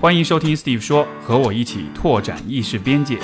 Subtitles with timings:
[0.00, 3.18] 欢迎收听 Steve 说，和我一起拓展意识边界。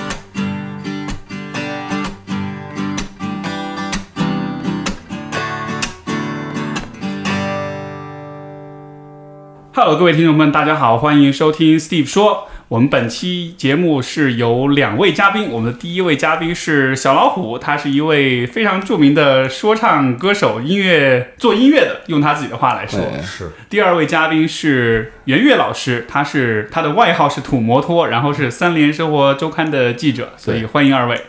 [9.72, 12.48] Hello，各位听众们，大家好，欢迎收听 Steve 说。
[12.68, 23.00] 我们本期节目是有两位嘉宾，我们的第一位嘉宾是小老虎，他是一位非常著名的说唱歌手，音乐做音乐的，用他自己的话来说。
[23.22, 31.20] 是第二位嘉宾是袁岳老师，他是他的外号是土摩托，然后是三联生活周刊的记者，所以欢迎二位。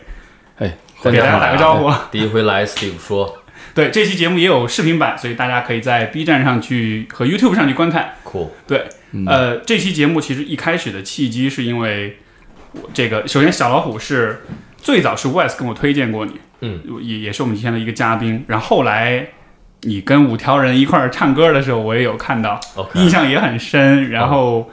[0.59, 1.91] 哎，给大家打个招呼。
[2.11, 3.39] 第一回来，Steve 说，
[3.75, 8.13] 对，这期节目也有视频版，所以大家可以在 B 站上去和 YouTube 上去观看。
[8.23, 8.87] 酷，对，
[9.27, 12.17] 呃，这期节目其实一开始的契机是因为
[12.71, 14.43] 我这个，首先小老虎是
[14.77, 19.27] 最早是 Wes 跟我推荐过你，嗯，也也是我们今天的一个嘉宾，然后后来
[19.81, 22.57] 你跟五条人一块儿唱歌的时候，我也有看到
[22.93, 24.09] 印象也很深。
[24.09, 24.71] 然后，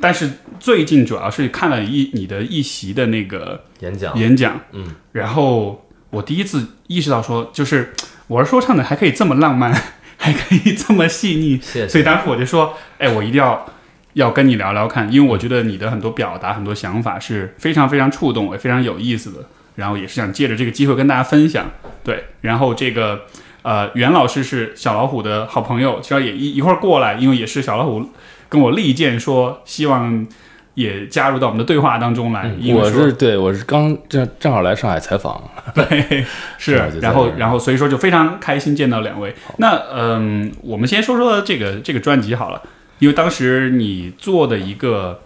[0.00, 0.30] 但是
[0.60, 7.92] 最近主要是看了一你的一席的那个演讲，演讲，嗯，然后我第一次意识到说，就是
[8.26, 9.72] 我是说唱的还可以这么浪漫，
[10.16, 11.88] 还可以这么细腻，谢谢。
[11.88, 13.66] 所以当时我就说，哎，我一定要
[14.14, 19.40] 要跟你聊聊看，因为我觉得你的很多表达、很多想法是非常非常触动，也非常有意思的。
[19.76, 21.68] 然后也是想借着这个机会跟大家分享。
[22.04, 23.22] 对，然后这个
[23.62, 28.08] 呃，袁老师是小老虎的好朋友，其实也一一会儿过来，因为也是小老虎
[28.48, 30.26] 跟我力荐说，希望
[30.74, 32.52] 也加入到我们的对话当中来。
[32.74, 35.42] 我是对我是刚正正好来上海采访，
[35.74, 36.24] 对，
[36.58, 39.34] 是然后然后所以说就非常开心见到两位。
[39.58, 42.62] 那嗯，我们先说说这个这个专辑好了，
[42.98, 45.22] 因为当时你做的一个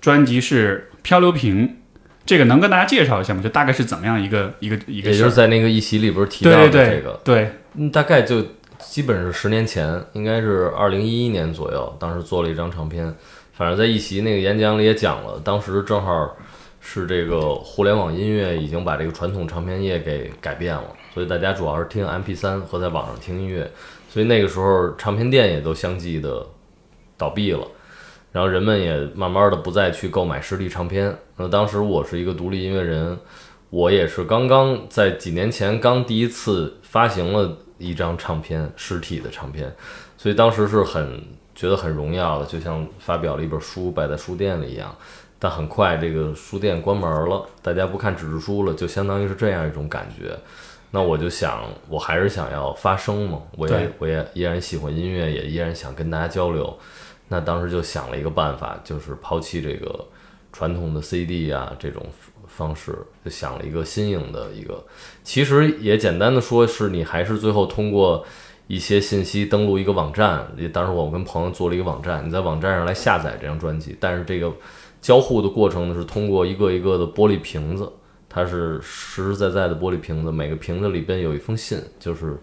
[0.00, 1.68] 专辑是《漂流瓶》，
[2.26, 3.42] 这个能跟大家介绍一下吗？
[3.42, 5.32] 就大概是怎么样一个一个一个也就是？
[5.32, 8.44] 在那个一席里边提到的这个，对，嗯，大概就
[8.78, 13.14] 基本是十年前，应该是二零一一年左右，当时做了一张唱片，
[13.52, 16.36] 反正在一席那个演讲里也讲了，当时正好
[16.80, 23.70] 是这个互联网音乐已经把这个传统唱片业给改变了，所以大家主要是听 MP 3和在网上听音乐，
[24.08, 26.44] 所以那个时候唱片店也都相继的
[27.16, 27.66] 倒闭了。
[28.32, 31.14] 然后人们也慢慢的不再去购买实体唱片。
[31.36, 33.18] 那当时我是一个独立音乐人，
[33.68, 39.70] 我也是刚刚在几年前刚第一次发行了一张唱片，实体的唱片，
[40.16, 41.22] 所以当时是很
[41.54, 44.94] 觉得很荣耀的，就像发表了一本书摆在书店里一样。
[45.38, 50.38] 但很快这个书店关门了，大家不看纸质书了，就相当于是这样一种感觉。
[50.92, 56.78] 那我就想，我还是想要发声嘛，我也我也依然喜欢音乐，也依然想跟大家交流。
[57.28, 60.06] 那当时就想了一个办法，就是抛弃这个
[60.52, 62.06] 传统的 CD 啊这种
[62.46, 64.84] 方式，就想了一个新颖的一个。
[65.24, 68.24] 其实也简单的说，是你还是最后通过
[68.72, 70.50] 一些信息登录一个网站。
[70.56, 74.50] 也当时我跟朋友做了一个网站，你在网站上来下载这张专辑，但是这个
[75.02, 77.86] 交互的过程呢是通过一个一个的玻璃瓶子，
[78.30, 82.38] 它是实实在在的玻璃瓶子，每个瓶子里边有一封信，就是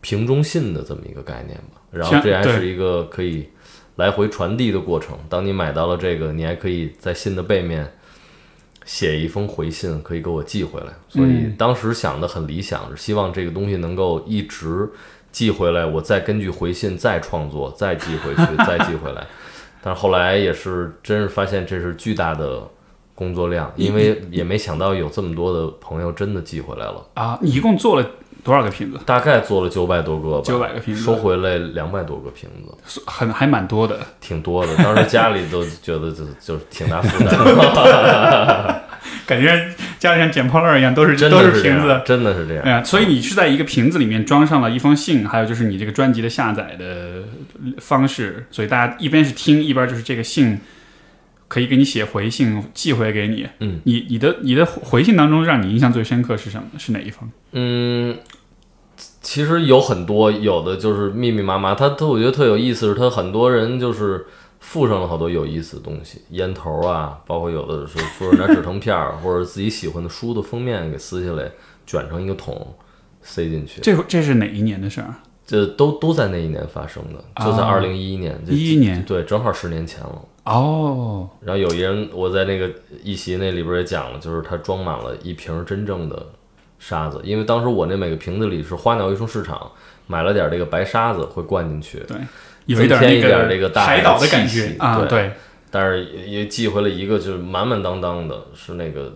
[0.00, 1.80] 瓶中信的这么一个概念吧。
[1.92, 3.48] 然后这还是一个可以
[3.94, 5.16] 来回传递的过程。
[5.28, 7.88] 当你买到了这个，你还可以在信的背面
[8.84, 10.88] 写一封回信，可以给我寄回来。
[11.08, 14.90] 所以嗯当时想的很理想，是希望这个东西能够一直
[15.32, 19.26] 寄回来，我再根据回信再创作，再寄回去，再寄回来。
[19.82, 22.62] 但是后来也是真是发现这是巨大的
[23.14, 27.04] 工作量，因为也没想到有这么多的朋友真的寄回来了。
[27.14, 28.06] 啊，你一共做了
[28.44, 28.98] 多少个瓶子？
[29.04, 33.98] 大概做了九百多个吧，900个瓶子收回来两百多个瓶子，很还蛮多的。
[34.20, 34.76] 挺多的。
[34.76, 37.32] 当时家里都觉得就就是挺大负担，
[39.26, 39.68] 感觉
[39.98, 42.00] 家里像捡破烂一样，都是真都是瓶子。
[42.04, 42.62] 真的是这样。
[42.64, 47.24] 哎呀，所以你是在一个瓶子里面装上了一封信，还有就是你这个专辑的下载的
[47.78, 50.58] 方式，所以大家一边是听，一边就是这个信
[51.48, 53.46] 可以给你写回信寄回给你。
[53.60, 56.64] 嗯，你你的你的回信当中让你印象最深刻是什么？
[56.78, 57.30] 是哪一封？
[57.52, 58.16] 嗯，
[59.20, 61.74] 其实有很多，有的就是密密麻麻。
[61.74, 64.26] 他他我觉得特有意思，是他很多人就是
[64.62, 71.50] 附上了好多有意思的东西，烟头啊，包括有的是附上点纸藤片儿， 或者自己喜欢的书的封面给撕下来，
[71.84, 72.74] 卷成一个桶
[73.20, 73.80] 塞进去。
[73.80, 75.14] 这这是哪一年的事儿？
[75.44, 80.22] 这都都在那一年发生的，就在哦二零一一年，一一年对，正好十年前了。
[80.44, 82.70] 哦，然后有一人，我在那个
[83.02, 86.26] 一席那里边也讲了，就是他装满了一瓶真正的
[86.78, 89.70] 沙子，因为当时我那每个瓶子里是花鸟鱼虫市场
[90.06, 92.16] 买了点这个白沙子会灌进去，对，
[92.66, 95.32] 有一点增添一那点这个大海海岛的感觉啊，对对，
[95.70, 99.12] 但是也也寄回了一个就是满满当当的，是那个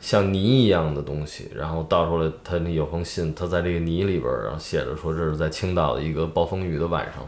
[0.00, 7.26] 像泥一样的东西，然后倒出来，他那有封信，他在这个泥里边儿，然后写着说这是在青岛的一个暴风雨的晚上，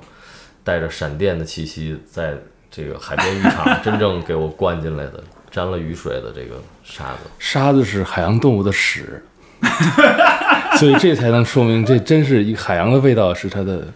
[0.62, 2.34] 带着闪电的气息在
[2.70, 5.20] 这个海边浴场 真正给我灌进来的
[5.50, 6.54] 沾了雨水的这个
[6.84, 7.28] 沙子。
[7.38, 9.20] 沙子是海洋动物的屎，
[10.78, 13.88] 所以这才能说明这真是一海洋的味道，是它的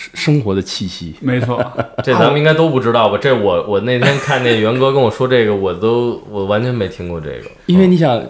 [0.00, 1.14] 生生活的气息。
[1.20, 1.62] 没错，
[2.02, 3.18] 这咱们应该都不知道吧？
[3.20, 7.50] 这我我那天看见元哥跟我说这个，我都我完全没听过这个。
[7.66, 8.22] 因为你想，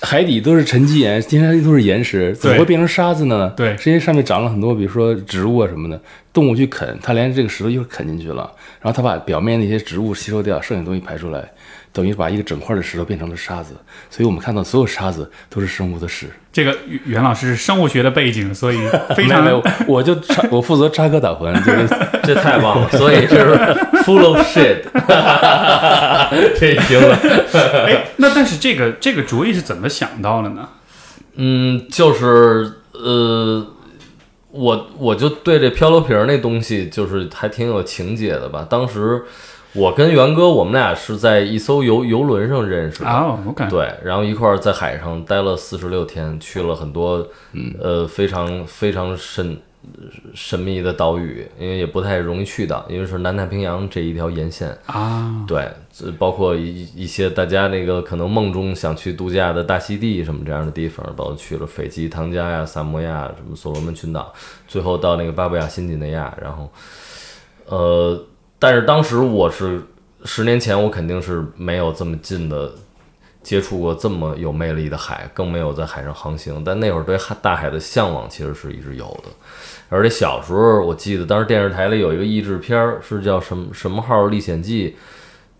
[0.00, 3.52] 海底都是沉积岩，天山都是岩石，怎么会变成沙子呢？
[3.54, 6.00] 对是因为上面长了很多，比如说植物啊什么的，
[6.32, 11.46] 动物去啃，它连这个石头一会儿啃进去了，然后它把表面那些植物吸收掉，剩下的东西排出来，
[11.94, 13.74] 等于把一个整块的石头变成了沙子。
[14.10, 16.28] 所以我们看到所有沙子都是生物的屎。
[16.52, 18.78] 这个袁袁老师是生物学的背景，所以
[19.16, 21.88] 非常没有，我就插我负责插科打诨，就是
[22.22, 23.54] 这太棒了，所以就是
[24.04, 24.82] full of shit，
[26.60, 27.16] 这行了。
[27.86, 30.68] 哎，那但是这个这个主意是怎么想到的呢？
[31.36, 33.66] 嗯，就是呃，
[34.52, 38.64] 我我就对这漂流瓶儿那东西就是还挺有情节的吧。
[38.70, 39.24] 当时
[39.74, 43.10] 我跟元哥，我们俩是在一艘游游轮上认识的。
[43.10, 47.26] 哦，我感对，然后一块儿在海上待了四十六天，去了很多，
[47.80, 49.58] 呃，非常非常神
[50.32, 54.78] 神秘的岛屿，因为也不太容易去到，因为是南太平洋这一条沿线。
[54.86, 64.32] 啊，对，这包括一一些大家那个可能梦中想去度假的大溪地什么这样的地方，包括去了斐济、唐加呀、萨摩亚、什么所罗门群岛，
[64.68, 66.70] 最后到那个巴布亚新几内亚，然后，
[67.66, 68.24] 呃，
[68.64, 69.78] 但是当时我是
[70.24, 72.72] 十年前，我肯定是没有这么近的
[73.42, 79.28] 接触过这么有魅力的海，更没有在海上航行，但那会儿对海大海的向往其实是一直有的。
[79.90, 84.96] 而且小时候，我记得当时电视台里有一个译制片儿，是叫什么什么号历险记，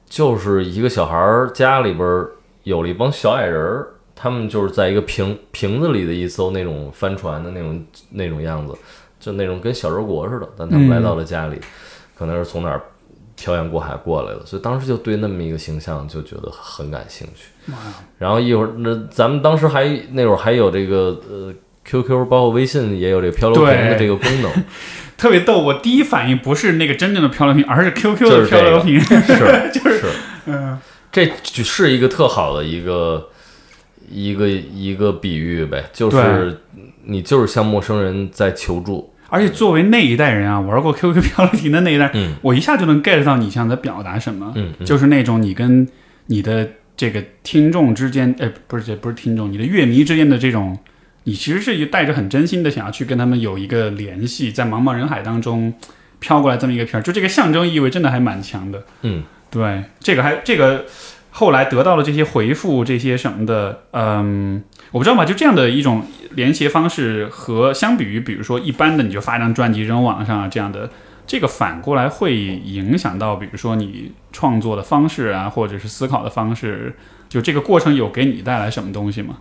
[0.08, 2.30] 就是一个小孩儿家里边儿
[2.62, 8.74] 有了一帮小矮人儿，他们就是在一个瓶瓶子里的一艘那种帆船的那种那种样子，
[9.20, 11.60] 就那种跟小人国似的，但他们来到了家里，
[12.16, 12.80] 可能是从哪儿
[13.36, 17.72] 漂洋过海过来的，所以当时就对那么一个形象就觉得很感兴趣。
[18.18, 21.52] 然后一会儿那咱们当时还那会儿还有这个呃
[21.84, 24.50] QQ 包括微信也有这个漂流瓶的这个功能，
[25.16, 25.58] 特别逗。
[25.60, 29.00] 我第一反应不是那个真正的漂流瓶，而是 QQ 的漂流瓶。
[29.00, 30.06] 是 就是是，
[30.46, 30.78] 嗯，
[31.10, 33.28] 这是一个特好的一个
[34.10, 36.60] 一个一个比喻呗，就是
[37.04, 42.34] 你就是向陌生人在求助，而且作为那一代人啊，玩过 QQ 漂流瓶的那一代，嗯。
[42.40, 44.86] 我一下就能 get 到你想在表达什么，嗯嗯。
[44.86, 45.88] 就是那种你跟
[46.26, 50.78] 你的这个听众之间，哎，不是，这不是听众，你的乐迷之间的这种，
[51.24, 55.74] 你其实是带着很真心的想要去跟他们有一个联系，在茫茫人海当中
[56.20, 58.84] 飘过来这么一个片儿，就这个象征意味真的还蛮强的。
[59.02, 60.84] 嗯，对，这个还这个
[61.30, 64.62] 后来得到了这些回复，这些什么的，嗯，
[64.94, 66.06] 我不知道吧，就这样的一种
[66.36, 70.88] 连携方式和相比于，比如说一般的你就发一张专辑扔网上啊这样的，
[71.26, 76.94] 这个反过来会影响到，比如说你创作的方式啊，或者是思考的方式，
[77.28, 79.38] 就这个过程有给你带来什么东西吗？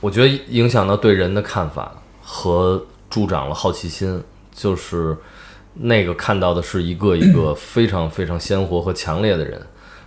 [0.00, 4.20] 我觉得影响到对人的看法和助长了好奇心，
[4.52, 5.16] 就是
[5.74, 9.62] 那个看到的是一个一个非常非常鲜活和强烈的人，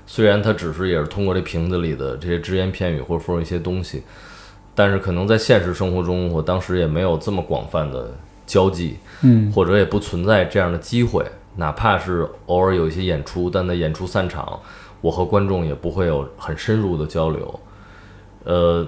[0.05, 4.03] 虽然他只是也是通过这瓶子里的这些只言片语或者说一些东西，
[4.75, 8.11] 但是可能在现实生活中，我当时也没有这么广泛的
[8.45, 11.23] 交际，嗯，或者也不存在这样的机会，
[11.55, 14.59] 哪怕是偶尔有一些演出，但在演出散场，
[15.01, 17.59] 我和观众也不会有很深入的交流。
[18.43, 18.85] 呃，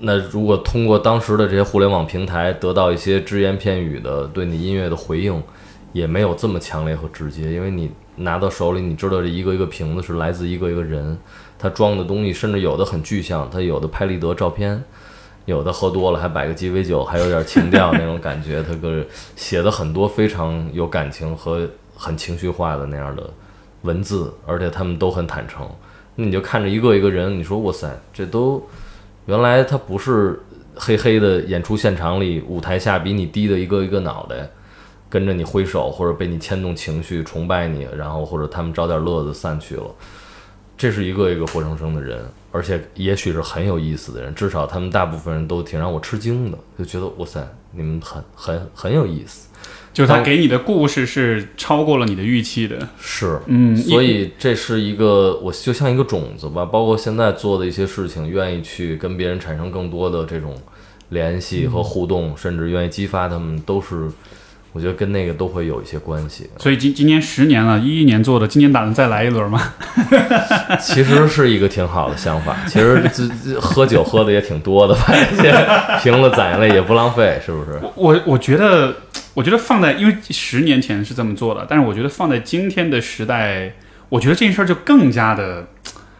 [0.00, 5.42] 那如果通过当时的这些互联网平台得到一些只言片语的对你音乐的回应，
[5.92, 11.18] 也没有这么强烈和直接，因为你拿到手里，你知道这一个一个瓶子是来自一个一个人，
[11.58, 14.82] 他装的东西，甚至有的很具象，他有的拍立得照片。
[15.46, 23.30] 有的喝多了还摆个鸡尾酒，还有点情调那种感觉，他个写的很多非常有感情和很情绪化的那样的
[23.82, 25.66] 文字，而且他们都很坦诚。
[26.16, 28.62] 那你就看着一个一个人，你说哇塞，这都
[29.26, 30.40] 原来他不是
[30.74, 34.48] 黑黑的演出现场里舞台下比你低的一个一个脑袋，
[35.08, 39.84] 跟着你挥手或者被你牵动情绪崇拜你，然后或者他们找点乐子散去了。
[40.76, 42.22] 这是一个一个活生生的人，
[42.56, 49.48] 而且也许是很有意思的人，至少他们大部分人都挺让我吃惊的，就觉得哇塞，你们很很很有意思。
[49.92, 60.54] 就是他给你的故事是超过了你的预期的，是，嗯，所以这是一个我就像一个种子吧，包括现在做的一些事情，愿意去跟别人产生更多的这种
[61.10, 64.10] 联系和互动，甚至愿意激发他们，都是
[64.76, 66.46] 我觉得跟那个都会有一些关系。
[66.58, 69.72] 所以今今年十年了，一一年做的，今年打算再来一轮吗？
[70.78, 75.54] 其实是一个挺好的想法，其实这这喝酒喝的也挺多的，发现
[76.02, 77.80] 瓶子攒下来也不浪费，是不是？
[77.96, 78.94] 我我觉得，
[79.32, 83.72] 我觉得放在因为十年前是这么做的，但是我觉得放在今天的时代，
[84.10, 85.66] 我觉得这件事儿就更加的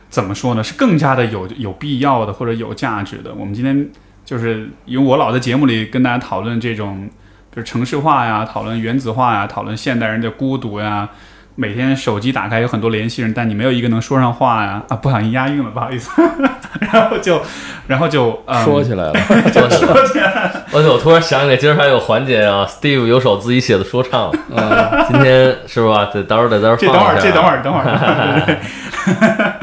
[0.08, 0.64] 怎么说呢？
[0.64, 3.34] 是更加的有有必要的或者有价值的。
[3.34, 3.86] 我们今天
[4.24, 7.08] 就是因为我老在节目里跟大家讨论这种，
[7.56, 11.08] 比如城市化呀，讨论原子化呀，讨论现代人的孤独呀。
[11.54, 14.82] 每天手机打开有很多联系人，但你没有一个能说上话呀！
[14.90, 16.10] 啊，不小心押韵了，不好意思。
[16.92, 17.40] 然后就，
[17.86, 19.12] 然后就、嗯、说起来了，
[19.50, 26.10] 就 说起来，而且我突然想起来，今儿还有环节啊，Steve 有首自己写的说唱，嗯，今天是吧？
[26.12, 27.26] 得到时候得在这儿这等会儿，放一下。
[27.26, 28.56] 这等会儿，等会儿。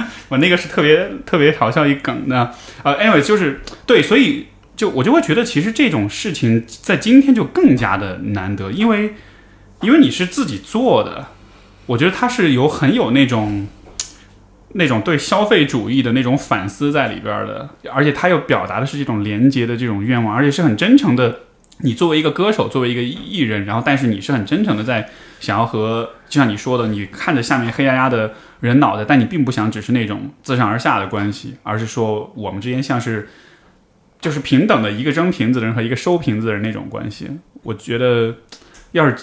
[0.30, 2.50] 我那个是特别特别好笑一梗的，
[2.82, 9.14] 呃，anyway 就是对，所以就我就会觉得，其实这种事情在今天就更加的难得，因为
[9.82, 11.28] 因为你是自己做的，
[11.86, 13.68] 我觉得它是有很有那种
[14.74, 21.40] 那种对消费主义的那种反思在里边的，而且它又表达的是这种廉洁的这种愿望，而且是很真诚的。
[21.80, 33.28] 你作为一个歌手，作为一个艺人，然后但是你是很真诚的在想要和，就像你说的，你看着下面黑压压的人脑袋，但你并不想只是那种自上而下的关系，而是说我们之间像是
[34.24, 37.28] 就是平等的一个扔瓶子的人和一个收瓶子的人那种关系。
[37.62, 38.34] 我觉得
[38.94, 39.16] 要是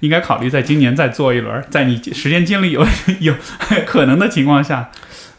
[0.00, 2.84] 应该考虑在今年再做一轮，在你时间精力有
[3.20, 3.32] 有
[3.86, 4.90] 可能的情况下，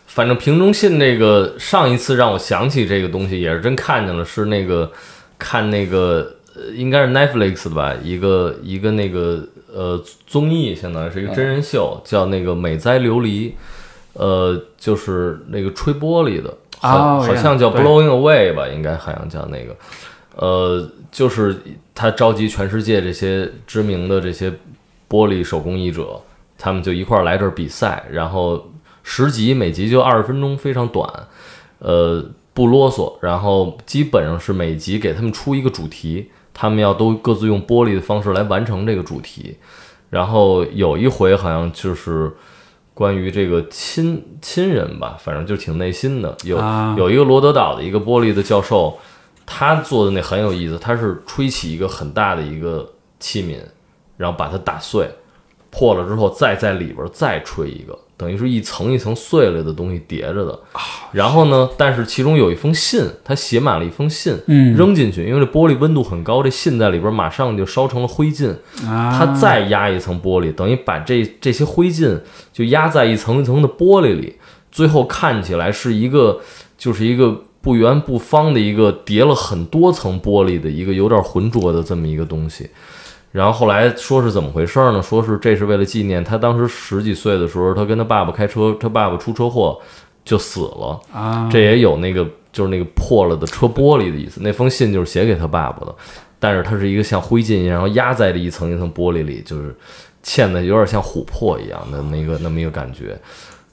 [0.06, 4.90] 反正瓶中信那个上一次让我想起这个东西，也是真看见了，是那个
[5.38, 6.38] 看那个
[6.74, 13.52] 应该是 Netflix 的吧，一个一个那个呃综艺，相当于是一个真人秀，叫那个美哉琉璃，
[14.18, 19.76] 呃，就是那个吹玻璃的，好哦好像叫 Blowing Away 吧，应该好像叫那个，
[20.36, 21.56] 呃，就是
[21.94, 24.50] 他召集全世界这些知名的这些
[25.08, 26.20] 玻璃手工艺者，
[26.58, 28.72] 他们就一块儿来这儿比赛，然后
[29.04, 31.08] 十集，每集就二十分钟，非常短，
[31.78, 39.58] 呃，不啰嗦，然后基本上是每集给他们出一个主题，他们要都各自用玻璃的方式来完成这个主题，
[40.10, 42.32] 然后有一回好像就是。
[42.98, 46.36] 关于这个亲亲人吧，反正就挺内心的。
[46.44, 48.98] 有、啊有一个罗德岛的一个玻璃的教授，
[49.46, 53.60] 他做的那很有意思，他是吹起一个很大的一个器皿，
[54.18, 55.08] 然后把它打碎，
[55.78, 60.60] 破了之后再在里边再吹一个，等于是一层一层碎了的东西叠着的。
[61.12, 68.56] 然后呢，但是其中有一封信，他写满了一封信，嗯扔进去，因为这玻璃温度很高，这信在里边马上就烧成了灰烬。
[68.88, 72.20] 啊，它再压一层玻璃，等于把这这些灰烬
[72.52, 74.36] 就压在一层一层的玻璃里，
[74.72, 76.40] 最后看起来是一个
[76.76, 82.68] 就是一个不圆不方的一个叠了很多层玻璃的一个有点浑浊的这么一个东西。
[83.38, 85.00] 然后后来说是怎么回事呢？
[85.00, 89.80] 说是这是为了纪念他当时十几岁的时候，他跟他爸爸开车，他爸爸出车祸
[90.26, 91.00] 就死了。
[91.14, 94.42] 啊，这也有那个就是那个破了的车玻璃的意思。
[94.42, 95.96] 那封信就是写给他爸爸的，
[96.40, 99.76] 但是它是一个像灰烬一样，然后压在了一层一层玻璃里，就是
[100.26, 103.16] 嵌的有点像琥珀一样的那个那么一个感觉。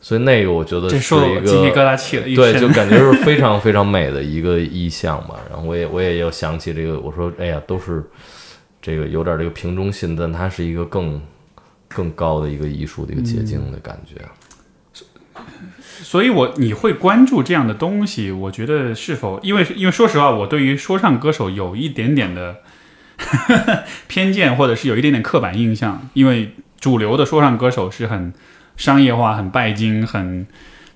[0.03, 1.87] 所以那个我觉得这是一说的我鸡皮疙个。
[1.87, 5.37] 瘩起了一对，就感觉是非常非常美的一个意象吧。
[5.49, 8.05] 然后我也我也要想起这个，我说哎呀，都是
[8.85, 11.19] 这个有点这个瓶中信，但它是一个更
[11.89, 14.17] 更高的一个艺术的一个结晶的感觉。
[16.03, 22.59] 所以我你会关注这样的东西，我觉得是否因为因为说实话，我对于说唱歌手有一点点的
[24.07, 28.35] 偏见，或者是有一点点刻板印象，因为主流的说唱歌手是很
[28.77, 30.47] 商业化、很拜金、很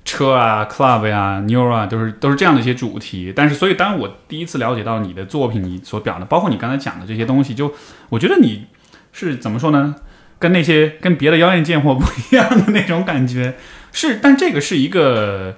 [0.08, 3.30] 车啊、club 呀、妞啊，都是都是这样的一些主题。
[3.36, 7.74] 但是，所以当我第一次了解到你的作品，你所表的，包括你刚才讲的这些东西，就
[8.08, 8.68] 我觉得你
[9.12, 9.96] 是怎么说呢？
[10.38, 13.56] 跟那些跟别的妖艳贱货 不一样的那种感觉，
[13.92, 15.56] 是，但这个是一个，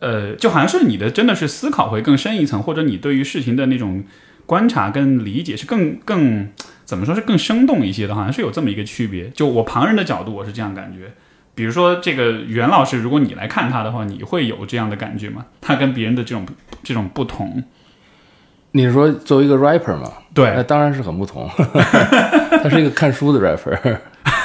[0.00, 4.02] 呃，就好像是你的真的是思考会更深一层，或者你对于事情的那种
[4.46, 6.48] 观察跟理解是更更
[6.84, 9.28] 怎么说是更生动一些的，好像是有这么一个区别。
[9.30, 11.12] 就我旁人的角度，我是这样感觉。
[11.54, 15.44] 比如说这个袁老师，如果你来看他的话，你会有这样的感觉吗？
[15.60, 16.46] 他跟别人的这种
[16.82, 17.62] 这种不同，
[18.70, 20.10] 你是说作为一个 rapper 嘛？
[20.34, 21.46] 那，当然是很不同。
[22.62, 23.78] 他是一个看书的 rapper。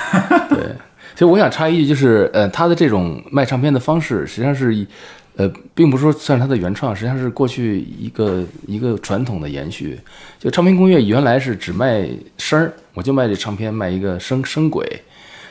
[0.49, 0.75] 对，
[1.13, 4.85] 其实我想插一句，就是呃，他的这种卖唱片的方式，实际上是以
[5.37, 9.97] 呃，并不是说算是他的原创，实际上是过去一个一个传统的延续。
[10.39, 12.05] 就唱片工业原来是只卖
[12.37, 14.85] 声儿，我就卖这唱片，卖一个声声轨。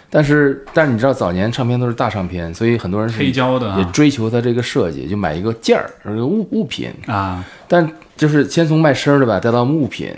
[0.08, 6.90] 但是，但是你知道，早年唱片都是大唱片，所以很多人是黑胶的也啊追求它这个设计，就买一个件儿，一个物物品。
[7.06, 10.14] 啊，但就是先从卖声儿的吧，带到物品。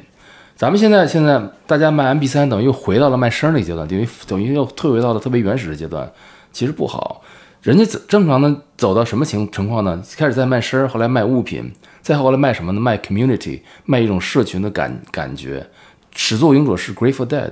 [0.57, 6.11] 咱们现在现在大家卖 MP 3等于又回到了卖声儿那个阶段，等于等于又退回到了特别原始的阶段，
[6.53, 7.23] 其实不好。
[7.63, 10.03] 人家走正常的走到什么情情况呢？
[10.17, 12.81] 开始在卖声，后来卖物品，再后来卖什么呢？
[12.81, 15.67] 卖 community，卖一种社群的感感觉。
[16.15, 17.51] 始作俑者是 Grateful Dead，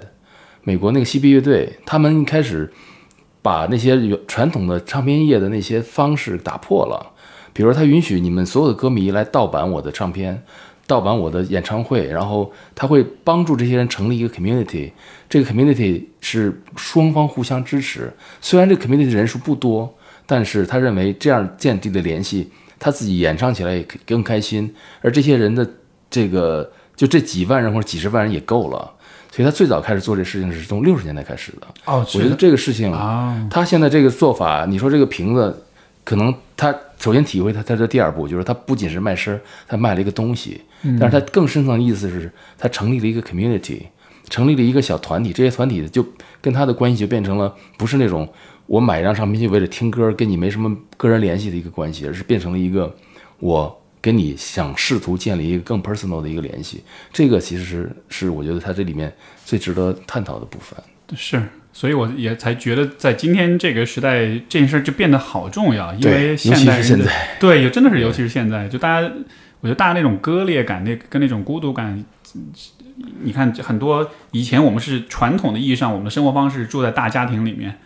[0.67, 2.69] 美国那个嬉皮乐队，他们一开始
[3.41, 7.15] 把那些传统的唱片业的那些方式打破了。
[7.53, 10.43] 比如，他允许你们所有的歌迷来盗版我的唱片，
[10.85, 14.91] 盗版我的演唱会，然后他会帮助这些人成立一个 community。
[15.29, 18.13] 这个 community 是双方互相支持。
[18.41, 19.95] 虽然这个 community 的人数不多，
[20.27, 24.75] 但是他认为这样建立的联系，他自己演唱起来也更开心。
[25.01, 25.65] 而这些人的
[26.11, 28.95] 这个就这几万人或者几十万人也够了。
[29.37, 31.67] 所以他最早开始做这事情是从六十年代开始的。
[31.85, 35.55] 哦，我觉得这个事情啊，他现在这个做法，你说这个瓶子，
[36.05, 39.39] 可能他首先体会他他的第二步，就是他不仅是卖身，
[39.69, 40.63] 他卖了一个东西，
[40.99, 43.83] 但是他更深层的意思是，他成立了一个 community，
[44.31, 46.03] 成立了一个小团体，这些团体就
[46.41, 48.27] 跟他的关系就变成了不是那种
[48.65, 52.91] 我买一张唱片就为了听歌，跟你没什么个人联系的一个关系，而是变成了一个
[53.39, 56.85] 我跟你想试图建立一个更 personal 的一个联系。
[57.13, 59.13] 这个其实是是我觉得它这里面
[59.45, 60.79] 最值得探讨的部分。
[61.17, 69.11] 是，所以我也才觉得，在今天这个时代，这件事儿就变得好重要，因为尤现其是现代人的在， 对，也真的是，尤其是现在，就大家，
[69.61, 72.05] 我觉得大家那种割裂感，那跟那种孤独感，
[73.25, 77.77] 你看很多以前我们是传统的意义上，我们的生活方式住在大家庭里面，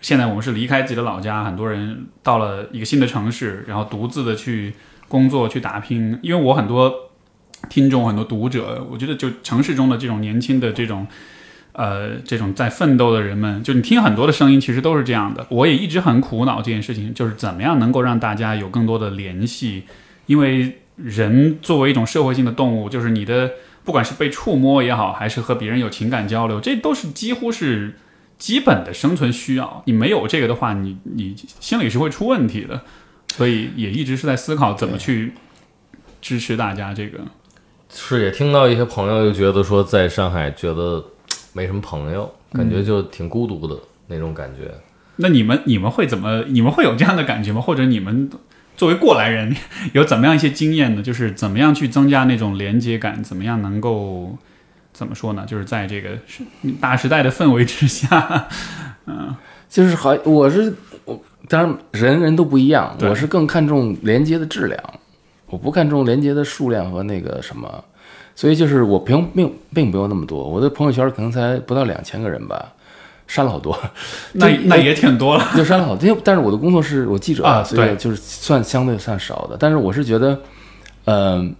[0.00, 4.72] 现在我们是离开自己的老家，很多人到了一个新的城市，然后独自的去
[5.08, 6.18] 工作去打拼。
[6.22, 7.10] 因为我很多
[7.68, 11.06] 听众、很多读者，我觉得就城市中的这种年轻的这种。
[11.76, 15.44] 呃，这种在奋斗的人们，就你听很多的声音，其实都是这样的。
[15.48, 19.82] 我也一直很苦恼这件事情，就是怎么样能够让大家有更多的联系，
[20.26, 23.50] 因为人作为一种社会性的动物，就是你的
[23.82, 27.96] 不管是被触摸也好，还是和别人有情感交流，这都是几乎是
[28.38, 29.82] 基本的生存需要。
[29.86, 32.82] 你没有这个的话，你你心里是会出问题的。
[33.36, 35.32] 所以也一直是在思考怎么去
[36.22, 37.18] 支持大家这个。
[37.92, 41.04] 是也听到一些朋友又觉得说，在上海觉得
[41.52, 43.76] 没什么朋友，感觉就挺孤独的
[44.06, 44.72] 那种感觉。
[45.16, 46.42] 那你们你们会怎么？
[46.46, 47.60] 你们会有这样的感觉吗？
[47.60, 48.30] 或者你们
[48.76, 49.54] 作为过来人，
[49.94, 51.02] 有怎么样一些经验呢？
[51.02, 53.20] 就是怎么样去增加那种连接感？
[53.22, 54.38] 怎么样能够
[54.92, 55.44] 怎么说呢？
[55.46, 56.18] 就是在这个
[56.80, 58.48] 大时代的氛围之下，
[59.06, 59.34] 嗯，
[59.68, 60.93] 就是好，我是我，
[61.48, 64.78] 当然人人都不一样，我是更看重连接的质量，
[65.46, 67.84] 我不看重连接的数量和那个什么，
[68.34, 72.72] 所以就是我并并并没有那么多，我的朋友圈可能才不到两千个人吧，
[73.26, 73.78] 删了好多，
[74.32, 75.44] 那那也挺多了。
[75.56, 80.40] 就删了好多，因为但是我的工作是我记者啊所以就是算相对算少的，但是我是觉得，
[81.04, 81.54] 嗯、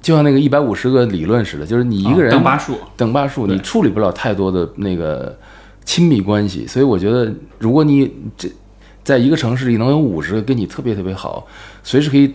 [0.00, 3.56] 就像那个一百五十个理论似的，就是你一个人、啊等巴数，等巴数，对。
[3.56, 5.36] 你处理不了太多的那个
[5.84, 8.50] 亲密关系，所以我觉得，如果你这
[9.04, 11.46] 在一个城市里能有五十个跟你特别特别好，
[11.82, 12.34] 随时可以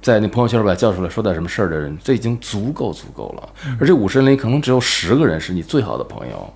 [0.00, 3.48] 在那朋友圈把他叫出来说点什么事儿的人，这已经足够足够了。
[3.80, 6.52] 而这五十人里可能只有十个人是你最好的朋友，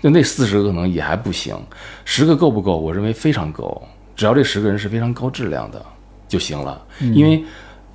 [0.00, 1.56] 就那四十个可能也还不行，
[2.04, 2.76] 十个够不够？
[2.76, 3.82] 我认为非常够，
[4.14, 5.84] 只要这十个人是非常高质量的
[6.28, 7.44] 就行了，因为。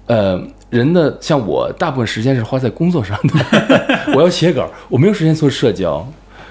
[0.09, 3.45] 呃，人的像我，大部分时间是花在工作上的，
[4.15, 6.03] 我要写稿，我没有时间做社交，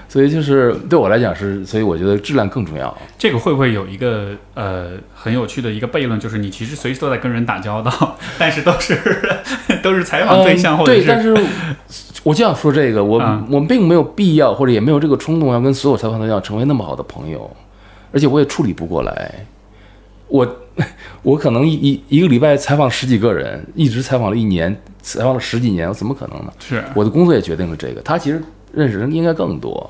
[0.09, 2.97] 所以就是对我来讲是，所以我觉得质量更重要。
[3.17, 8.99] 这个会不会有一个呃很有趣的一一个悖论，就是你其实随时都在跟人打交道， 但是都是
[9.81, 11.33] 都是采访对象，嗯，或者对但是
[12.23, 17.49] 我就想说这个，我、嗯我并没有必要，或者也没有这个冲动要跟所有采访对象成为那么好的朋友，
[18.11, 19.45] 而且我也处理不过来。
[20.27, 20.57] 我
[21.23, 26.51] 我可能一一一个礼拜采访十几个人，一直采访了一年，采访了十几年，我怎么可能呢？
[26.59, 28.41] 是我的工作也决定了这个，他其实
[28.73, 29.89] 认识人应该更多。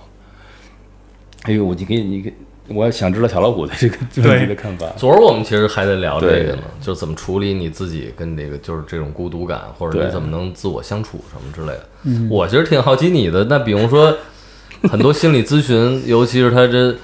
[1.49, 2.31] 哎呦，我就给你给，
[2.67, 4.85] 我想知道小老虎的这个问题的看法。
[4.95, 12.29] 昨儿我们其实还在聊这个呢，就怎么处理你自己跟这个就是这种孤独感，或者你怎么能自我相处什么之类的。
[12.29, 14.15] 我其实挺好奇你的，那比如说
[14.83, 16.95] 很多心理咨询， 尤其是他这，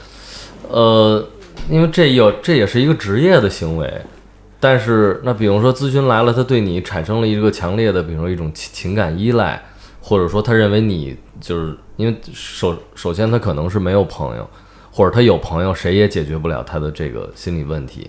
[0.70, 1.28] 呃，
[1.68, 3.92] 因为这有这也是一个职业的行为。
[4.58, 9.64] 但是，那比如说咨询来了，他对你产生了一个强烈的，比如说一种情情感依赖，
[10.08, 14.48] 或者说他认为你就是因为首首先他可能是没有朋友，
[14.92, 18.08] 或者他有朋友，谁也解决不了他的这个心理问题，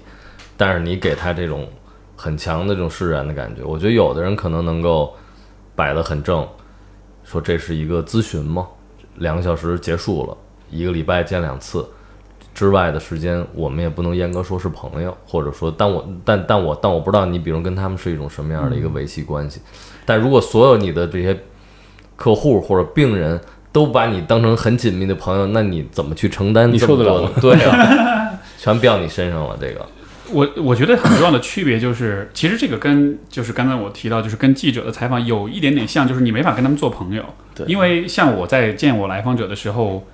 [0.58, 1.66] 但是你给他这种
[2.14, 5.14] 很强的这种释然的感觉，我觉得有的人可能能够
[5.74, 6.46] 摆得很正，
[7.24, 8.66] 说这是一个咨询嘛，
[9.14, 10.36] 两个小时结束了，
[10.68, 11.82] 一个礼拜见两次。
[12.52, 19.62] 之外的时间，我们也不能严格说是朋友，或者说，但我但但我但我不知道你，比如跟他们是一种什么样的一个维系关系。
[20.04, 21.38] 但如果所有你的这些
[22.16, 27.30] 客户或者病人都把你当成很紧密的朋友，那你怎么去承担你这么受得了？
[27.40, 29.56] 对啊，全掉你身上了。
[29.60, 29.86] 这个
[30.32, 37.22] 我我觉得很重要的区别就是，其实这个跟就是刚才我提到，就是跟记者的采访有一点点像，就是你没法跟他们做朋友，
[37.54, 40.04] 对因为像我在见我来访者的时候，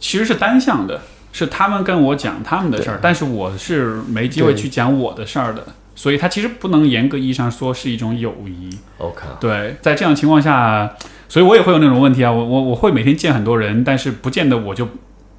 [0.00, 1.00] 其实是单向的，
[1.32, 8.76] 是他们跟我讲他们的事儿，但是我是没机会去讲我的事儿的，所以它其实不能严格意义上说是一种友谊。
[8.98, 10.92] OK，对，在这样情况下，
[11.34, 14.88] 所以我也会有那种问题啊，我我我会每天见很多人，但是不见得我就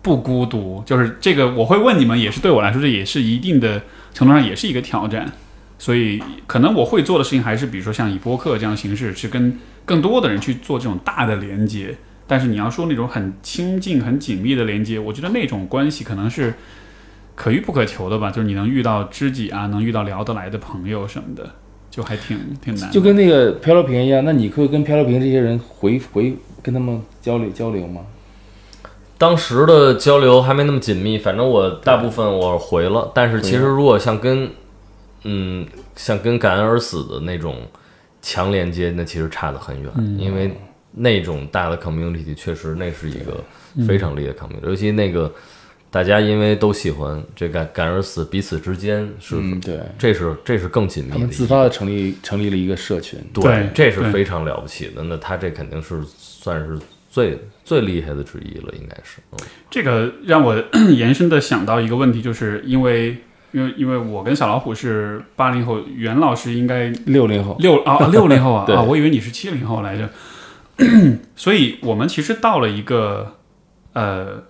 [0.01, 3.81] 不孤独，就是这个我会问你们，也是对我来说，这也是一定的
[4.13, 5.31] 程度上也是一个挑战。
[5.79, 11.95] 所以可能我会做的事情还是比如说像以播客这样形式，去跟更多的人去做这种大的连接。
[12.27, 16.55] 但是你要说那种很亲近、很紧密的连接，我觉得那种关系可能是
[17.35, 18.29] 可遇不可求的吧。
[18.29, 21.55] 就是你能遇到知己啊，能遇到聊得来的朋友什么的，
[21.95, 22.91] 就还挺挺难。
[22.91, 28.01] 就跟那个漂流瓶一样，那你会跟漂流瓶这些人回回跟他们交流交流吗？
[29.17, 34.49] 当时的交流还没那么紧密，反正我大部分我回了，但是其实如果像跟，
[35.23, 37.59] 嗯，像跟感恩而死的那种
[38.21, 40.51] 强连接，那其实差得很远，因为
[40.91, 43.41] 那种大的 community 确实那是一个
[43.87, 45.33] 非常厉害的 community，、尤其那个
[45.95, 51.21] 大家因为都喜欢这感感恩而死，彼此之间是，嗯，对，这是这是更紧密的他。
[51.21, 53.17] 们自发的成立成立了一个社群。
[53.33, 55.01] 对这是非常了不起的。
[55.03, 56.77] 那他这肯定是算是
[57.09, 59.21] 最最厉害的之一了，应该是。
[59.31, 59.37] 嗯
[59.71, 60.61] 这个让我
[60.97, 63.15] 延伸的想到一个问题，就是因为
[63.53, 70.09] 因为因为我跟小老虎是八零后，袁老师应该六零后，六啊六零后啊 啊，我以为你是七零后来着，
[71.37, 73.35] 所以我们其实到了一个
[73.93, 74.43] 呃，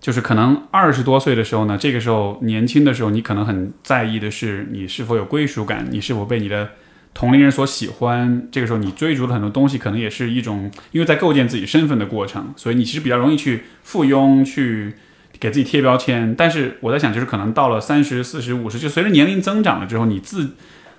[0.00, 6.70] 就是可能二十多岁的时候呢，这个时候年轻的时候，你可能很在意的是你是否有归属感，你是否被你的
[7.12, 8.48] 同龄人所喜欢。
[8.50, 14.94] 这个时候你追逐的很多东西，可能也是一种因为在构建自己身份的过程，所以你其实比较容易去附庸去。
[15.38, 20.50] 给自己贴标签，但是我在想，就是可能到了三十四十五十，就随着年龄增长了之后，你自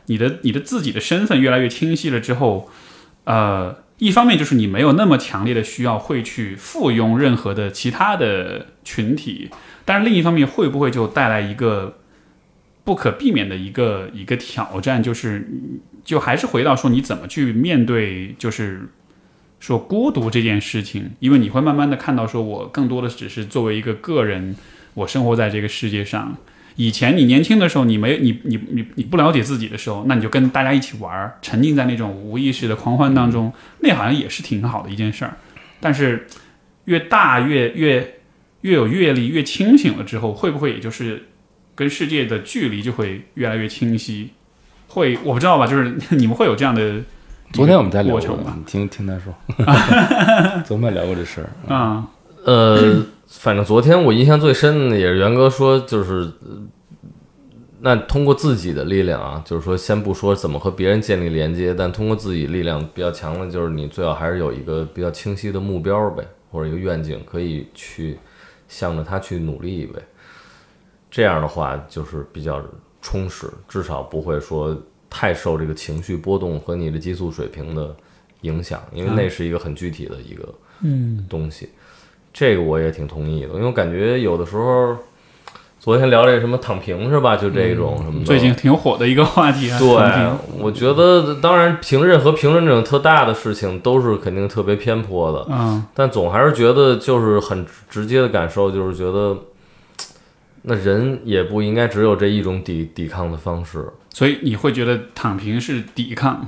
[0.07, 2.67] 你的你的自己的身份越来越清晰了之后，
[3.25, 9.51] 呃，一方面就是你没有那么强烈的需要会去附庸任何的其他的群体，
[9.85, 11.99] 但是另一方面会不会就带来一个
[12.83, 15.47] 不可避免的一个一个挑战，就是
[16.03, 18.89] 就还是回到说你怎么去面对，就是
[19.59, 24.55] 说孤独这件事情，因为你会慢慢的看到，说我更多的只是作为一个个人，
[24.95, 26.35] 我生活在这个世界上。
[26.81, 35.37] 以前你年轻的时候，你没你你你你不了解自己的时候，那你就跟大家一起玩儿，沉浸在那种无意识的狂欢当中，那好像也是挺好的一件事儿。
[35.79, 36.25] 但是
[36.85, 38.15] 越大越越
[38.61, 41.27] 越有阅历，越清醒了之后，会不会也就是
[41.75, 44.31] 跟世界的距离就会越来越清晰？
[44.87, 46.99] 会我不知道吧，就是你们会有这样的
[47.53, 49.33] 昨天我们在聊过过程吧，你听听他说，
[50.65, 51.49] 昨天聊过这事儿。
[51.71, 52.07] 啊、
[52.43, 56.31] 呃，反正昨天我印象最深的也是袁哥说，就是。
[56.41, 56.67] 呃
[57.83, 68.19] 那通过自己的力量啊，就是说，先不说怎么和别人建立连接，但通过自己力量比较强的，就是你最好还是有一个比较清晰的目标呗，或者一个愿景，可以去
[68.67, 69.99] 向着他去努力呗。
[71.09, 72.63] 这样的话，就是比较
[73.01, 77.95] 充实，至少不会说太受这个情绪波动和你的激素水平的
[78.41, 81.69] 影响，因为那是一个很具体的一个嗯东西。
[82.33, 84.95] 这个我也挺同意的，因为我感觉有的时候，
[85.79, 87.35] 昨天聊这什么躺平是吧？
[87.35, 89.79] 就这种什么的，最近挺火的一个话题啊。
[89.79, 99.35] 对，我觉得当然评任何评论这种特大的事情都是肯定特别偏颇的，嗯，但总还是觉得就是很直接的感受，就是觉得
[100.61, 103.85] 那人也不应该只有这一种抵抵抗的方式。
[104.13, 106.47] 所以你会觉得躺平是抵抗，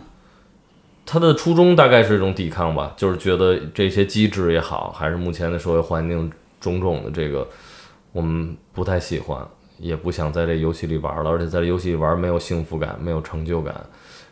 [1.05, 7.47] 他的初衷大概是一种抵抗吧，就是觉得这些机制也好，还是目前的社会环境种种的这个，
[8.11, 9.45] 我们不太喜欢，
[9.77, 13.75] 也不想在这游戏里玩了，而且在这游戏里玩没有幸福感，没有成就感，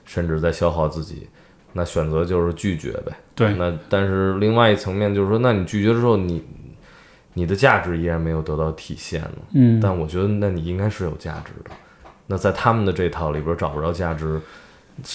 [0.06, 1.28] 甚至在消耗自己。
[1.74, 3.14] 那选择就是拒绝呗。
[3.34, 6.44] 对，那但是另外一层面就是说，那你拒绝之后，你
[7.34, 9.38] 你的价值依然没有得到体现呢。
[9.54, 11.72] 嗯，但我觉得，那你应该是有价值的。
[12.28, 14.38] 那在他们的这套里边找不着价值，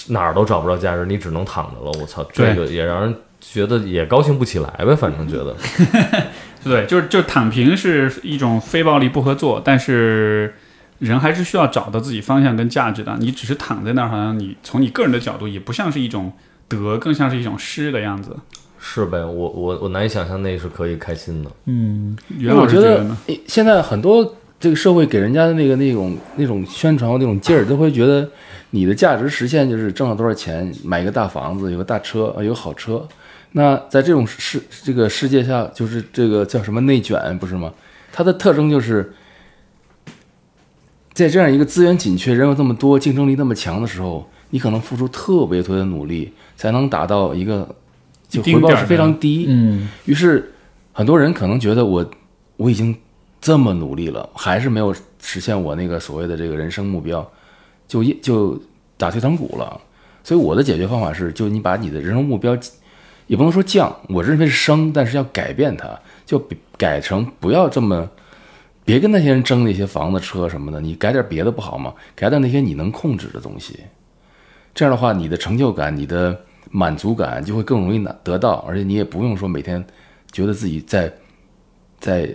[0.09, 1.91] 哪儿都找不着价值，你只能躺着了。
[1.99, 4.95] 我操，这个也让人觉得也高兴不起来呗。
[4.95, 5.55] 反正觉得，
[6.63, 10.53] 对，就是就躺平是一种非暴力不合作，但是
[10.99, 13.15] 人还是需要找到自己方向跟价值的。
[13.19, 16.33] 你只是躺在那儿，好像你从你个人的角度也不像是一种
[16.67, 18.35] 得，更像是一种失的样子。
[18.79, 19.19] 是呗？
[19.19, 21.51] 我我我难以想象那是可以开心的。
[21.65, 23.17] 嗯，因袁为我觉得老师觉得呢？
[23.27, 28.27] 诶现在很多这个社会给人家的那个那种那种宣传那种劲儿，都会觉得
[28.71, 33.07] 你的价值实现就是挣了多少钱，买一个大房子，有个大车，有好车。
[33.53, 37.71] 那在这种世这个世界下，就是这个叫什么内卷，不是吗？
[38.11, 39.13] 它的特征就是，
[41.13, 47.75] 在这样一个资源紧缺、人又这么多、竞争力那么强的时候，你可能付出特别多的努力，才能达到一个
[48.27, 49.45] 就回报是非常低。
[49.47, 50.51] 嗯，于是
[50.91, 52.09] 很多人可能觉得我
[52.57, 52.95] 我已经
[53.39, 57.29] 这么努力了，还是没有实现我那个所谓的这个人生目标，
[57.87, 58.59] 就一就
[58.97, 59.79] 打退堂鼓了。
[60.23, 62.57] 所以我的解决方法是，就你把你的人生目标，
[63.27, 66.45] 也不能说降，我认为是升，但是要改变它，就
[66.77, 68.09] 改成不要这么，
[68.83, 71.93] 别跟那些人争那些房子、车什么的，你改点别的不好吗？
[72.15, 73.79] 改点那些你能控制的东西，
[74.73, 76.37] 这样的话，你的成就感、你的
[76.69, 79.85] 满足感就会更容易拿得到，而且你也不用说每天
[80.31, 81.13] 觉得自己在
[81.99, 82.29] 在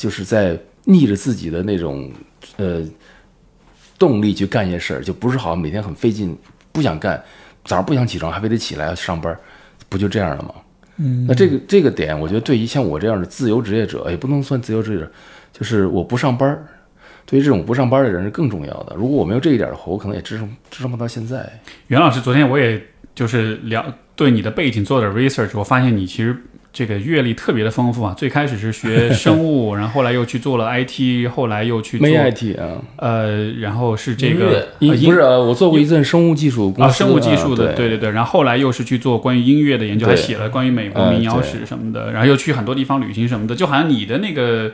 [0.00, 2.10] 就是在逆着自己的那种
[2.56, 2.82] 呃
[3.98, 6.34] 动力去干一些事儿，就不是好像每天很费劲，
[6.72, 7.22] 不想干，
[7.66, 9.38] 早上不想起床还非得起来要上班，
[9.90, 10.54] 不就这样了吗？
[10.96, 15.12] 嗯，那这个这个点，我觉得对于像我这样的自由职业者，也不能算自由职业者，
[15.52, 16.66] 就是我不上班儿，
[17.26, 18.96] 对于这种不上班的人是更重要的。
[18.96, 21.60] 如果我没有这一点的话，我可能也支撑支撑不到现在。
[21.88, 22.82] 袁老师，昨天我也
[23.14, 23.84] 就是聊
[24.16, 26.34] 对你的背景做了 research，我发现你其实
[26.72, 28.14] 这个阅历特别的丰富啊。
[28.18, 44.72] 最开始是学 生物，然后后来又去做了 IT，后来又去做没 IT 啊，呃，然后是这个音乐呃音因不是呃，我做过一阵生物技术啊，生物技术的，啊对对对，然后后来又是去做关于音乐的研究，还写了关于美国呃民谣史什么的，然后又去很多地方旅行什么的，就好像你的那个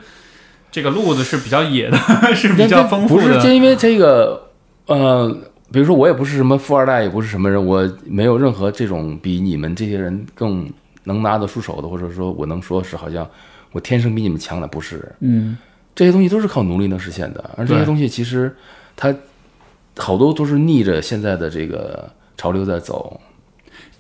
[0.71, 1.97] 这个路子是比较野的，
[2.35, 3.51] 是比较丰富不是，就。
[3.51, 4.49] 因为这个，
[4.87, 5.35] 呃，
[5.73, 10.69] 比如说我也不是什么富二代，也不是什么人，我没有任何这种比你们这些人更
[11.07, 13.29] 能拿得出手的，或者说我能说是好像
[13.73, 15.13] 我天生比你们强的，不是。
[15.21, 15.57] 嗯，
[15.95, 18.55] 这些东西都是靠努力能实现的，而这些东西其实
[18.95, 19.13] 它
[19.97, 23.21] 好多都是逆着现在的这个潮流在走。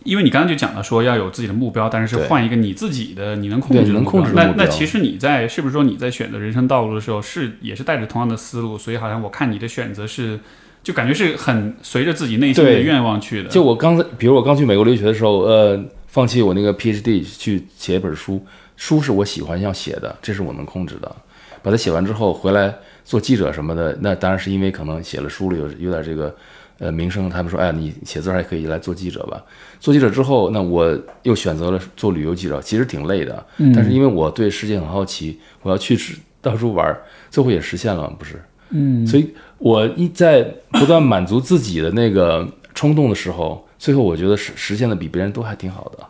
[0.05, 8.79] 因为你刚刚就讲了说要有自己的目标，但是是换一个你自己的你能控制的目标控制目标那那其实你在是不是说你在选择人生道路的时候是也是带着同样的思路？
[8.79, 10.38] 所以好像我看你的选择是
[10.85, 13.49] 就感觉是很随着自己内心的愿望去的。
[13.49, 15.85] 就我刚才，比如我刚去美国留学的时候，呃，
[16.16, 18.42] 放弃我那个 PhD 去写一本书，
[18.74, 21.14] 书是我喜欢要写的，这是我能控制的。
[21.62, 22.74] 把它写完之后回来
[23.05, 26.35] 做记者什么的，那当然是因为可能写了书了，有有点这个
[26.79, 29.44] 呃名声，他们说，哎呀，你写字还可以来做记者吧。
[29.79, 35.98] 做记者之后，那我又选择了做旅游记者，其实挺累的，但是因为我对世界很好奇，我要去
[36.40, 36.96] 到处玩，
[37.29, 38.42] 最后也实现了，不是？
[38.70, 46.07] 嗯，所以我一在不断满足自己的那个冲动的时候，最后我觉得实实现的比别人都还挺好的，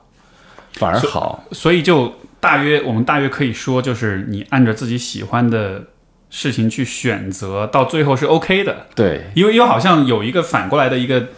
[0.74, 1.44] 反而好。
[1.52, 5.82] 所以就大约我们大约可以说，就是你按照自己喜欢的
[6.30, 8.86] 事情去选择，到最后是 OK 的。
[8.94, 11.28] 对，因为又好像有一个反过来的一个，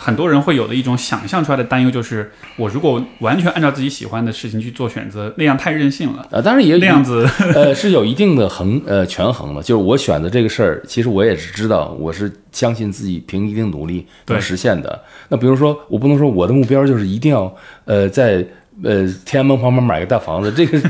[0.00, 9.60] 很多人会有的一种想象出来的担忧，就是我如果完全按照自己喜欢的事情去做选择，那样太任性了，呃，当然也那样子呃是有一定的衡呃权衡的。
[9.60, 15.02] 就是我选择这个事儿，其实我也是知道，我是相信自己凭一定努力能实现的。
[15.28, 17.52] 那比如说，我不能说我的目标就是一定要
[17.84, 18.46] 呃在
[18.84, 20.80] 呃天安门旁边买个大房子，这个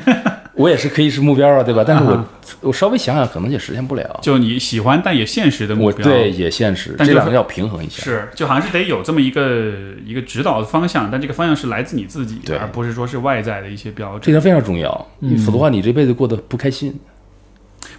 [0.58, 1.84] 我也是可以是目标啊，对吧？
[1.86, 2.28] 但是我、啊
[2.60, 4.18] 我稍微想想，可能也实现不了。
[4.22, 5.98] 就你喜欢但也现实的目标。
[5.98, 8.02] 我对也现实，但就是这两个要平衡一下。
[8.02, 9.72] 是，就好像是得有这么一个
[10.04, 14.20] 一个指导的方向，但这个方向是来自你自己，对而不是说是外在的一些标准。
[14.22, 14.90] 这点非常重要，
[15.44, 16.98] 否则的话，你这辈子过得不开心。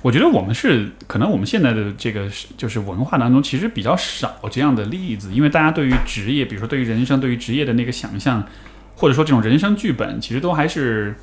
[0.02, 8.44] 我觉得我们是可能我们现在的这个就是文化当中其实比较少这样的例子，因为大家对于职业，比如说对于人生、对于职业的那个想象，
[8.96, 11.16] 或者说这种人生剧本，其实都还是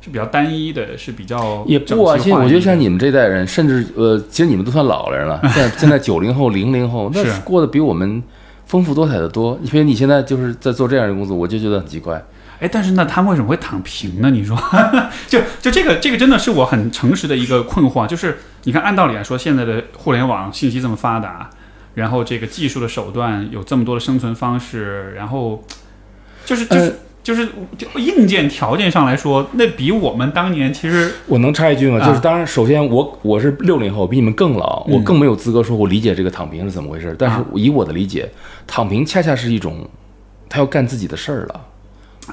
[0.00, 5.40] 是比较单一的，是比较也不啊，整齐划一的现在我觉得像你们这代人，甚至呃，其实你们都算老人了。
[5.52, 8.22] 现在现在九零后、零零后，那是过得比我们
[8.66, 9.58] 丰富多彩的多。
[9.62, 12.24] 因为你现在就是在做这样的工作，我就觉得很奇怪。
[12.60, 14.30] 哎，但是那他们为什么会躺平呢？
[14.30, 14.56] 你说，
[15.28, 21.48] 就就这个这个真的是我很诚实的一个困惑，就是你看，按道理来说，现在的互联网信息这么发达，
[21.94, 25.64] 然后这个技术的手段有这么多的生存方式，然后
[26.44, 26.92] 就是就是、呃
[27.28, 32.00] 就是就硬件条件上来说，那比我们当年其实我能插一句吗？
[32.00, 37.14] 啊就是当然，首先我我是六零后，比你们更老，嗯我更没有资格说我理解这个躺平是怎么回事。
[37.18, 38.26] 但是啊以我的理解，
[38.66, 39.86] 躺平恰恰是一种
[40.48, 41.60] 他要干自己的事儿了。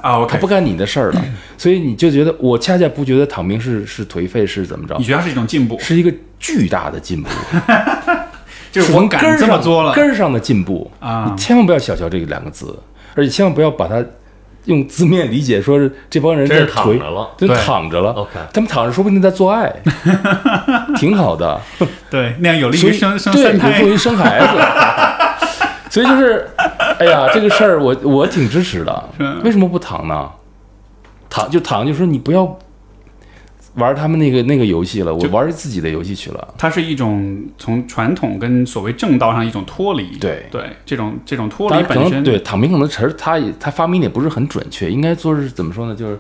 [0.01, 1.21] 啊他不干你的事儿了，
[1.57, 7.29] 所以你就觉得我恰恰不觉得躺平是是颓废是怎么着你，觉得是一种进步，是一个巨大的进步，
[8.71, 12.77] 就是我敢从根儿上这么做了根儿上的进步啊你千万不要小瞧这个两个字，
[13.13, 14.01] 而且千万不要把它
[14.65, 17.29] 用字面理解，说是这帮人在躺着了。
[17.37, 18.11] 真对躺着了。
[18.11, 19.73] OK，他们躺着，说不定在做爱，
[20.97, 21.59] 挺好的。
[22.09, 24.47] 对，那样有利于生生对，三胎有助于生孩子。
[25.89, 26.45] 所以就是，
[26.99, 29.09] 哎呀，这个事儿我我挺支持的。
[29.43, 30.29] 为什么不躺呢？
[31.29, 32.57] 躺就躺，就说你不要
[33.75, 36.47] 玩他们那个那个游戏了，我玩自己的游戏去了。
[36.57, 45.95] 它是一种从传统跟所谓正道上一种脱离，对对，这种这种脱离本身，能对躺平可能词儿，他也他发明的也不是很准确，应该说是怎么说呢？
[45.95, 46.17] 就是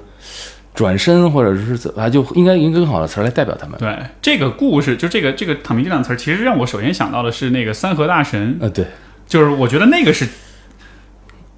[0.73, 3.79] 转身或者是怎啊，就应该用更好的词儿来代表他们。
[3.79, 8.85] 对这个故事，就这个这个“躺平”这两个词儿，其实让我首先想到的是那个三河大神，呃，对，
[9.25, 10.27] 就是我觉得那个是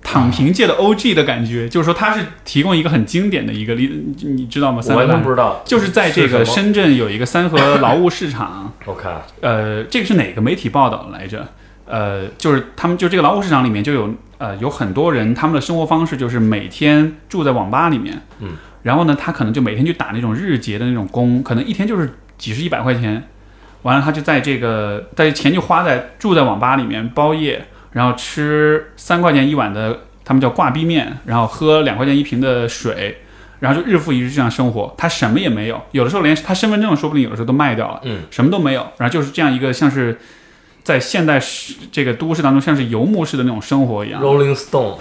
[0.09, 4.81] 躺平界的 OG 的感觉，就是说他是提供一个很经典的一个例，你你知道吗？
[4.81, 5.61] 三河大神全不知道。
[5.65, 9.09] 就是在这个深圳有一个三河劳务市场， OK，
[9.41, 11.45] 呃，这个是哪个媒体报道来着？
[11.85, 18.51] 呃，就是他们就这个劳务市场里面就有呃有很多人，他们的生活方式就是每天住在网吧里面，嗯，
[18.83, 23.21] 然后呢，他可能就每天去打那种日结的那种工，可能一天就是几十一百块钱，
[23.81, 33.19] 完了他就在这个，但是钱就花在住在网吧里面包夜，然后吃三块钱一碗的，他们叫挂壁面，然后喝两块钱一瓶的水。
[33.59, 40.15] 然后就日复一日这样生活，他什么也没有，有的时候连他身份证说不定有的时候都卖掉了，嗯，什么都没有，然后就是这样一个像是
[40.83, 44.99] 在现代市这个都市当中像是游牧式的那种生活一样，Rolling Stone，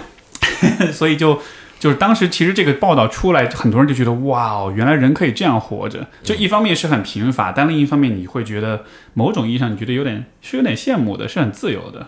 [0.91, 1.39] 所以就
[1.77, 6.07] 就是当时其实这个报道出来，很多人就觉得哇哦，原来人可以这样活着。
[6.23, 12.07] 就一方面是很贫乏，但另一方面你会觉得某种意义上你觉得有点是有点羡慕的，是很自由的，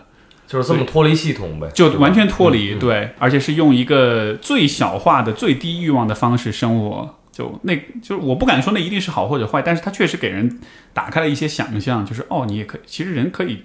[0.50, 7.14] 就是这么脱离系统呗，就完全脱离、对，而且是用一个最小化的、最低欲望的方式生活。
[7.30, 10.60] 就那，就是我不敢说那一定是好或者坏，但是它确实给人
[10.92, 13.60] 打开了一些想象，就是哦，你也可以，其实人可以，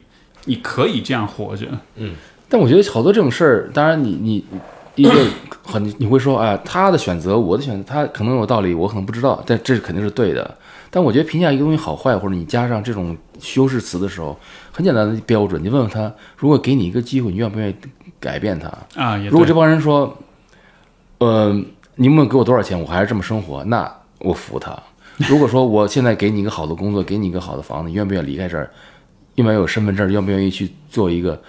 [0.45, 1.65] 你可以这样活着。
[1.95, 2.13] 嗯
[2.48, 4.45] 但我觉得好多这种事儿，当然你你
[4.95, 5.12] 一个
[5.63, 10.58] 很 你会说，啊，他的选择，我的选择，他可能有道理，我可能不知道，但这肯定是对的。
[10.89, 14.38] 但我觉得评价一个东西好坏，或者你加上这种修饰词的时候，
[14.71, 17.75] 很简单的标准，你问问他，如果给你一个机会，你愿不愿意
[18.19, 18.67] 改变他？
[18.95, 20.17] 啊，如果这帮人说，
[21.17, 21.53] 呃，
[21.95, 24.77] 你们给我多少钱，我还是这么生活，那我服他。
[25.17, 28.71] 如果说我现在给你一个好的工作，给你一个好的房子，你愿不愿意离开这儿？
[29.36, 30.10] 愿不愿意有身份证？
[30.10, 31.41] 愿不愿意去做一个？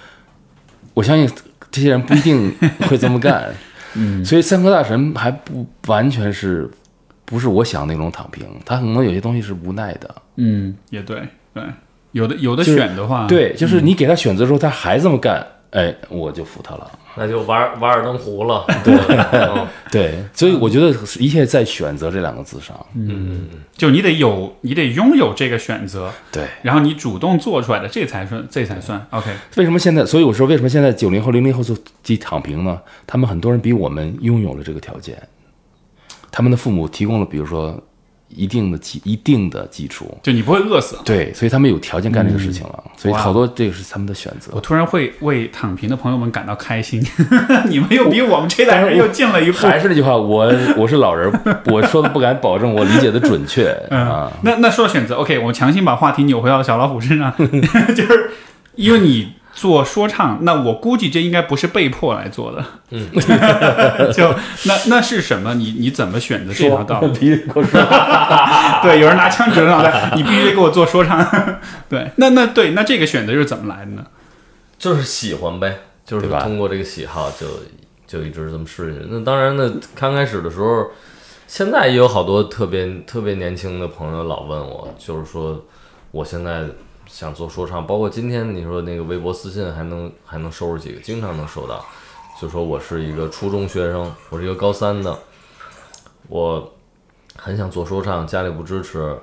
[0.92, 1.28] 我相信
[1.70, 2.54] 这些人不一定
[2.88, 3.52] 会这么干。
[3.94, 6.68] 嗯，所以三河大神还不完全是，
[7.24, 10.14] 不是我想那种躺平，他可能有些东西是无奈的。
[10.36, 11.22] 嗯，也对
[11.54, 11.62] 对，
[12.12, 15.44] 有的有的选的话，对，就是你给他选择的时候，他还这么干，
[15.76, 16.90] 哎，我就服他了。
[17.16, 18.64] 那就瓦尔瓦尔登湖了。
[18.82, 18.94] 对，
[19.32, 22.74] 嗯 对，所以我觉得一切在选择这两个字上。
[22.94, 29.30] 嗯，就你得有，你得拥有这个选择，对，然后你主动做出来的，这才算，这才算 OK。
[29.56, 30.02] 为什么现在？
[30.06, 32.80] 所以我说，为什么现在九零后、零零后就即躺平呢？
[33.06, 35.22] 他们很多人比我们拥有了这个条件，
[36.30, 37.78] 他们的父母提供了，比如说
[38.36, 40.96] 一定的基、一定的基础，就你不会饿死。
[41.04, 42.84] 对，所以他们有条件干这个事情了。
[42.96, 44.60] 所以好多这个是他们的选择我。
[44.60, 47.04] 突然会为躺平的朋友们感到开心，
[47.68, 49.58] 你们又比我们这代人又进了一步。
[49.66, 51.32] 还是那句话，我我是老人，
[51.66, 54.30] 我说的不敢保证我理解的准确 啊。
[54.42, 57.32] 那那说到选择，OK，我强行把话题扭回到小老虎身上，
[57.94, 58.30] 就是
[58.74, 63.08] 因为你做说唱，那我估计这应该不是被迫来做的，嗯，
[64.12, 65.54] 就那那是什么？
[65.54, 67.08] 你你怎么选择这条道路？
[67.14, 67.80] 必须给我说，
[68.82, 71.26] 对，有人拿枪指着脑袋，你必须得给我做说唱。
[71.88, 74.04] 对，那那对，那这个选择是怎么来的呢？
[74.78, 77.46] 就是喜欢呗，就是通过这个喜好就
[78.06, 79.06] 就一直这么试下去。
[79.10, 80.88] 那当然呢，刚开始的时候，
[81.46, 85.64] 现在也有好多特别特别年轻的朋友老问我，就是说
[86.10, 86.64] 我现在
[87.06, 91.84] 想做说唱，包括今天你说那个微博私信还能还能收拾几个，经常能收到，
[92.40, 95.18] 就说我是一个初中学生，我是一个高三的，
[96.28, 96.72] 我
[97.36, 99.16] 很想做说唱，家里不支持，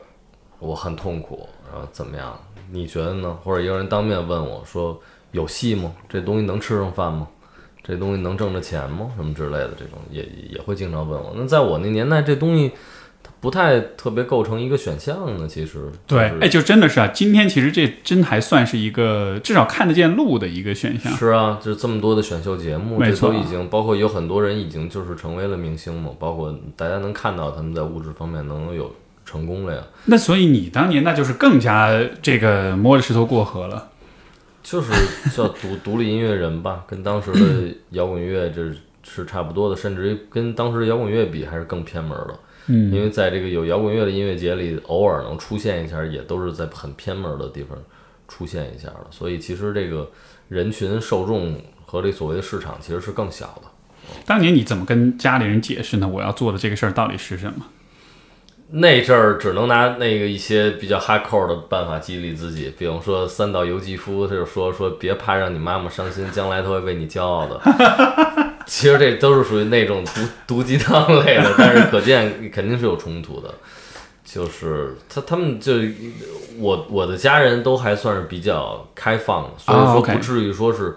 [0.60, 2.40] 我很痛苦，然后怎么样？
[2.72, 3.38] 你觉得呢？
[3.44, 5.00] 或者有人当面问我说
[5.32, 5.94] 有戏吗？
[6.08, 7.28] 这东西能吃上饭吗？
[7.84, 9.12] 这东西能挣着钱吗？
[9.18, 11.34] 什么之类的，这种也也会经常问我。
[11.36, 12.72] 那在我那年代，这东西
[13.44, 15.46] 不太特别构成一个选项呢。
[15.46, 21.12] 其实对，就是哎，就真的是啊，今天其实这真还算是一个至少看得见路的一个选项。
[21.12, 28.90] 是啊，就是这么多的选秀节目，这没错都已经包括有很多人已经就是成为了明星嘛，包括大家能看到他们在物质方面能有
[29.26, 29.84] 成功了呀。
[30.06, 33.90] 那所以你当年那就是更加这个摸着石头过河了。
[34.64, 34.94] 就是
[35.36, 38.72] 叫独 独立音乐人吧，跟当时的摇滚乐这
[39.04, 42.40] 是差不多的，甚至于跟当时的摇滚乐比还是更偏门的。
[42.68, 47.78] 嗯因为在这个有摇滚乐的音乐节里，偶尔能出现一下，也都是在很偏门的地方
[48.28, 49.08] 出现一下的。
[49.12, 50.10] 所以其实这个
[50.50, 53.70] 人群受众和这所谓的市场其实是更小的。
[54.26, 56.08] 当年你怎么跟家里人解释呢？
[56.08, 57.66] 我要做的这个事儿到底是什么？
[58.76, 67.62] 那阵儿只能拿那个一些比较 hardcore 的办法激励自己，比方说三岛由纪夫，他就说说别怕让你妈妈伤心，将来她会为你骄傲的。
[68.74, 73.54] 其实这都是属于那种毒毒鸡汤类的，但是可见肯定是有冲突的。
[74.26, 75.74] 就是他他们就
[76.58, 80.96] 我我的家人都还算是比较开放，所以说不至于说是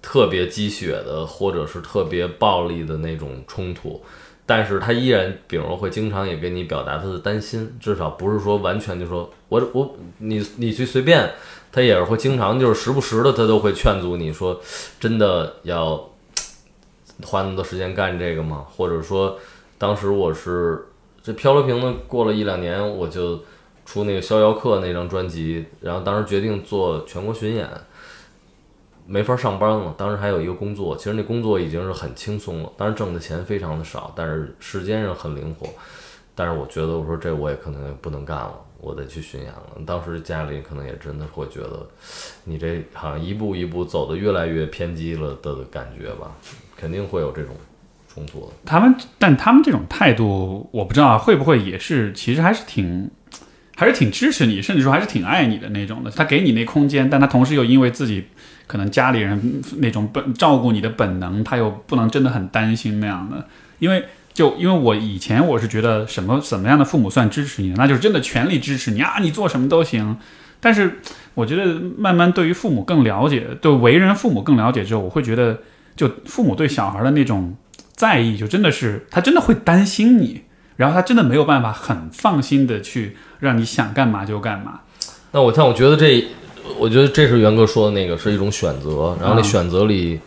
[0.00, 4.02] 特别鸡血的，或者是特别暴力的那种冲突。
[4.46, 11.30] 但是他依然，比如说会经常也跟你表达他的担心，至少不是说完全就说我我你你去随便，
[11.70, 14.58] 他也是会经常就是时不时的他都会劝阻你说，
[14.98, 16.09] 真的要
[17.26, 18.66] 花那么多时间干这个吗？
[18.76, 19.38] 或者说，
[19.78, 20.86] 当时我是
[21.22, 23.40] 这漂流瓶呢，过了一两年我就
[23.84, 27.68] 出那个逍遥客那张专辑，然后当时决定做全国巡演。
[29.06, 35.66] 没法上班了，当时还有一个工作，其实那工作已经是很轻松了，当然挣的钱非常的少，但是时间上很灵活。
[36.36, 39.62] 但是我觉得，我说这我也可能也不能干了，我得去巡演了。
[39.84, 41.84] 当时家里可能也真的会觉得，
[42.44, 46.30] 你这好像一步一步走的越来越偏激了的感觉吧，
[46.80, 47.54] 肯定会有这种
[48.12, 48.52] 冲突的。
[48.64, 53.10] 他们，但他们这种态度，我不知道会不会也是，其实还是挺，
[53.76, 56.10] 还是挺支持你，甚至说还是挺爱你的那种的。
[56.10, 58.24] 他给你那空间，但他同时又因为自己。
[58.70, 63.44] 可能家里人那种本照顾你的本能，他又不能真的很担心那样的，
[63.80, 70.16] 因为就因为我以前我是觉得什么什么样的父母算支持你，那就是真的全力支持你啊，你做什么都行。
[70.60, 71.00] 但是
[71.34, 75.58] 我觉得慢慢对于父母更了解，对为人父母更了解之后，我会觉得
[76.00, 77.54] 就父母对小孩的那种
[77.92, 80.42] 在意，就真的是他真的会担心你，
[80.76, 84.80] 然后他真的没有办法很放心的去让你想干嘛就干嘛。
[85.32, 86.24] 那我像我觉得这。
[86.78, 90.20] 我觉得这是元哥说的那个是一种选择，然后那选择里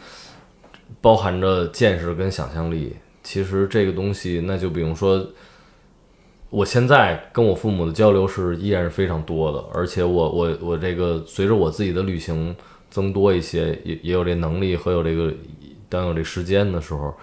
[1.00, 2.94] 包含着见识跟想象力。
[3.24, 5.26] 其实这个东西，那就比如说，
[6.50, 12.54] 我现在跟我父母的交流是依然是非常多的，而且我我我这个随着我自己的旅行
[12.94, 15.34] 增多一些，也也有这能力和有这个
[15.90, 17.14] 当有这时间的时候，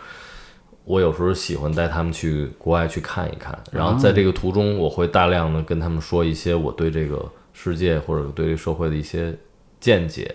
[0.85, 7.31] 我有时候喜欢带他们去国外去看一看，然后在这个途中，我会大量的跟他们说一些我对这个。
[7.53, 9.37] 世界或者对社会的一些
[9.81, 10.35] 见解，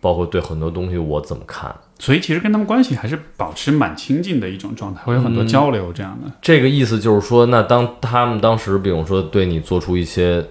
[0.00, 6.32] 包括对很多东西我怎么看，所以其实跟他们关系还是保持蛮亲近的一种状态，会有很多交流这样的。
[6.40, 10.42] 这个意思就是说，那当他们当时，比如说对你做出一些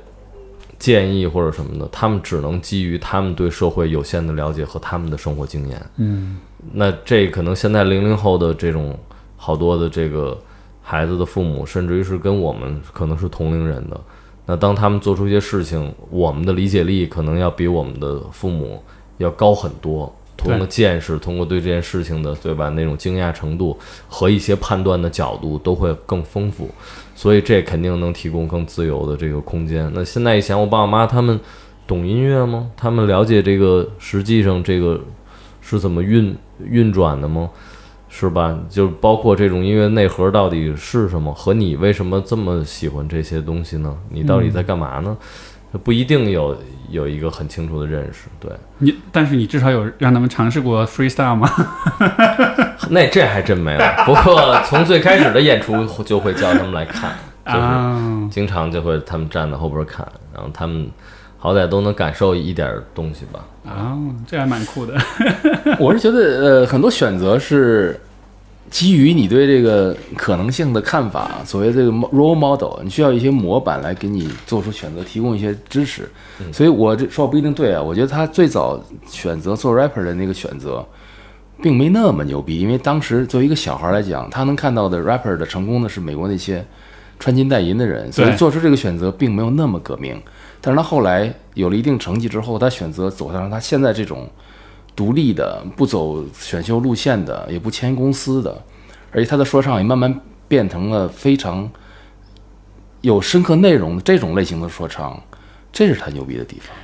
[0.81, 5.79] 建议或者什么的，他们只能基于他们对社会有限的了解和他们的生活经验。
[5.97, 6.39] 嗯，
[6.73, 8.97] 那这可能现在零零后的这种
[9.37, 10.35] 好多的这个
[10.81, 14.01] 孩子的父母，甚至于是跟我们可能是同龄人的。
[14.47, 18.83] 那当他们做出一些事情，我们的理解力可能要比我们的父母
[19.19, 23.77] 要高很多，通过见识，通过对这件事情的对吧那种惊讶程度
[24.09, 26.67] 和一些判断的角度都会更丰富，
[27.21, 29.91] 所以这肯定能提供更自由的这个空间。
[29.93, 31.39] 那现在一想，我爸我妈他们
[31.85, 32.71] 懂音乐吗？
[32.75, 34.99] 他们了解这个实际上这个
[35.61, 36.35] 是怎么运
[36.67, 37.47] 运转的吗？
[38.09, 38.59] 是吧？
[38.67, 43.95] 就包括这种音乐内核到底是什么，和你为什么这么喜欢这些东西呢？
[44.09, 45.15] 你到底在干嘛呢？
[45.79, 46.57] 不一定有
[46.89, 48.27] 有一个很清楚的认识。
[48.39, 51.49] 对你，但是你至少有让他们尝试过 freestyle 吗？
[52.89, 53.79] 那这还真没有。
[54.05, 57.11] 不过从最开始的演出就会叫他们来看，
[57.45, 60.89] 就是经常就会他们站在后边看，然后他们
[61.37, 63.39] 好歹都能感受一点东西吧。
[63.65, 63.97] 啊，
[64.27, 64.95] 这还蛮酷的。
[65.79, 67.99] 我是觉得，呃，很多选择是
[68.71, 71.29] 基于你对这个可能性的看法。
[71.45, 76.09] 所谓这个 role model，你需要一些模板来给你做出选择，提供一些支持。
[76.51, 77.81] 所以我这说不一定对啊。
[77.81, 80.83] 我觉得他最早选择做 rapper 的那个选择，
[81.61, 82.59] 并没那么牛逼。
[82.59, 86.65] 因为当时作为一个小孩来讲，他能看到的 rapper 的成功的是美国那些
[87.19, 90.19] 穿金戴银的人，所以做出这个选择并没有那么革命。
[90.61, 94.29] 但是他后来有了一定成绩之后，他选择走上他现在这种
[94.95, 98.61] 独立的、不走选秀路线的、也不签公司的，
[99.11, 101.69] 而且他的说唱也慢慢变成了非常
[103.01, 105.21] 有深刻内容的这种类型的说唱，
[105.71, 106.75] 这是他牛逼的地方。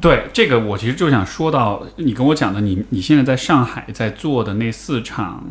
[0.00, 5.44] 对这个，我其实就想说到你跟我讲的，你你现在在上海在做的那四场。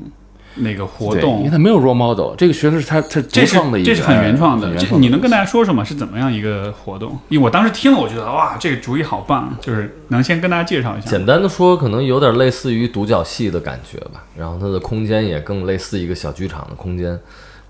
[0.56, 4.76] 那个活动，因为他没有 role model，这个学生是他他这是的一个，这是很原创的。
[4.76, 5.84] 这你能跟大家说说吗？
[5.84, 7.18] 是怎么样一个活动？
[7.30, 11.10] 因为我当时听了，我觉得哇，这个主意好棒，就是能先跟大家介绍一下。
[11.10, 14.24] 简单的说，可能有点类似于独角戏的感觉吧。
[14.38, 17.20] 然后它的空间也更类似一个小剧场的空间。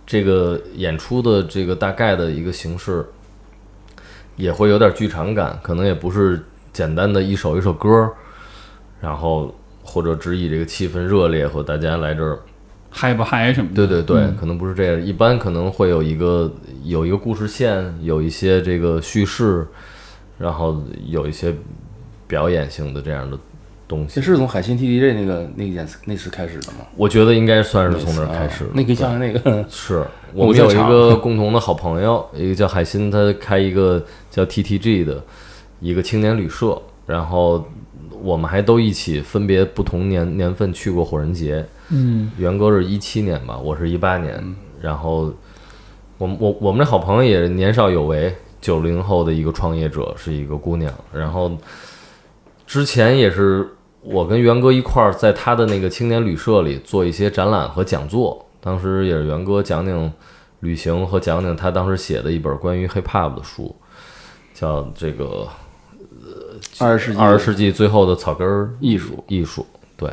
[0.05, 3.05] 这个演出的这个大概的一个形式，
[4.35, 8.11] 也会有点剧场感，可能也不是简单的一首一首歌，
[8.99, 12.39] 然后或者只以这个气氛热烈和大家来这儿。
[12.95, 13.87] 嗨不嗨什么的？
[13.87, 15.03] 对对对，可能不是这样。
[15.03, 19.65] 一般可能会有一个有一个故事线，有一些这个叙事，
[20.37, 21.53] 然后有一些
[22.27, 23.37] 表演性的这样的
[23.87, 24.15] 东西。
[24.15, 26.85] 这是从海信 TDJ 那个那件那次开始的吗？
[26.95, 28.65] 我觉得应该算是从那儿开始。
[28.73, 29.65] 那可以讲讲那个？
[29.67, 35.21] 是我们有一个共同的好朋友，一个叫海鑫，他开一个叫 TTG 的
[35.79, 37.67] 一个青年旅社，然后
[38.21, 41.65] 我们还都一起分别不同年年份去过火人节。
[41.89, 42.31] 嗯。
[42.37, 45.33] 元哥是一七年吧，我是一八年，然后
[46.17, 51.51] 我们我我们这好朋友也是年少有为，九零后的一个创业者，是一个姑娘，然后
[52.65, 53.67] 之前也是
[54.01, 60.11] 我跟元哥一块儿在他的那个青年旅社里做一些展览和讲座，当时也是元哥讲讲
[60.61, 63.75] 旅行和讲讲他当时写的一本关于 hip hop 的书，
[64.53, 65.47] 叫这个
[66.79, 67.19] 二十世纪。
[67.19, 69.65] 二十世纪最后的草根儿艺术，艺术，
[69.97, 70.09] 对，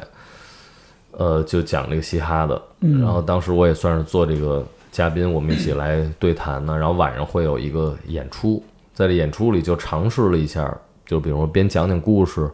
[1.21, 2.61] 呃，就讲这个嘻哈的。
[2.81, 6.75] 然后当时我也算是做这个嘉宾，我们一起来对谈呢。
[6.79, 8.65] 然后晚上会有一个演出，
[8.95, 12.51] 在这演出里就尝试了一下，就比如说边讲讲故事，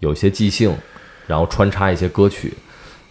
[0.00, 0.70] 有一些即兴，
[1.26, 2.52] 然后穿插一些歌曲。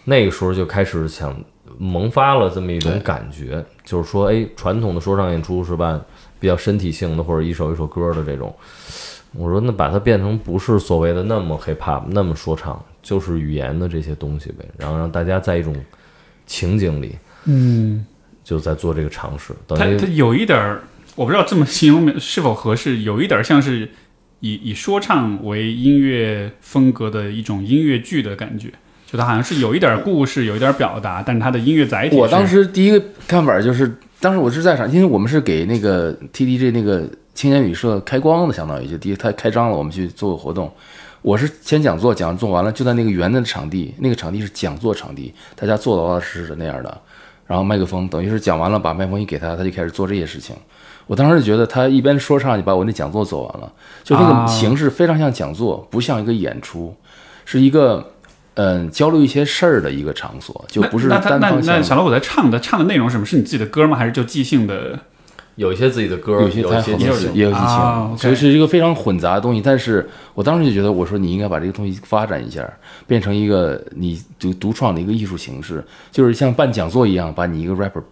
[0.04, 1.36] 那个时候就开始想
[1.76, 6.00] 萌发了这么一种感觉，就是说，哎，传统的说唱演出是吧，
[6.38, 8.54] 比较身体性的或者一首一首歌的这种。
[9.32, 12.80] 我说那把它变成不是所谓的那么 hip hop 那么说唱，
[13.10, 15.74] 就是语言的这些东西呗，然后让大家在一种
[16.46, 18.06] 情景里嗯，
[18.44, 20.80] 就在做这个尝试，等它它有一点儿，
[21.16, 23.88] 我不知道这么形容是否合适，有一点儿像是
[24.38, 28.68] 以以说唱为音乐风格的一种音乐剧的感觉，
[29.04, 40.72] 就它好像是有一点儿故事，有一点儿表达，但是它的音乐载体，我当时第一个看法就是，当时我是在场，因为我们是给那个 TDJ 那个青年旅社开光的，相当于就第一他开张了，我们去做个活动。
[41.22, 47.00] 我是先讲座，讲座完了就在那个圆的场地，那个场地是讲座场地，大家坐老老实实的那样的，
[47.46, 50.56] 然后麦克风等于是讲完了，把麦克风一给他，他就开始做这些事情。
[51.06, 56.96] 我当时就觉得他一边说唱就把我那讲座做完了，就那啊个形式非常像讲座，不像一个演出，
[57.44, 58.12] 是一个
[58.54, 61.80] 嗯交流一些事儿的一个场所，就不是那那他那单方向的。
[61.80, 63.26] 那小老虎在唱的唱的内容是什么？
[63.26, 63.96] 是你自己的歌吗？
[63.96, 64.98] 还是就即兴的？
[65.60, 69.60] 有一些自己的歌，有些有一些太好了也有激情，所以是一个非常混杂的东西。
[69.60, 72.66] 但是我当时就觉得，我说你应该把这个东西发展一下，
[73.06, 78.02] 变成一个你独独创的一个艺术形式，就是像办讲座一样，把你一个 rapper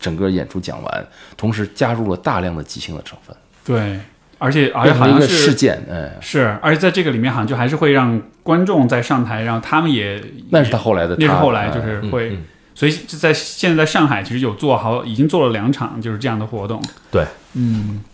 [0.00, 4.00] 整个演出讲完，同时加入了大量的即兴的成分，对，
[4.38, 5.80] 而且而且好像是事件。
[5.88, 12.44] 哎，是，而且在这个里面好像就还是会让观众在上台，然后他们也那是他后来的，那是他后来就是会，嗯
[12.76, 16.80] 所以就在现在在上海其实有做好，已经做了两场就是这样的活动。
[17.10, 17.24] 对，
[17.54, 18.04] 嗯，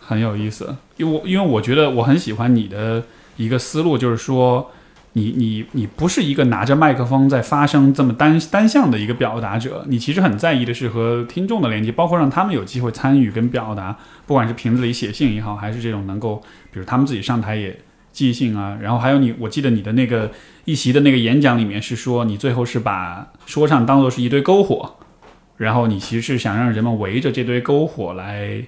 [0.00, 0.76] 很有意思。
[0.96, 3.04] 因为我因为我觉得我很喜欢你的
[3.36, 4.72] 一个思路，就是说
[5.12, 13.96] 你你你不是一个拿着麦克风在发声这么单单向的一个表达者，你其实很在意的是和听众的连接，包括让他们有机会参与跟表达，
[14.26, 16.42] 不管是瓶子里写信也好，还是这种能够，
[16.72, 17.78] 比如他们自己上台也
[18.18, 20.32] 即兴啊，然后还有你，我记得你的那个
[20.64, 24.96] 一席的那个演讲里面是说，你最后是把说唱当做是一堆篝火，
[25.56, 28.60] 然后你其实是想让人们围着这堆篝火来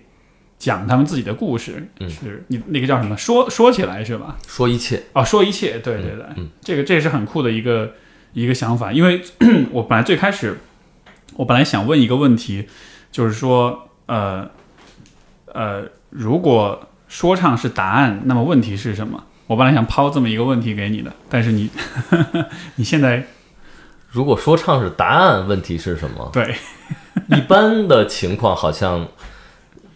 [0.56, 3.16] 讲他们自己的故事，嗯是你那个叫什么？
[3.16, 4.38] 说说起来是吧？
[4.46, 7.94] 说一切，哦，说一切，对对对，嗯这个这也是很酷的一个
[8.32, 9.20] 一个想法，因为
[9.72, 10.58] 我本来最开始
[11.34, 12.66] 我本来想问一个问题，
[13.10, 14.48] 就是说，呃
[15.46, 19.24] 呃，如果说唱是答案，那么问题是什么？
[19.50, 21.68] 我本来想抛这么一个问题给你的，但是你
[22.76, 23.26] 你现在
[24.08, 26.30] 如果说唱是答案，问题是什么？
[26.32, 26.54] 对
[27.36, 29.04] 一般的情况好像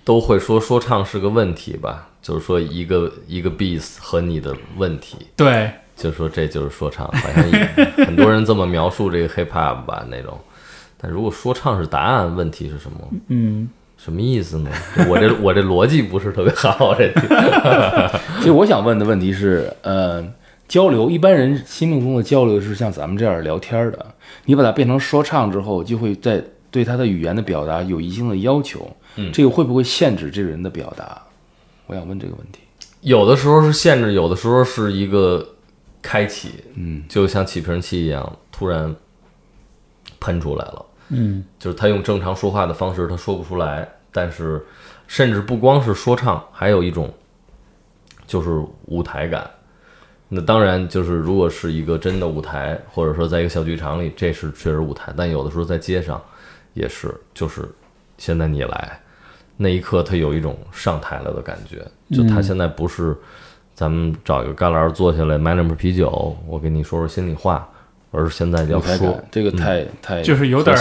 [0.02, 7.64] 都会说说唱是个问题吧，就是说一个一个 beats 和你的问题，对就说这就是说唱，好像也
[8.04, 10.36] 很多人这么描述这个 hip hop 吧那种。
[10.98, 12.98] 但如果说唱是答案，问题是什么？
[13.28, 13.70] 嗯
[14.04, 14.70] 什么意思呢？
[15.08, 17.10] 我这我这逻辑不是特别好，这
[18.40, 20.22] 其实我想问的问题是，呃，
[20.68, 31.22] 交流一般人心目中的交流是像咱们这样聊天的，你把它变成说唱之后，就会在对他的语言的表达有一定的要求，嗯这个会不会限制这个人的表达？
[31.86, 32.58] 我想问这个问题。
[33.00, 35.46] 有的时候是限制，有的时候是一个
[36.02, 38.94] 开启，嗯，就像起瓶器一样，突然
[40.20, 40.84] 喷出来了。
[41.08, 43.88] 嗯就是他用正常说话的方式，他说不出来。
[44.16, 44.64] 但是，
[45.08, 47.12] 甚至不光是说唱，还有一种
[48.28, 49.50] 就是舞台感。
[50.28, 55.12] 那当然，就是如果是一个真的舞台，或者说在一个小剧场里，这是确实舞台。
[55.16, 56.22] 但有的时候在街上，
[56.74, 57.68] 也是，就是
[58.16, 59.00] 现在你来，
[59.56, 61.84] 那一刻他有一种上台了的感觉。
[62.10, 63.16] 就他现在不是
[63.74, 67.68] 咱们找一个旮旯坐下来买两瓶啤酒，我跟你说说心里话，
[68.14, 70.76] 而是现在要说，这个太、太就是有点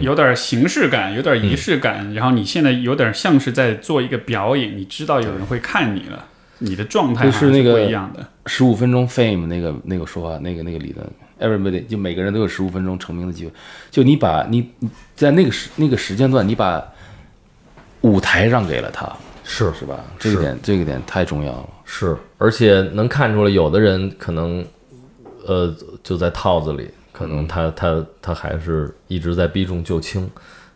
[0.00, 6.24] 有点儿形式感，有点仪式感，然后你现在有点像是在做一个表演，你知道有人会看你了，
[6.58, 8.26] 你的状态就是那个不一样的。
[8.46, 11.10] 十五分钟 fame 那个那个说法，那个那个理论
[11.40, 13.52] ，everybody 就每个人都有十五分钟成名的机会。
[13.90, 16.86] 就你把你你在那个时那个时间段，你把
[18.02, 19.10] 舞台让给了他，
[19.42, 20.04] 是是吧？
[20.18, 21.68] 这个点这个点太重要了。
[21.86, 24.64] 是，而且能看出来，有的人可能，
[25.46, 30.28] 呃，就在套子里，可能他他他还是一直在避重就轻，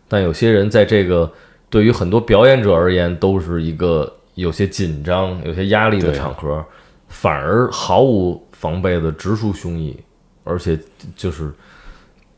[0.07, 1.31] 但有些人在这个
[1.69, 6.63] 对于很多表演者而言，都是一个有些紧张、有些压力的场合，
[7.07, 9.95] 反而毫无防备的直抒胸臆，
[10.43, 10.79] 而且
[11.15, 11.51] 就是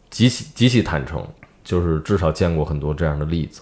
[0.09, 1.25] 极其极其坦诚，
[1.63, 3.61] 就是至少见过很多这样的例子。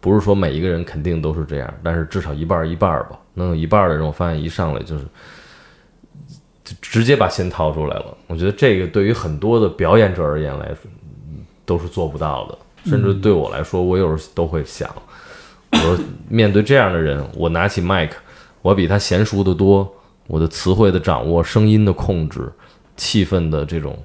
[0.00, 3.18] 不是说每一个人肯定都是这样，但是至少一半儿一半儿吧。
[3.34, 5.08] 能有一半儿的人，我发现一上来就是就
[6.80, 8.16] 直接把心掏出来了。
[8.26, 10.90] 我觉得这个对于很多的表演者而言来说，
[11.64, 12.58] 都是做不到的。
[12.84, 14.90] 甚至对我来说，我有时候都会想，
[15.72, 15.98] 我说
[16.28, 18.16] 面对这样的人，我拿起麦克，
[18.62, 19.86] 我比他娴熟的多，
[20.26, 22.50] 我的词汇的掌握、声音的控制、
[22.96, 23.98] 气氛的这种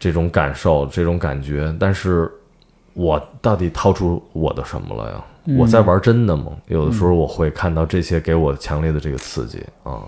[0.00, 2.28] 这种感受、这种感觉，但是
[2.92, 5.24] 我到底掏出我的什么了呀？
[5.56, 6.52] 我在玩真的吗？
[6.66, 10.02] 有的时候我会看到这些给我强烈的这个刺激啊。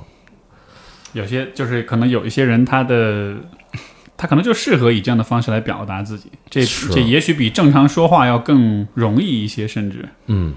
[1.12, 3.36] 有些就是可能有一些人他的。
[4.18, 10.54] 他可能就适合以这样的方式来表达自己，这这也许比正常说话要更容易一些，甚至嗯，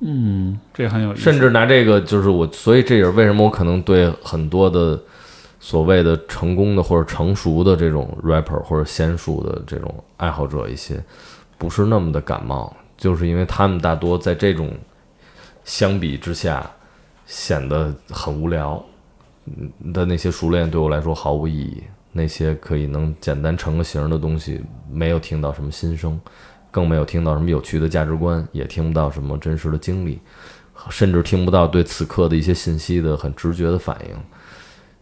[0.00, 1.22] 嗯，这很有意思。
[1.22, 5.00] 甚至拿这个就是我，所以这也是为什么我可能对很多的
[5.60, 11.00] 所谓的成功的或者成熟的这种 rapper 或者仙术的这种爱好者一些，
[11.56, 14.76] 不是那么的感冒，就是因为他们大多在这种
[15.64, 16.68] 相比之下
[17.26, 18.84] 显得很无聊嗯
[19.92, 21.82] 的那些熟练对我来说毫无意义。
[22.10, 26.18] 那些可以能简单成个形的东西，没有听到什么心声，
[26.70, 30.18] 更没有听到什么有趣的价值观，也听不到什么真实的经历，
[30.88, 34.16] 甚至听不到对此刻的一些信息的很直觉的反应。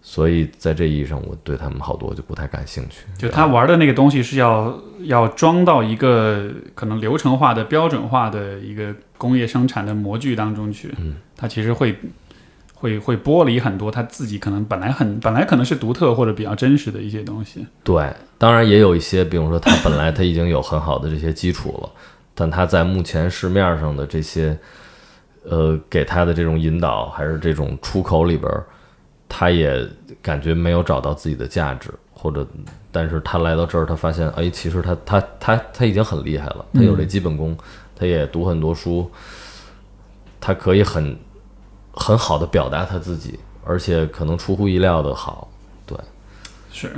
[0.03, 3.07] 所以在这意义上，我对他们好多就不太感兴趣。
[3.17, 11.97] 就他玩的那个东西是要要装到一个可能流程化的、标准化的一个工业生产的模具当中去，嗯，他其实会
[12.79, 17.67] 会会剥离很多他自己可能本来很本来可能是独特或者比较真实的一些东西。
[17.83, 21.91] 对，当然也有一些，比如说他本来他已经有很好的这些基础了，
[22.35, 24.57] 但他在目前市面上的这些，
[25.45, 28.67] 呃，给他的这种引导还是这种出口里边儿，
[29.27, 29.83] 他也
[30.21, 32.47] 感觉没有找到自己的价值，或者，
[32.93, 37.57] 但是他来到这儿，他发现，哎，其实他他他他已经很厉害了，他有这基本功，
[37.95, 39.11] 他也读很多书，
[40.39, 41.17] 他可以很
[41.97, 45.49] 很好的表达他自己，而且可能出乎意料的好，
[45.85, 45.99] 对。
[46.71, 46.95] 是，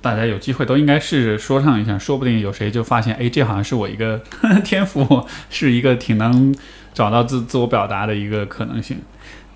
[0.00, 4.20] 大家有机会都应该试着说唱一下，说不定有谁就发现，哎，这好像是我一个
[4.64, 6.54] 天赋，是一个挺能
[6.94, 8.98] 找到自自我表达的一个可能性。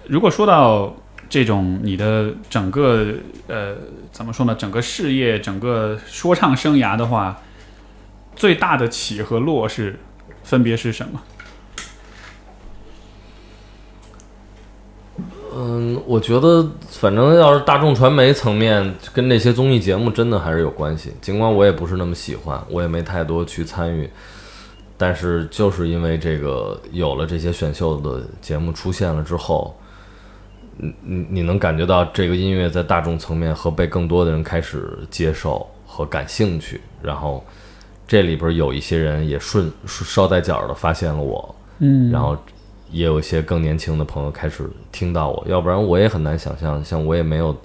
[0.08, 0.96] 如果说到
[1.28, 3.14] 这种你的整个
[3.46, 3.76] 呃
[4.10, 7.40] 怎么说呢，整个事业、整个说唱生涯的话，
[8.34, 10.00] 最大的起和落是
[10.42, 11.22] 分别是什么？
[15.54, 24.08] 嗯，我觉得反正要是大众传媒层面跟那些综艺节目真的还是有关系，尽管我也不是那么喜欢，我也没太多去参与，
[24.96, 29.76] 但是就是因为这个有了这些选秀的节目出现了之后，
[30.76, 37.44] 你你你能感觉到这个音乐在大众层面和被更多的人开始接受和感兴趣，然后
[38.06, 42.10] 这里边有一些人也顺捎带脚的发现了我，嗯。
[42.10, 42.36] 然后
[42.90, 47.56] 也有一些更年轻的朋友开始听到我，要不然我也很难想象，像我也没有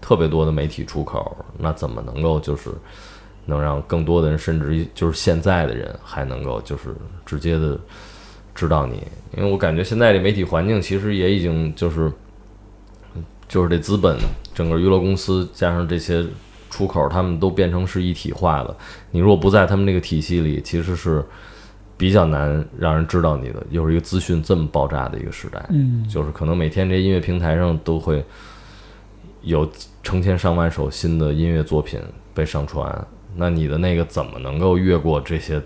[0.00, 2.70] 特别多的媒体出口，那怎么能够就是
[3.46, 7.78] 能让更多的人，甚至于就是现在的人还能够就是直接的
[8.54, 9.02] 知道你？
[9.36, 12.12] 因为我感觉现在这媒体环境其实也已经就是
[13.48, 14.18] 就是这资本
[14.54, 16.24] 整个娱乐公司加上这些
[16.70, 18.76] 出口，他们都变成是一体化的。
[19.10, 21.24] 你如果不在他们那个体系里，其实是
[21.96, 23.62] 比较难让人知道你的。
[23.70, 28.24] 又是一个资讯这么爆炸的一个时代，嗯，就是可能每天这音乐平台上都会
[29.42, 29.70] 有
[30.02, 32.00] 成千上万首新的音乐作品
[32.34, 35.60] 被上传，那你的那个怎么能够越过这些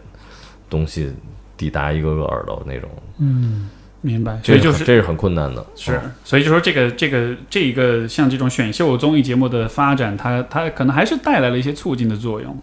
[0.68, 1.12] 东西
[1.56, 2.90] 抵达一个个耳朵那种？
[3.18, 3.68] 嗯
[4.00, 4.34] 明白。
[4.44, 12.56] 所这以就是这是很困难的，是嗯，所以就说这个这个这一个像这种选秀综艺节目的发展，它它可能还是带来了一些促进的作用。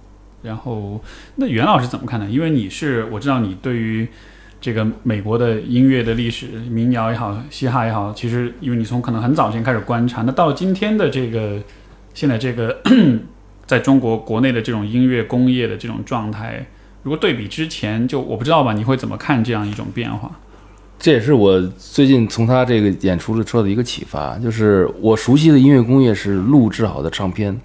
[0.45, 1.01] 然后，
[1.37, 2.29] 那袁老师怎么看呢？
[2.29, 4.07] 因为你是我知道你对于
[4.61, 11.59] 这个美国的音乐的历史，民谣也好，嘻哈也好，其实因为你从可能很早前开始观察，那到今天的这个
[12.13, 12.81] 现在这个
[13.65, 16.65] 在中国国内的这种音乐工业的这种状态，
[17.03, 20.31] 如果对比之前，就我不知道吧，你会怎么看这样一种变化？
[20.97, 27.55] 这也是我最近从他这个演出的时候的一个启发，就是我熟悉的音乐工业是录制好的唱片，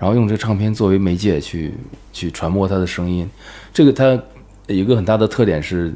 [0.00, 1.74] 然后用这唱片作为媒介去
[2.10, 3.28] 去传播它的声音。
[3.70, 4.18] 这个它
[4.66, 5.92] 有一个很大的特点是，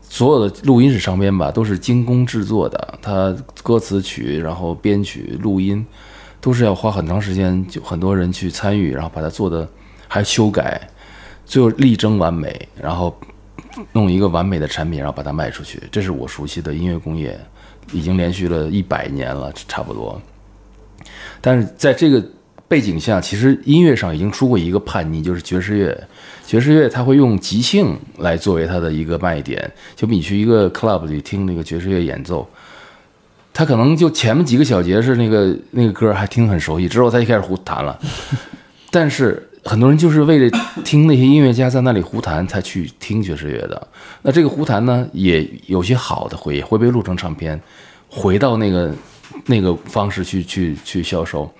[0.00, 5.84] 所有的录音室唱片吧都是精工制作的，它歌词曲，然后编曲、录音
[6.40, 9.68] 都是要花很长时间，就很多人去参与，然后把它做的
[10.08, 10.80] 还修改，
[11.44, 13.14] 最后力争完美，然后
[13.92, 15.82] 弄一个完美的产品，然后把它卖出去。
[15.92, 17.38] 这是我熟悉的音乐工业，
[17.92, 20.18] 已经连续了一百年了，差不多。
[21.40, 22.24] 但是在这个
[22.72, 26.08] 背景下，其实音乐上已经出过一个叛逆，就是爵士乐。
[26.46, 32.48] 爵士乐它会用即兴来作为它的一个卖点，就比你去一个 club 里听那个爵士乐演奏，
[33.52, 37.98] 他可能就前面几个小节是那个那个歌还听很熟悉，之后他就开始胡弹了。
[38.90, 43.88] 但是很多人就是为了听那些音乐家在那里胡弹才去听爵士乐的。
[44.22, 47.60] 那这个胡弹呢，也有些好的会会被录成唱片，
[48.08, 48.90] 回到那个
[49.44, 51.52] 那个方式去去去销售。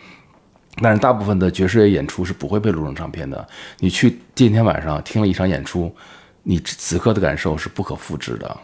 [0.81, 3.47] 但是大部分的爵士乐演出是不会被录成唱片的。
[3.79, 5.95] 你去今天晚上听了一场演出，
[6.43, 8.57] 你此刻的感受是不可复制的。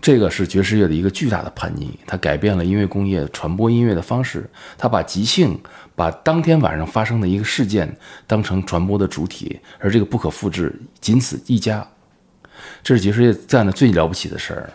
[0.00, 4.48] 这个是爵士乐的一个巨大的叛逆，它改变了音乐工业传播音乐的方式。
[4.78, 5.60] 它把即兴，
[5.94, 7.94] 把当天晚上发生的一个事件
[8.26, 11.86] 当成传播的主体，而这个不可复制，仅此一家。
[12.82, 14.70] 这是爵士乐干的最了不起的事儿，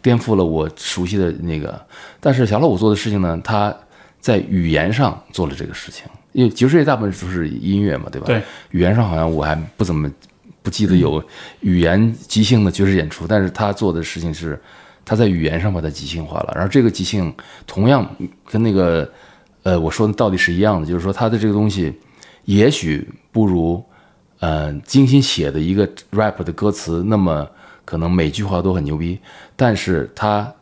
[0.00, 1.86] 颠覆了我熟悉的那个。
[2.20, 3.76] 但是小老五做的事情呢，他
[4.20, 6.04] 在语言上做了这个事情，
[6.38, 8.26] 因为爵士乐大部分都是音乐嘛，对吧？
[8.28, 10.08] 对，语言上好像我还不怎么
[10.62, 11.20] 不记得有
[11.62, 14.56] 语言即兴的爵士演出，但是他做的事情是
[15.04, 17.34] 他在语言上把它即兴化了，然后这个即兴
[17.66, 18.08] 同样
[18.46, 19.10] 跟那个
[19.64, 21.92] 呃我说的道理是一样的，就是说他的这个东西
[22.44, 23.84] 也许不如
[24.38, 27.44] 呃精心写的一个 rap 的歌词那么
[27.84, 29.18] 可能每句话都很牛逼，
[29.56, 30.54] 但是他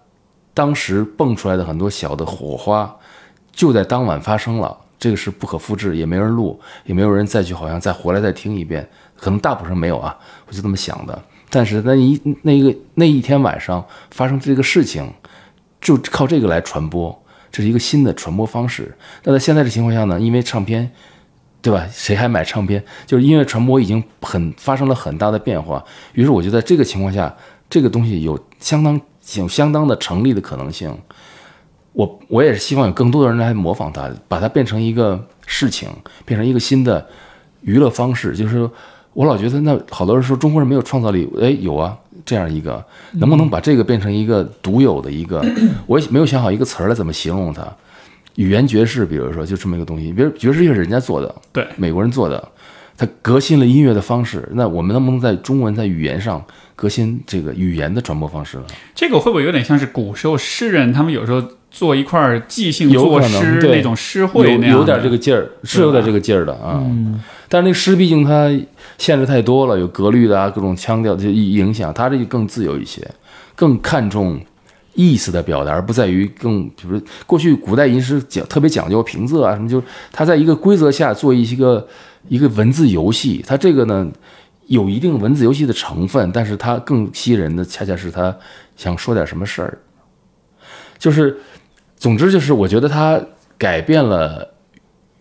[0.55, 2.97] 当时蹦出来的很多小的火花
[3.53, 4.75] 就在当晚发生了。
[4.99, 10.17] 这个是不可复制，也没人录，也没有人再去好像再回来再听一遍，可能大部分没有啊，
[10.47, 11.23] 我就这么想的。
[11.49, 15.13] 但是那一那一个那一天晚上发生这个事情，
[15.81, 17.23] 就靠这个来传播，
[17.53, 18.97] 这是一个新的传播方式。
[19.23, 20.91] 那在现在的情况下呢，因为唱片，
[21.63, 21.87] 对吧？
[21.93, 22.83] 谁还买唱片？
[23.07, 25.85] 就是音乐传播已经很发生了很大的变化。
[26.15, 27.35] 于是我就在这个情况下，
[27.71, 29.01] 这个东西有相当
[29.37, 30.97] 有相当的成立的可能性。
[31.97, 35.89] 我我也是希望有更多的人来模仿它，把它变成一个事情，
[36.27, 37.05] 变成一个新的
[37.63, 38.37] 娱乐方式。
[38.37, 38.69] 就是
[39.15, 45.43] 我老觉得，那好多人说中国人没有创造力，哎，有啊，这样一个，能不能把这个变成一个独有的一个？
[45.89, 47.67] 我也没有想好一个词儿来怎么形容它。
[48.35, 52.47] 语言爵士，比如说就这么一个东西，比如爵士乐是人家做的，对，美国人做的，
[52.95, 54.47] 他革新了音乐的方式。
[54.53, 56.45] 那我们能不能在中文在语言上
[56.75, 58.65] 革新这个语言的传播方式呢？
[58.95, 64.81] 这个会不会有点像是古时候诗人他们有时候做一块儿即兴作诗那种诗会有那样的。
[64.81, 66.83] 有点这个劲儿，是有点这个劲儿的啊。
[67.49, 68.51] 但是那诗毕竟它
[68.99, 73.07] 限制太多了，有格律的啊，各种腔调的影响，它这个更自由一些，
[73.55, 74.41] 更看重
[74.95, 81.87] 意思的表达，而不在于更，比如过去古代吟诗讲特别讲究平仄啊什么，就是它在一个规则下做一些个
[82.29, 84.11] 一个文字游戏，它这个呢
[84.67, 88.35] 有一定文字游戏的成分，但是它更吸引人的恰恰是他
[88.77, 89.79] 想说点什么事儿，
[90.99, 91.37] 就是
[91.97, 93.21] 总之就是我觉得它
[93.59, 94.55] 改变了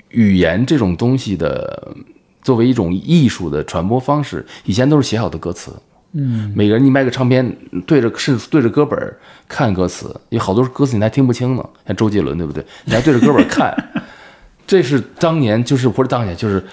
[0.10, 1.96] 语言这种东西的
[2.42, 5.72] 作为一种艺术的传播方式，以前都是写好的歌词。
[6.18, 7.56] 嗯，每个人你卖个唱片，
[7.86, 9.18] 对着是对着歌本儿
[9.50, 12.66] 看歌词，有好多歌词你还听不清呢，像周杰伦对不对？
[12.86, 13.76] 你还对着歌本儿看，
[14.66, 16.64] 这是当年就是不是当年就是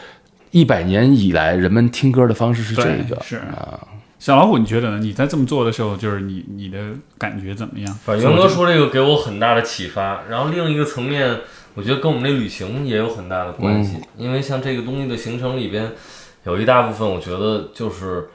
[0.53, 3.81] 一百年以来人们听歌的方式是这个是啊。
[4.23, 5.01] 小老虎，你觉得呢？
[5.01, 6.79] 你在这么做的时候，就是你你的
[7.19, 7.93] 感觉怎么样？
[8.05, 11.41] 反正袁哥说这个给我很大的启发，然后另一个层面，
[11.75, 15.91] 我觉得跟我们这旅行也有很大的关系，因为像这个东西的形成里边，
[16.45, 18.29] 有一大部分我觉得就是，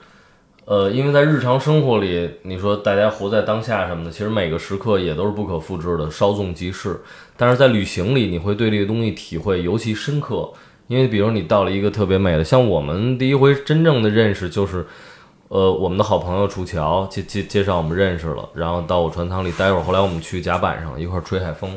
[0.65, 6.99] 呃，因为在日常生活里，你说大家活在当下什么的，其实每个时刻也都是不可复制的，稍纵即逝。
[7.37, 10.51] 但是在旅行里，你会对这个东西体会尤其深刻，
[10.87, 14.85] 因为比如你到了一个特别美的，像我们第一回真正的认识就是。
[15.49, 21.69] 呃，我们的好朋友楚乔介介介绍我们认识了，然后到我船舱里待会儿，后来我们去甲板上一块儿吹海风，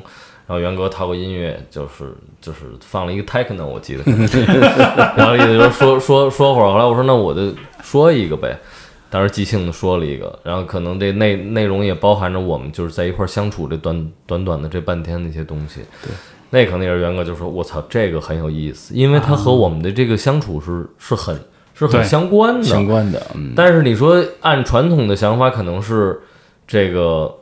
[0.47, 4.03] 然后元哥套个音乐，就是就是放了一个 techno，我记得，
[5.17, 8.59] 然后意思就是说说说会儿，后来我说那我就说一个呗，
[9.09, 16.11] 当时即兴的说了一个，然后可能这内内容也包含着我们就是在一块儿相处这短短短的这半天的一些东西，对，
[16.51, 21.41] 那可能也是元哥就说我操这个很有意思，因为他和我们的这个相处是是很
[21.87, 26.21] 是很相关的，相关的，嗯，但是你说按传统的想法，可能是
[26.67, 27.35] 这个，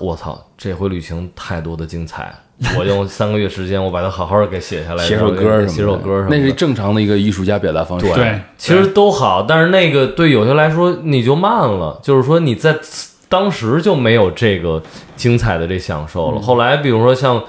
[0.00, 2.34] 我操，这回旅行太多的精彩，
[2.78, 8.06] 我用三个月时间，我把它好好的给写下来，写首歌什么，写首歌什么的，那是正常的一个艺术家表达方式。
[8.14, 12.76] 对，其实都好，但是那个对有些来说你就慢了，就是说你在
[13.28, 14.82] 当时就没有这个
[15.16, 16.40] 精彩的这享受了。
[16.40, 17.42] 后来比如说像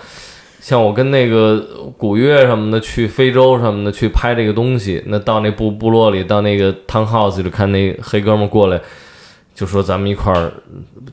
[0.62, 1.60] 像我跟那个
[1.98, 8.80] 古月什么的去非洲什么的去拍这个东西，那到那部部落里，到那个 town house 里看那黑哥们过来，
[9.56, 10.52] 就说咱们一块儿，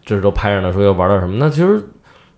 [0.04, 1.82] 这都拍着呢，说要玩点什么，那其实。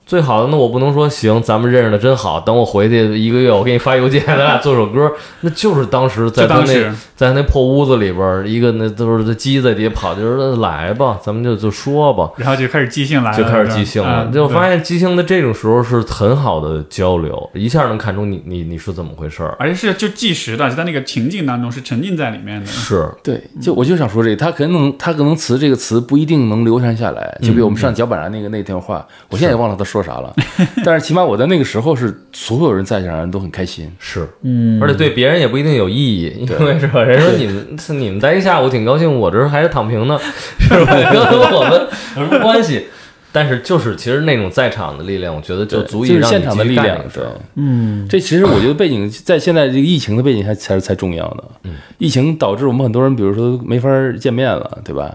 [0.06, 2.40] 最好的，那我不能说行，咱们认识的真好。
[2.40, 5.12] 等我回去一个月，我给你发邮件，咱俩 做首歌。
[5.42, 12.28] 那就是当时在他那就当时在那破屋子里边，一个那都是这鸡在底下跑，就是说来吧，咱们就就说吧。
[12.36, 19.54] 然后就开始即兴来了，就开始即兴了，嗯就发现即兴的这种时候是很好的交流，一下能看出你你你是怎么回事儿。
[19.60, 22.66] 而且是就计时的，就在那个情境当中是沉浸在里面的。
[22.66, 30.34] 是，对，就我就想说这个，他可能他可能词这个词不一定能流传下来，就比如我们上脚板上那个那段话，我现在也忘了他说啥了，
[30.84, 33.90] 但是起码我在那个时候是所有人在场人都很开心。
[33.98, 37.02] 是，嗯，而且对别人也不一定有意义，因为是吧？
[37.02, 40.18] 人说你们是你们待一下午挺高兴，我这儿还是躺平呢，
[40.60, 40.94] 是吧？
[41.12, 41.20] 跟
[41.52, 41.80] 我们
[42.16, 42.86] 有什么关系？
[43.32, 47.30] 但是就是其实那种在场的力量，我觉得就足以让你就是现场的力量干这个事儿。
[47.54, 51.44] 嗯，这其实我觉得背景在现在这个疫情的背景下才是才重要的。
[51.62, 53.88] 嗯，疫情导致我们很多人，比如说没法
[54.18, 55.14] 见面了，对吧？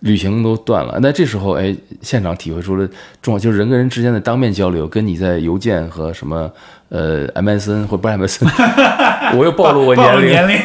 [0.00, 2.88] 旅行都断了，那这时候哎，现场体会出了
[3.22, 6.50] 重要，就是人跟人之间的当面交流，跟你在邮件和什么
[6.90, 10.56] 呃 MSN 或不是 MSN， 我又暴露我年龄，年龄，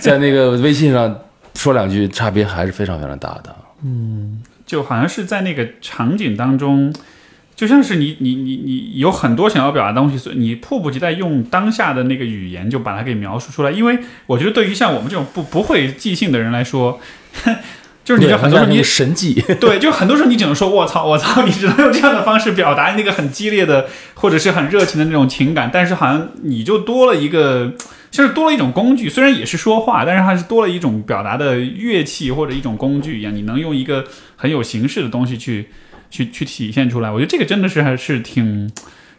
[0.00, 1.18] 在那个微信上
[1.54, 3.54] 说两句，差别还是非常非常大的。
[3.84, 6.94] 嗯就好像是在那个场景当中，
[7.54, 13.70] 就像是你你你你有很多想要表达的东西，所以你迫不及待用当下的那个语言就把它给描述出来。
[13.70, 16.98] 因为我觉得对于像我们这种不不会即兴的人来说，
[18.04, 27.72] 就是你对就很多时候你神迹， 对，就很多时候你只能说“我操，我操”，你只能用这样的方式表达那个很激烈的或者是很热情的那种情感，但是好像你就多了一个，
[28.10, 35.68] 像是多了一种工具，虽然也是说话，但是它是多了一种表达的乐器或者一种工具一样，你能用一个很有形式的东西去
[36.10, 37.10] 去去体现出来。
[37.10, 38.68] 我觉得这个真的是还是挺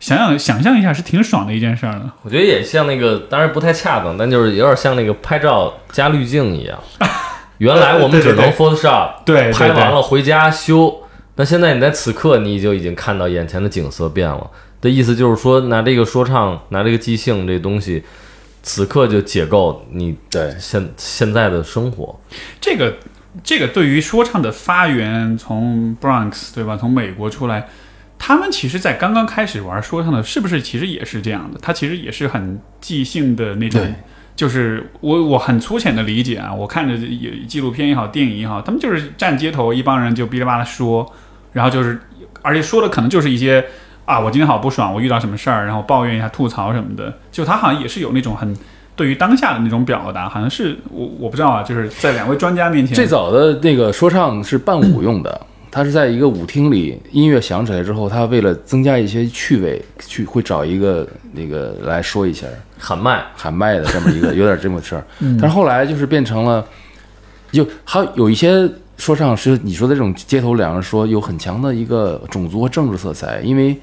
[0.01, 2.11] 想想想象一下是挺爽的一件事儿的。
[2.23, 6.77] 我觉得也像那个，当然不太恰当，但就是有点像那个拍照加滤镜一样。
[7.59, 11.03] 原来我们只能 Photoshop 对，对拍完了回家修，
[11.35, 14.49] 那现在你在此刻你就已经看到眼前的景色变了。
[14.81, 18.03] 的意思就是说，拿这个说唱，拿这个即兴这东西，
[18.61, 22.19] 此刻就解构你对现现在的生活。
[22.59, 22.97] 这个
[23.43, 27.69] 这个对于说唱的发源，从 Bronx 对吧，从美国出来，
[28.19, 31.57] 他们其实，在刚刚开始玩说唱的，是不是其实也是这样的？
[31.61, 33.93] 他其实也是很即兴的那种对，
[34.35, 41.11] 就是我我很粗浅的理解啊，我看着有纪录片也好，电影也好，他们就是站街头，一帮人就哔哩吧啦说，
[41.51, 41.99] 然后就是，
[42.41, 43.63] 而且说的可能就是一些
[44.05, 48.55] 啊，我今天好不爽，我遇到什么事儿，然后抱怨一下、吐槽什么的，就他好像也是有那种很。
[48.95, 55.41] 对于当下的那种表达，好像是我我不知道啊，就是在两位专家面前，最早的那个说唱是伴舞用的，
[55.73, 62.45] 它是在一个舞厅里，音乐响起来之后，他为了增加一些趣味，去会找一个那个来说一下
[62.77, 65.03] 喊麦，喊麦的这么一个， 有点这么事儿。
[65.19, 66.63] 但是后来就是变成了，
[67.51, 73.75] 就还有有一些说唱是你说的这种街头两人说有很强的一个种族和政治色彩，因为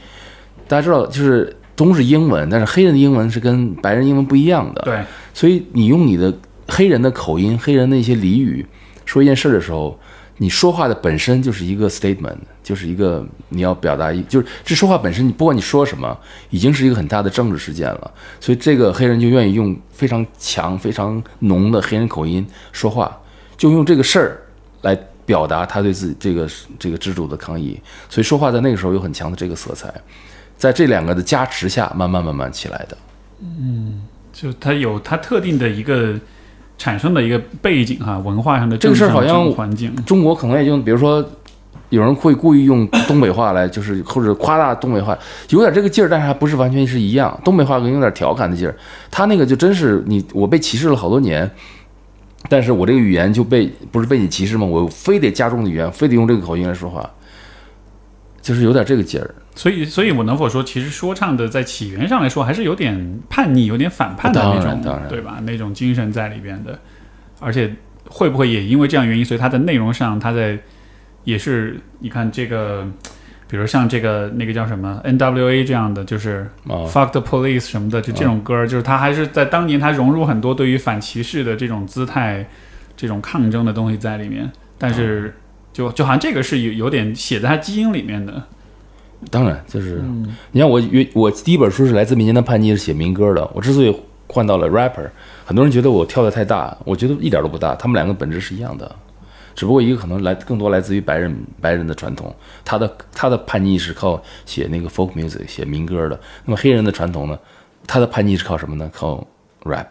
[0.68, 1.52] 大家知道就是。
[1.76, 4.82] 都是英文，但是黑人的英文是跟白人英文不一样的。
[4.82, 6.30] 对，所以你用你的
[6.68, 8.66] 黑人的口音、黑人的一些俚语
[9.06, 9.98] 说一件事儿的时候，
[10.42, 16.18] 你说话的本身就是一个 statement，就是一个你要表达一，就是这说话本身，你不管你说什么，
[16.48, 18.10] 已经是一个很大的政治事件了。
[18.40, 23.14] 所以这个黑人就愿意用非常强、非常浓的黑人口音说话，
[23.58, 24.40] 就用这个事儿
[24.80, 27.78] 来表达他对自己这个这个制度的抗议。
[28.08, 29.92] 所以说话在那个时候有很强的这个色彩。
[30.56, 32.96] 在这两个的加持下，慢慢慢慢起来的。
[33.42, 36.18] 嗯，就它有它特定的一个
[36.80, 41.22] 产生的一个背景哈，文化上的这个事儿好像环境，中国可能也就比如说，
[41.90, 45.16] 有人会故意用东北话来，就是或者夸大东北话，
[45.50, 47.38] 有点这个劲儿，但是还不是完全是一样。
[47.44, 48.74] 东北话跟有点调侃的劲儿，
[49.10, 51.48] 他那个就真是你我被歧视了好多年，
[52.48, 54.66] 但是我这个语言就被不是被你歧视吗？
[54.66, 57.08] 我非得加重的语言，非得用这个口音来说话，
[58.42, 59.34] 就是有点这个劲儿。
[59.54, 65.38] 所以，所以我能否说，其实说唱的在起源上来说，还是有点叛逆、有点反叛的那种，对吧？
[65.44, 66.78] 那种精神在里边的。
[67.40, 67.74] 而且，
[68.08, 70.58] 会不会也因为这样原因，所以它的内容上，它在
[71.24, 72.86] 也是你看这个，
[73.48, 82.46] 比如像这个那个叫什么 N.W.A 这样的，就是、哦、Fuck the Police 什么的，就这种歌，就是它还是在当年它融入很多对于反歧视的这种姿态、
[82.96, 84.50] 这种抗争的东西在里面。
[84.78, 85.34] 但是，
[85.72, 88.42] 就就好像这个是有有点写在他基因里面的。
[89.30, 90.80] 当然，就是、嗯、你看我
[91.12, 93.50] 我第一本书是来自民间的叛逆，是写民歌的。
[93.54, 93.94] 我之所以
[94.26, 95.10] 换到了 rapper，
[95.44, 98.90] 很多人觉得我跳的太大，我觉得一点都不大，他们两个本质是一样的。
[99.54, 106.18] 只不过一个可能来更多来自于白人白人的传统，他的他的叛逆是靠写那个 folk music 写民歌的。
[106.46, 107.38] 那么黑人的传统呢，
[107.86, 108.90] 他的叛逆是靠什么呢？
[108.94, 109.26] 靠
[109.64, 109.86] rap。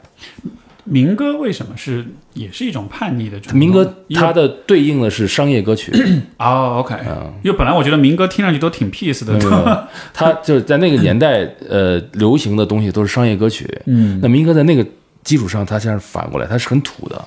[0.90, 3.40] 民歌为什么是也是一种叛逆的？
[3.54, 5.92] 民歌它的对应的是商业歌曲，
[6.38, 13.68] 哦，OK，嗯因为本来我觉得民歌听上去都挺 peace 的，它 就是在那个年代，呃，流行的东西都是商业歌曲。
[13.86, 14.86] 嗯，那民歌在那个
[15.24, 17.24] 基础上，它现在反过来，它是很土的。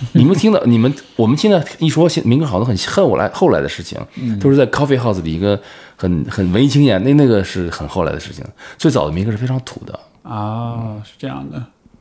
[0.12, 3.98] 你们听到你们我们现在一说现民歌好多很后来后来的事情，
[4.40, 5.60] 都是在 coffee house 里一个
[5.96, 8.44] 很很文艺青年，那那个是很后来的事情。
[8.76, 9.98] 最早的民歌是非常土的。
[10.22, 11.60] 啊，是这样的。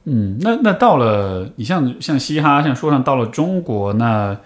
[0.09, 4.37] 嗯，那那到了你像像嘻哈，像说唱到了中国，那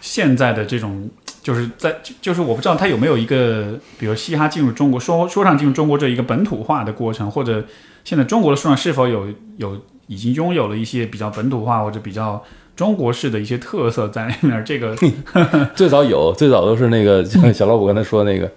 [0.00, 1.08] 现在的这种
[1.44, 7.64] 就是在就就是我不知道它有没有一个，比如嘻哈进入中国，说说唱进入中国这一个本土化的过程，或者
[8.02, 9.28] 现在中国的说唱是否有
[9.58, 12.42] 有已经拥有了一些比较本土化或者比较
[12.74, 14.60] 中国式的一些特色在里面？
[14.64, 14.96] 这个
[15.76, 18.50] 最早有，最早都是那个像小老虎刚才说的那个，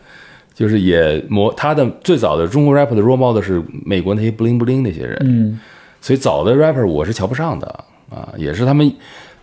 [0.55, 5.15] 就是也模他的最早的中国 rapper 的 role model 是美国那些 bling bling 那些人。
[5.21, 5.59] 嗯
[6.05, 7.65] 所以早的 rapper 我是瞧不上的
[8.11, 8.87] 啊，也是他们，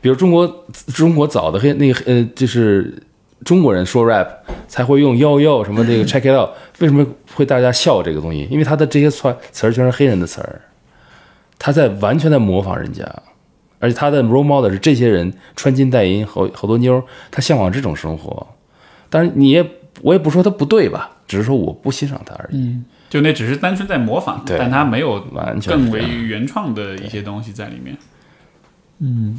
[0.01, 0.47] 比如中国
[0.95, 3.03] 中国早的黑那个呃，就是
[3.45, 4.29] 中国人说 rap
[4.69, 7.05] 才会用 yo yo 什么这个 check it out，为什么
[7.35, 8.47] 会大家笑这个东西？
[8.49, 10.61] 因为他的这些词儿词儿全是黑人的词儿，
[11.59, 13.05] 他在完全在模仿人家，
[13.81, 17.03] 而且他的 role model 是这些人穿金戴银，好好多妞，
[17.33, 18.47] 他向往这种生活。
[19.11, 19.69] 但是你也
[20.01, 22.57] 我也不说他不对吧，只是说我不欣赏他而已。
[22.59, 27.95] 嗯，就那只是单纯在模仿，但它没有完更为原创的一些东西在里面。
[29.01, 29.39] 嗯，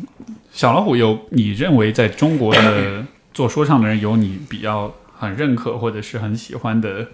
[0.52, 3.04] 小老虎有你认为在中国的
[3.34, 7.08] 做说唱的人有你比较很认可或者是很喜欢的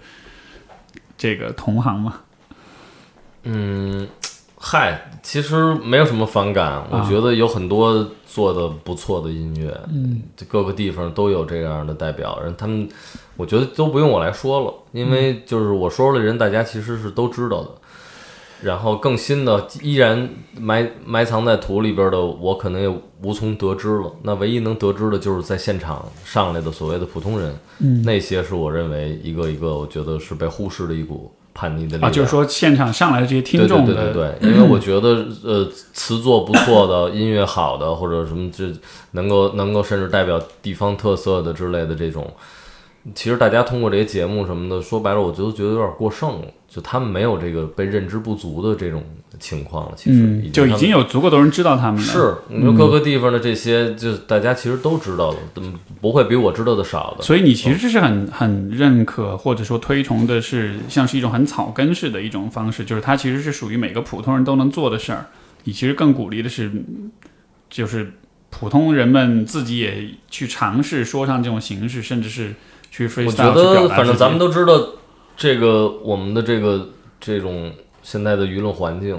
[1.16, 2.20] 这个同行吗？
[3.44, 4.06] 嗯，
[4.62, 12.86] 嗨，其实没有什么反感，我觉得有很多做的不错的音乐，嗯，各个地方都有这样的代表人，他们
[13.38, 17.70] 我觉得都不用我来说了，因为就是我说出来的人，大家其实是都知道的。
[18.62, 22.86] 然后更新的依然埋埋藏在土里边的，我可能也
[23.22, 24.12] 无从得知了。
[24.22, 32.10] 那唯一能得知的就是在现场上来的所谓的普通人，嗯，那些是我认为一个一个，我觉得是被忽视的一股叛逆的力量。
[32.10, 38.72] 啊，就是说现场上来的这些听众的，对对对对对，因为 我觉得呃词作不错的、 音乐好的，或者什么这
[39.10, 42.26] 能够能够甚至代表地方特色的之类的这种，
[43.14, 49.02] 其实大家通过这些节目什么的，说白了，我觉得觉得有点过剩了，就他们没有这个被认知不足的这种
[49.40, 49.92] 情况了。
[49.96, 52.06] 其实嗯，就已经有足够多人知道他们了。
[52.06, 57.24] 是，你说各个地方的这些，就大家其实都知道的，嗯不会比我知道的少的。
[57.24, 65.26] 所以你其实是很很认可或者说推崇的是，像是一种很草根式的一种方式，就是它其实是属于每个普通人都能做的事儿。
[65.64, 66.70] 你其实更鼓励的是，
[67.68, 68.12] 就是
[68.48, 72.54] 普通人们自己也去尝试说唱这种形式，甚至是
[72.90, 74.72] 去 freestyle 我觉得，反正咱们都知道，
[75.40, 76.86] 这个我们的这个
[77.18, 77.72] 这种
[78.02, 79.18] 现在的舆论环境，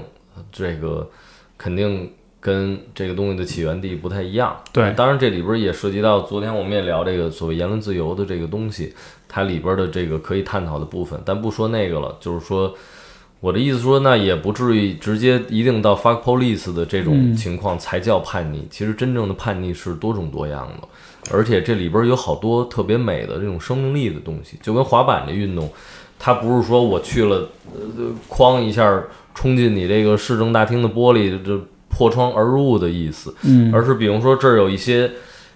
[0.52, 1.10] 这个
[1.58, 4.56] 肯定跟这个东西的起源地不太一样。
[4.72, 8.94] 对当然这里边也涉及到昨天我们也聊这个所谓言论自由的这个东西，
[9.28, 12.72] 它里边的这个可以探讨的部分，但不说那个了，就是说。
[13.40, 18.64] 我的意思说，那也不至于直接一定到 fuck police 的这种情况才叫叛逆。
[18.70, 20.86] 其实真正的叛逆是多种多样的，
[21.32, 25.68] 而且这里边有好多特别美的这种生命力的东西，就跟滑板这运动，
[26.22, 29.02] 它不是说我去了，呃，哐一下
[29.34, 35.10] 冲进你这个市政大厅的玻璃，就破窗而入的意思，嗯，而是比如说这儿有一些。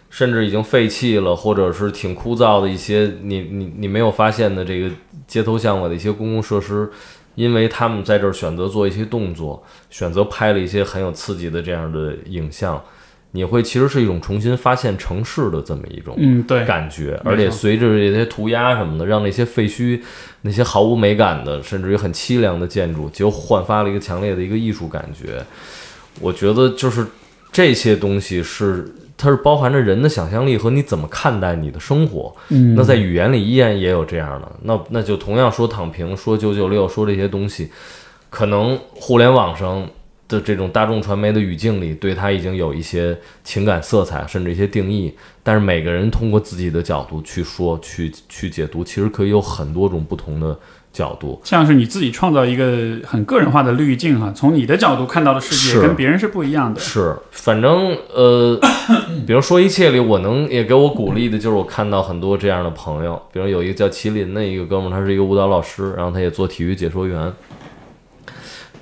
[0.08, 4.88] 甚至已经废弃了，或者是挺枯燥的一些你你你没有发现的这个
[5.26, 6.88] 街头巷尾的一些公共设施，
[7.34, 12.82] 因为他们在这儿选择做一些动作，选择拍了一些很有刺激的这样的影像，
[13.36, 20.00] 你会其实是一种重新发现城市的这么一种嗯，对，感觉，而且随着这些涂鸦什么的，让那些废墟、
[20.40, 25.44] 那些毫无美感的，甚至于很凄凉的建筑，就焕发了一个强烈的一个艺术感觉。
[26.20, 27.06] 我觉得就是
[27.52, 28.92] 这些东西是。
[29.18, 32.36] 它是包含着人的想象力和你怎么看待你的生活。
[32.50, 37.70] 嗯，那在语言里依然也有这样的，那那就同样说躺平，说九九六，说这些东西，
[38.28, 39.88] 可能互联网上
[40.28, 45.14] 的这种大众传媒的语境里，对他已经有一些情感色彩，甚至一些定义。
[45.42, 50.58] 但是每个人通过自己的角度去说、去去解读，其实可以有很多种不同的
[50.92, 51.40] 角度。
[51.44, 56.80] 像是你自己创造一个很个人化的滤镜哈，从你的角度看到的世界跟别人是不一样的。
[56.80, 58.58] 是，反正呃，
[59.24, 67.32] 比如说一切里，我能也给我鼓励的，就是我看到很多这样的朋友，比如有一个叫麒麟的一个哥们儿，他是一个舞蹈老师，然后他也做体育解说员。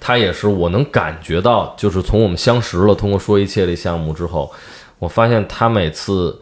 [0.06, 4.52] 他也是我能感觉到，就是从我们相识了，通过说一切这项目之后，
[4.98, 6.38] 我发现他每次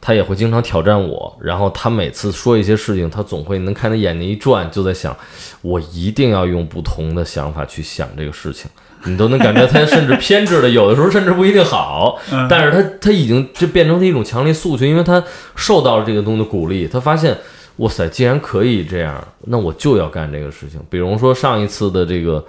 [0.00, 5.16] 他也会经常挑战我，然后他每次说一些事情，他总会能看他眼睛一转，就在想，
[5.62, 8.68] 我一定要用不同的想法去想这个事情。
[9.04, 12.18] 你都能感觉他甚至偏执的，有的时候甚至不一定好，
[12.50, 15.22] 但是他他已经就变成了一种强烈诉求，因为他
[15.54, 17.38] 受到了这个东西的鼓励，他发现，
[17.76, 20.80] 哇塞，既然可以这样，那我就要干这个事情。
[20.90, 22.44] 比如说上一次的这个，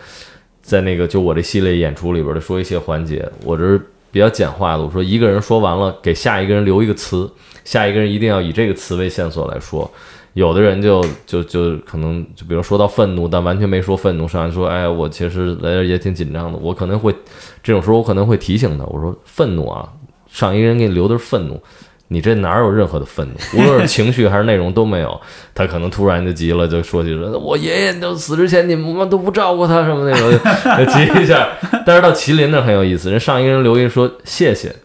[0.65, 7.29] 在那个就我这系列演出里边的说一些环节，我这是比较简化的，我说一个人说完了，给下一个人留一个词，
[7.63, 9.89] 下一个人一定要以这个词为线索来说。
[10.33, 16.57] 有的人就就就可能就比如说到愤怒，但完全没说愤怒，上来说，哎，我其实来这也挺紧张的。
[16.57, 17.13] 我可能会
[17.61, 19.87] 这种时候，我可能会提醒他，我说愤怒啊，
[20.27, 21.61] 上一个人给你留的是愤怒，
[22.09, 25.19] 你这哪有任何的愤怒， 无论是情绪还是内容都没有。
[25.53, 30.31] 他可能突然就急了，就说起说，我爷爷都死之前你们都不照顾他什么那种，
[30.77, 31.47] 就急一下。
[31.85, 34.75] 但是到麒麟那很有意思，人上一个人留言说谢谢，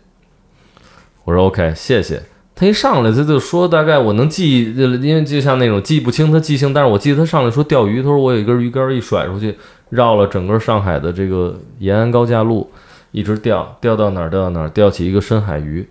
[1.24, 2.22] 我说 OK，谢谢。
[2.54, 9.56] 他一上来他就说，大概我能记，因为就像那种记不清他记性，但是我记得他上来说钓鱼，他说我有一根鱼竿一甩出去，
[9.88, 12.70] 绕了整个上海的这个延安高架路，
[13.12, 15.88] 一直钓，钓到哪儿钓到哪儿，钓起一个深海鱼，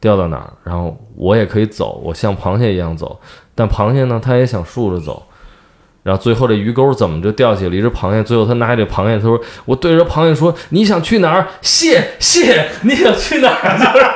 [0.00, 3.18] 掉到哪儿，然后我也可以走，我像螃蟹一样走，
[3.54, 5.22] 但螃蟹呢，它也想竖着走。
[6.08, 8.22] 然后最后这鱼钩怎么就钓起了一只螃蟹？
[8.22, 11.46] 最后他拿起这螃蟹，他说：“我对着螃蟹说，你想去哪儿？
[11.60, 13.76] 蟹蟹，你想去哪儿？
[13.76, 14.06] 就是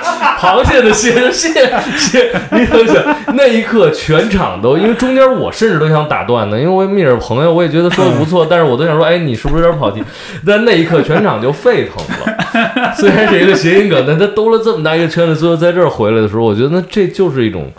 [0.40, 1.52] 螃蟹的蟹，蟹
[1.98, 2.32] 蟹。
[2.52, 10.02] 你想想，那一刻全场都，因为中间我甚至都想打断呢，因为我也是朋友，我也觉得说的不错，但是我都想说，哎，你是不是有点跑题？
[10.46, 12.92] 但那一刻全场就沸腾了。
[12.96, 17.70] 虽然是一个谐音梗，但他兜了这么大一个圈子，最后在这儿回来的时候，我觉得那这就是一种。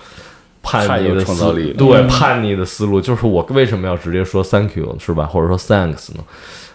[0.63, 5.25] 叛逆的创造力，对叛逆的思路就是我为什么要直接说 thank you 是吧？
[5.25, 6.23] 或者说 thanks 呢？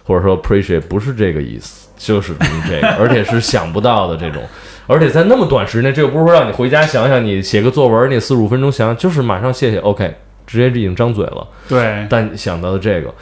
[0.05, 2.35] 或者说 appreciate 不是这个意思，就是
[2.67, 4.43] 这个，而且是想不到的这种，
[4.87, 10.15] 而且在那么短时间，这又不是说让你回家想想，你写个作文，你四十五分钟想想，就是马上谢谢 OK，
[10.47, 11.47] 直接已经张嘴了。
[11.69, 13.13] 对，但想到的这个，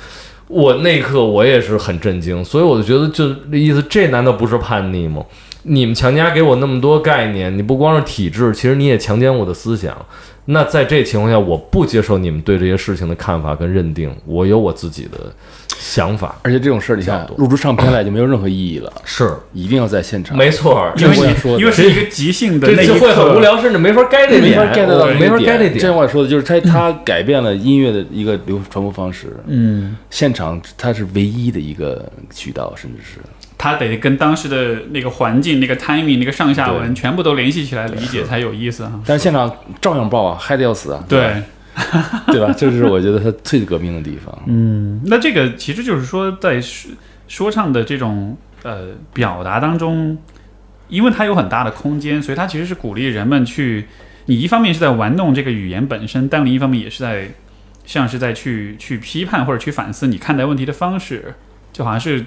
[0.46, 5.24] 我那一刻我也是很震惊，所以我就觉得，就那意思，这难道不是叛逆吗？
[5.64, 9.96] 你们强加给我那么多概念，你不光是体制，其实你也强奸我的思想。
[10.46, 15.18] 那在这情况下，我不接受你们对这些事情的看法跟认定，我有我自己的
[15.76, 16.36] 想法。
[16.42, 18.92] 而且这种事儿，你像录出唱片来就没有任何意义了。
[19.04, 20.36] 是，一定要在现场。
[20.38, 25.78] 没错，因为说，因为是一个即兴的，这会很无聊，甚至没法 get 这点，没法 get 到，没法 get 这点。
[25.78, 29.36] 这话说的就是他，他改变了音乐的一个流传播方式。
[29.46, 33.18] 嗯，现场它是唯一的一个渠道，甚至是。
[33.66, 38.92] 他得跟当时的那个环境、那个 timing、那个上下文全部都联系起来理解才有意思哈。
[39.04, 41.04] 但是现场照样爆啊，嗨的要死啊！
[41.08, 41.42] 对，
[42.30, 42.54] 对吧？
[42.56, 44.32] 这是我觉得他最革命的地方。
[44.46, 46.92] 嗯，那这个其实就是说，在说
[47.26, 50.16] 说唱的这种呃表达当中，
[50.88, 53.86] 因为它有很大的空间，所以它其实是鼓励人们去。
[54.26, 57.28] 你一方面是在玩弄这个语言本身，但另一方面也是在
[57.84, 61.34] 像是在去去批判或者去反思你看待问题的方式，
[61.72, 62.24] 就好像是。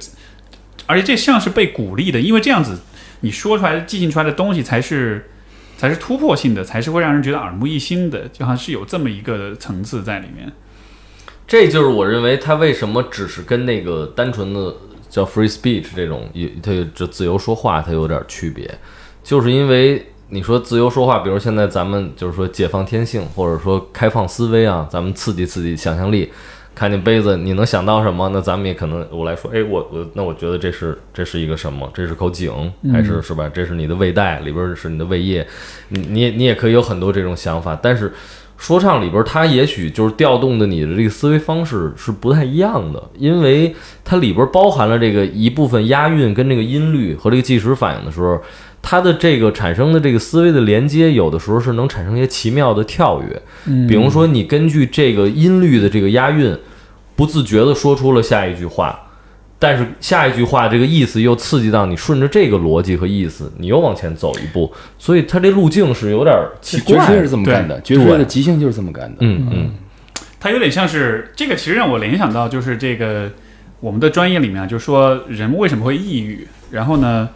[0.85, 2.79] 而且这像是被鼓励的，因为这样子
[3.21, 5.29] 你说出来、即兴出来的东西才是
[5.77, 10.51] 才是突破性的，才是会让人觉得耳目一新的，就好像是有这么一个层次在里面。
[11.47, 14.75] 这就是我认为他为什么只是跟那个单纯的
[15.09, 16.29] 叫 free speech 这种，
[16.61, 18.69] 它这自由说话，它有点区别，
[19.23, 26.31] 就是因为你说自由说话，比如现在咱们就是说解放天性，或者说开放思维啊，咱们刺激刺激想象力。
[26.79, 28.29] 看见杯子，你能想到什么？
[28.29, 31.91] 那咱们也可能，我来说，哎，我我那我觉得这是这是一个什么？
[31.93, 32.49] 这是口井，
[32.89, 33.51] 还是是吧？
[33.53, 35.45] 这是你的胃袋里边是你的胃液，
[35.89, 37.77] 你你你也可以有很多这种想法。
[37.83, 38.13] 但是
[38.57, 43.75] 说唱里边，它也许就是调动的你的这个思维方式是不太一样的，因为
[44.05, 48.41] 它里边包含了这个一部分押韵跟这个音律和这个即时反应的时候。
[48.81, 53.41] 它的这个产生的这个思维的连接，有的时候是能产生一些奇妙的跳跃。
[53.65, 56.57] 嗯，比如说你根据这个音律的这个押韵，
[57.19, 58.97] 不自觉地说出了下一句话，
[59.59, 64.73] 但是下一句话这个意思又刺激到你，顺着这个逻辑和意思，你又往前走一步。
[64.97, 66.95] 所以它这路径是有点奇怪。
[66.95, 69.17] 爵士是这么干的，爵士的即兴就是这么干的。
[69.19, 69.71] 嗯嗯，
[70.39, 73.29] 它有点像是这个，其实让我联想到就是这个
[73.81, 77.27] 我们的专业里面，就是说人为什么会抑郁，然后呢？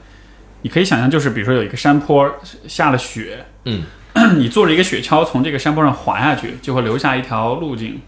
[0.65, 2.25] 你可以想象，就是比如说有一个山坡
[2.69, 3.83] 下了雪，嗯，
[4.39, 7.99] 你坐着一个雪橇从这个山坡上滑下去，就会留下一条路径，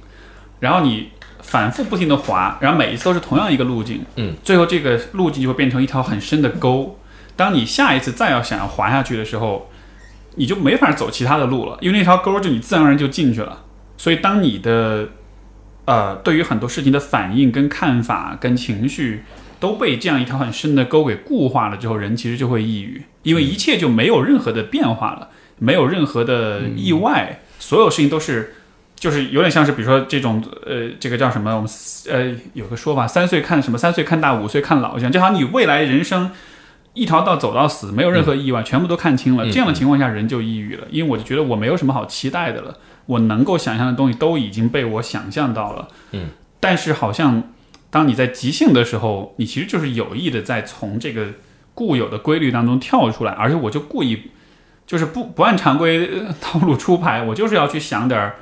[0.62, 1.10] 然后你
[1.48, 7.00] 反复不停的滑，然后每一次都是同样一个路径，嗯，最后这个路径就会变成一条很深的沟。
[7.36, 9.70] 当你下一次再要想要滑下去的时候，
[10.36, 13.64] 你就没法走其他的路了，因为那条沟就你自然而然就进去了。
[13.98, 15.10] 所以当你的
[15.86, 19.24] 呃对于很多事情的反应、跟看法、跟情绪。
[19.58, 28.55] 都被这样一条很深的沟给固化了之后，人其实就会抑郁，因为一切就没有任何的变化了，没有任何的意外，所有事情都是。
[28.96, 31.54] 就是有点像是，比如说这种，呃，这个叫什么？
[31.56, 31.70] 我们
[32.10, 33.78] 呃有个说法，三岁看什么？
[33.78, 36.32] 三岁看大，五岁看老，这样就好像你未来人生
[36.94, 39.46] 一条道走到死，没有任何意外，全部都看清了。
[39.52, 45.90] 这样的情况下，人就抑郁了，因为我就觉得我没有什么好期待的了，我能够想象的东西都已经被我想象到了。
[46.12, 46.30] 嗯，
[46.62, 47.44] 但是好像
[47.90, 51.28] 当你在即兴的时候，你其实就是有意的在从这个
[51.74, 54.32] 固有的规律当中跳出来，而且我就故意
[54.88, 56.10] 就是不不按常规
[56.40, 58.38] 套路出牌，我就是要去想点儿。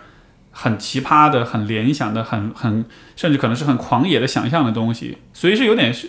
[0.56, 2.86] 很奇葩的、很联想的、很很
[3.16, 6.08] 甚至可能是很狂野的想象的东西，所以是有点是，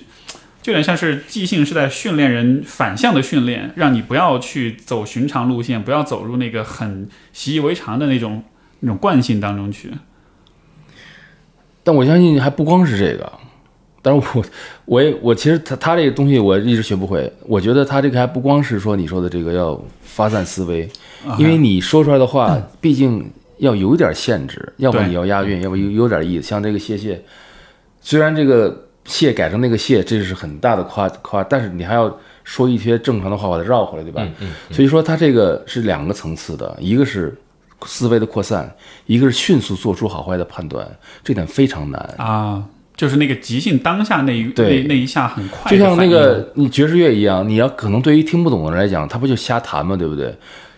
[0.61, 8.45] 就有点像是即兴是在训练人反向的训练，让你不要去走寻常路线，不要走入那个很习以为常的那种
[8.81, 9.91] 那种惯性当中去。
[11.83, 13.33] 但我相信还不光是这个，
[14.03, 14.45] 但是我
[14.85, 20.87] 我也我其实他他这个东西我一直学不会，我觉得他这个还不光是说你说的这个要发散思维，
[21.39, 23.31] 因为你说出来的话， 毕竟。
[23.59, 26.49] 要有点限制，要不你要押韵，要不有有点意思。
[26.49, 27.23] 像这个谢谢，
[28.01, 34.23] 虽然这个谢改成那个谢，这是很大的夸夸，但是你还要说一些正常的话把它绕回来，对吧？
[34.23, 34.53] 嗯嗯。
[34.71, 37.37] 所以说它这个是两个层次的，一个是
[37.85, 38.75] 思维的扩散，
[39.07, 40.87] 一个是迅速做出好坏的判断，
[41.23, 42.65] 这点非常难啊。
[42.97, 49.97] 就是那个即兴当下那一那那一下很快，就像那个你爵士乐一样，你要可能对于听不懂的人来讲，他不就瞎弹吗？
[49.97, 50.33] 对不对？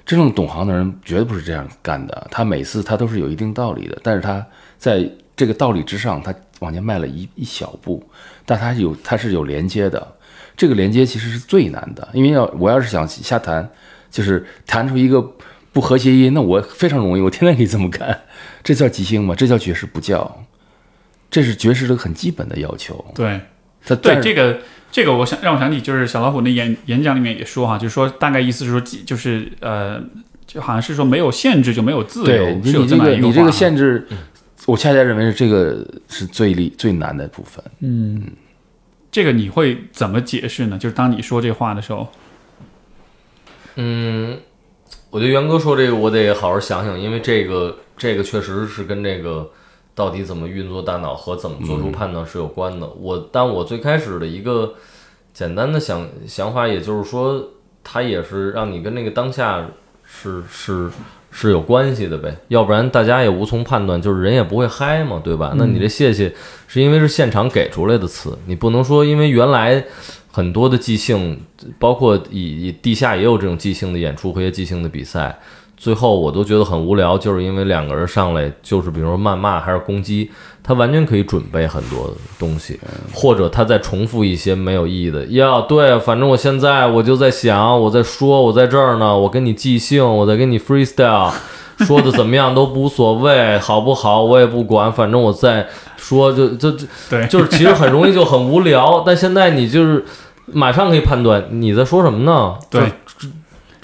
[0.07, 4.47] 真正懂行的人绝对不是这样干的，他每次他都是有一定道理的，但是他
[4.79, 5.05] 在
[5.37, 8.09] 这个道理之上，他往前迈了一一小步，
[8.45, 10.17] 但他有他是有连接的，
[10.57, 13.69] 这个连接其实是最难的，因为要我要是想瞎弹，
[14.09, 15.21] 就是弹出一个
[15.73, 18.21] 不和谐音，那我非常容易，我天天可以这么干，
[18.63, 19.35] 这叫即兴吗？
[19.35, 20.45] 这叫爵士不叫，
[21.29, 23.05] 这是爵士的很基本的要求。
[23.13, 23.41] 对，
[23.85, 24.57] 他对这个。
[24.97, 30.03] 这个我想让我想起，就是小老虎那演演讲里面也说哈，就是说大概意思是说，就是呃，
[30.47, 34.09] 就好像是说没有限制就没有自由，是有这么一个你这个限制，
[34.65, 37.63] 我恰恰认为是这个是最厉最难的部分。
[37.81, 38.23] 嗯，
[39.13, 40.79] 这个你会怎么解释呢？
[40.79, 42.09] 就是当你说这话的时候，
[43.75, 44.39] 嗯，
[45.11, 49.51] 我觉得元哥说这个我得好好想想，因为这个这个确实是跟这个。
[49.97, 52.87] 到底怎么运作大脑和怎么做出判断是有关的。
[53.01, 54.75] 我，但我最开始的一个
[55.33, 57.43] 简单的想想法，也就是说，
[57.83, 59.67] 它也是让你跟那个当下
[60.05, 60.91] 是是
[61.31, 62.37] 是有关系的呗。
[62.49, 65.55] 要不然大家也无从判断，就是人也不会嗨嘛，对吧？
[65.57, 66.31] 那你这谢谢
[66.69, 69.83] 是因为是现场给出来的词，你不能说因为原来
[70.31, 71.41] 很多的即兴，
[71.79, 75.39] 包括以地下也有这种即兴的演出和即兴的比赛。
[75.77, 80.31] 最后我都觉得很无聊，就是因为两个人上来就是比如说谩骂还是攻击，
[80.63, 82.81] 他完全可以准备很多东西，
[83.13, 85.25] 或者他在重复一些没有意义的。
[85.27, 91.31] 呀，对，反正我现在我就在想，我在说，我在这儿呢，我跟你即兴，我在跟你 freestyle，
[91.81, 94.23] 说的怎么样都无所谓，好不好？
[94.23, 99.03] 我也不管，反正我在说，就就就对，就是其实很容易就很无聊。
[99.05, 100.03] 但现在你就是
[100.47, 102.55] 马上可以判断你在说什么呢？
[102.71, 102.83] 对。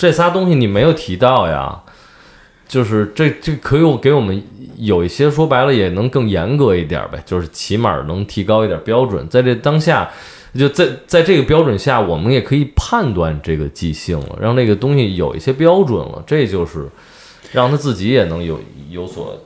[0.03, 1.81] 这仨东西你没有提到呀，
[2.67, 4.43] 就是这这可以给我们
[4.77, 10.11] 有一些说白了也能更严格一点呗，就是起码能提高一点标准，在这当下，
[10.59, 16.89] 就在在这个标准下，我们也可以判断这个即兴了，让那个东西有一些标准了，这就是
[17.53, 18.59] 让他自己也能有
[18.91, 19.41] 有所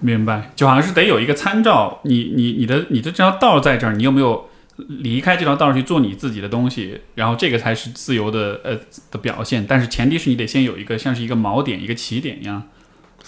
[0.00, 4.44] 明白，就好像是得有一个参照，你你你的你的这条道在这儿，你有没有？
[4.76, 8.78] 离开这条道去做你自己的东西，然后这个才是自由的呃
[9.10, 9.64] 的表现。
[9.66, 12.62] 但是前提是你得先有一个像是一个锚点、一个起点一样。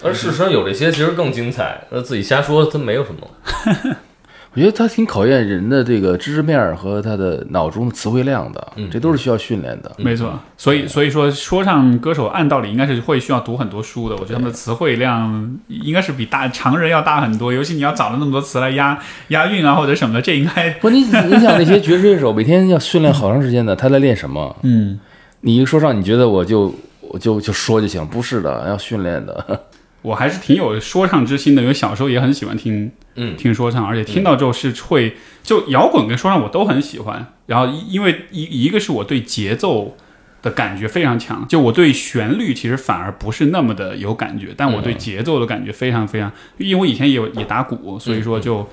[0.03, 1.87] 而事实上有这些其实更精彩。
[1.89, 3.97] 那自己瞎说，它没有什么。
[4.53, 9.91] 我觉得它挺考验人的这个知识面和他的脑中的词汇量的，这都是需要训练的。
[9.97, 14.15] 没错，所以所以说说唱歌手按道理应该是会需要读很多书的。
[14.15, 18.97] 我觉得他们的词汇量应该是比大常人要大很多，尤其你要找了那么多词来押
[19.29, 24.55] 押韵啊或者什么的，这应该 不你你想那些爵士乐手每天要训练好长时间的，他在练什么？
[24.63, 24.99] 嗯，
[25.41, 28.03] 你一说唱，你觉得我就我就就说就行？
[28.07, 29.61] 不是的，要训练的。
[30.07, 37.33] 我还是挺有说唱之心的，因为小时候也很喜欢听，嗯，听说唱，而且听到之后是会，就摇滚跟说唱我都很喜欢。
[37.45, 39.97] 然后因为一一个是我对节奏
[40.41, 48.65] 的感觉非常强，就我对旋律其实反而不是那么的有感觉，但我对节奏的感觉非常非常，因为我以前也有也打鼓，所以说就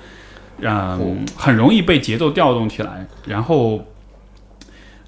[0.61, 3.05] 嗯很容易被节奏调动起来。
[3.27, 3.85] 然后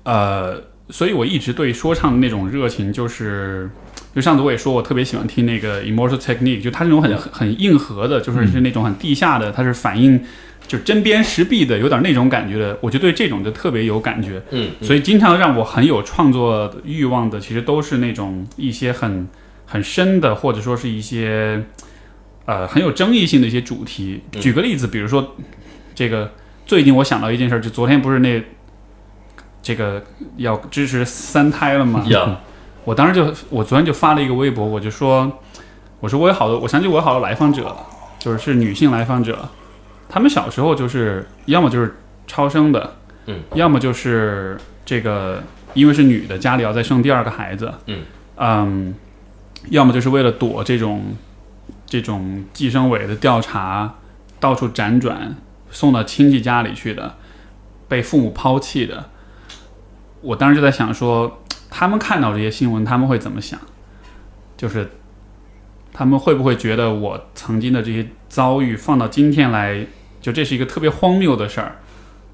[0.03, 3.69] 呃，所以我一直对说唱的那种热情就是。
[4.15, 10.19] 就上次我也说，我特别喜欢听那个 Immortal Technique，就它那种很很硬核的，就是是那种很地下的，它是反映
[10.67, 14.41] 就针砭时弊的，有点那种感觉的，我就对这种就特别有感觉。
[14.49, 19.27] 嗯，所以经常让我很有创作欲望的，其实都是那种一些很
[19.67, 21.63] 很深的，或者说是一些
[22.45, 24.19] 呃很有争议性的一些主题。
[24.33, 25.35] 嗯举个例子，比如说
[25.93, 26.31] 这个
[26.65, 28.41] 最近我想到一件事儿，就昨天不是那
[29.67, 30.01] 这个
[30.37, 32.01] 要支持三胎了吗？
[32.07, 32.39] 呀，
[32.85, 35.29] 我当时就我昨天就发了一个微博，我就说
[35.99, 37.75] 我说我有好多，我想起我有好多来访者，
[38.17, 39.49] 就是是女性来访者，
[40.07, 42.95] 她们小时候就是要么就是超生的，
[43.25, 48.03] 嗯，要么就是这个因为是女的，家里要再生第二个孩子，嗯
[48.37, 48.95] 嗯，
[49.69, 51.13] 要么就是为了躲这种
[51.85, 53.95] 这种计生委的调查，
[54.39, 55.35] 到处辗转
[55.69, 57.15] 送到亲戚家里去的，
[57.89, 59.09] 被父母抛弃的。
[60.27, 63.57] 我当时就在想说，他们看到这些新闻，他们会怎么想？
[64.57, 64.89] 就是
[65.93, 69.87] 他们会不会觉得我曾经的这些遭遇放到今天来，
[70.19, 71.77] 就这是一个特别荒谬的事儿？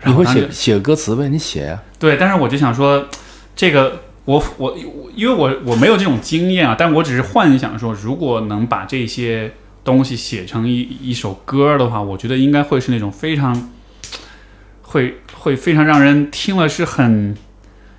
[0.06, 1.30] 你会然后写写个歌词呗？
[1.30, 3.07] 你写呀、对，但是我就想说，
[3.56, 9.53] 这个我我我，因为我我没有这种经验啊，但我只是幻想说，如果能把这些
[9.84, 13.70] 东西写成一一首歌的话，我觉得应该会是那种非常
[14.82, 17.38] 会会非常让人听了是很。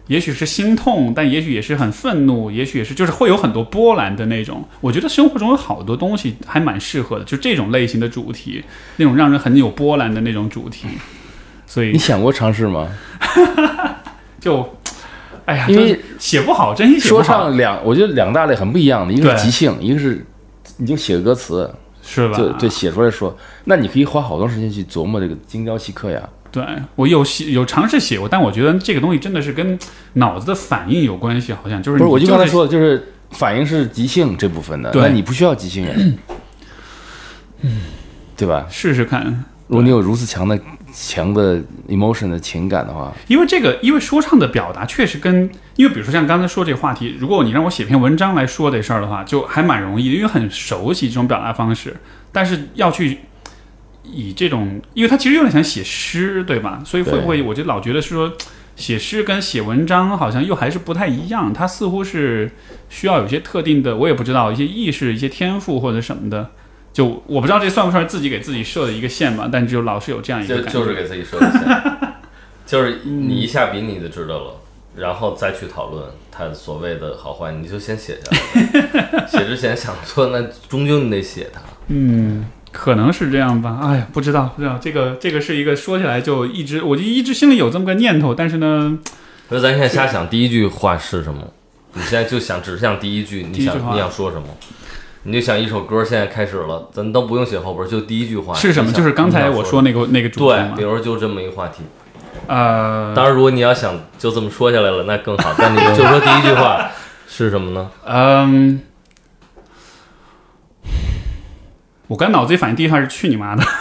[0.07, 4.63] 也许是心痛，但也许也是很愤怒，也许也是就是会有很多波澜的那种。
[4.81, 8.63] 我觉得生活中有好多东西还蛮适合的，就这种类型的主题，
[8.97, 10.87] 那种让人很有波澜的那种主题。
[11.67, 12.87] 所以你想过尝试吗？
[14.39, 14.77] 就，
[15.47, 20.25] 哎呀，因为就是写不好，真心写不说，唱两，我觉得两大类很不一样的，一个是即兴，一个是
[20.77, 21.73] 你就写个歌词，
[22.03, 22.37] 是吧？
[22.37, 26.29] 就对写出来说，那你可以花好多时间去琢磨这个精雕细刻呀。
[26.55, 26.65] 对
[26.95, 29.77] 我有写有尝试写过，但我觉得这个东西真的是跟
[30.13, 35.03] 脑子的反应有关系，好像就是不是，我刚才说的，就是反应是即兴这部分的，对。
[35.03, 35.85] 那你不需要即兴
[37.63, 37.81] 嗯，
[38.37, 38.67] 对吧？
[38.71, 40.57] 试试看，如果你有如此强的
[40.93, 51.97] 强的 emotion 的情感的话，因为这个，因为说唱的表达确实跟，因为比如说像刚才说这个话题，如果你让我写篇文章来说这事儿的话，就还蛮容易的，因为很熟悉这种表达方式，
[52.31, 53.19] 但是要去
[54.05, 56.83] 以这种，因为他其实有点想写诗，对吧？
[56.85, 58.33] 所以会不会，我就老觉得是说。
[58.77, 62.51] 写诗跟写文章好像又还是不太一样，他似乎是
[62.89, 66.51] 需要有些特定的，我也不知道一些意识、一些天赋或者什么的。
[66.93, 70.73] 就我不知道这算不算自己给自己设的一个线吧，但就老是有这样一个感觉。
[70.73, 72.15] 就是给自己设的线，
[72.67, 74.57] 就是你一下笔你就知道了，
[74.97, 79.27] 然后再去讨论它所谓的好坏，你就先写下来。
[79.29, 81.61] 写之前想说，那终究你得写它。
[81.87, 82.45] 嗯，
[82.75, 83.79] 可能是这样吧。
[83.83, 84.77] 哎呀，不知道，不知道。
[84.81, 88.99] 这个这个是一个说起来就一直，我就一直心里有这么个念头，但是呢，
[89.49, 91.41] 所以咱现在瞎想，第一句话是什么？
[91.95, 94.49] 你现在就想，只想第一句，你想你想说什么？
[95.27, 98.93] 你就想一首歌现在开始了，咱都不用写后边，就第一句话是什么？
[98.93, 100.83] 就是刚才我说那个那个主题比。
[100.83, 101.83] 如就这么一个话题。
[102.47, 105.55] 呃，当然，如果你要想就这么说下来了，那更好。
[105.57, 106.91] 但你就说第一句话
[107.27, 107.91] 是什么呢？
[108.05, 108.81] 嗯，
[112.07, 113.63] 我刚脑子里反应第一句话是去你妈的。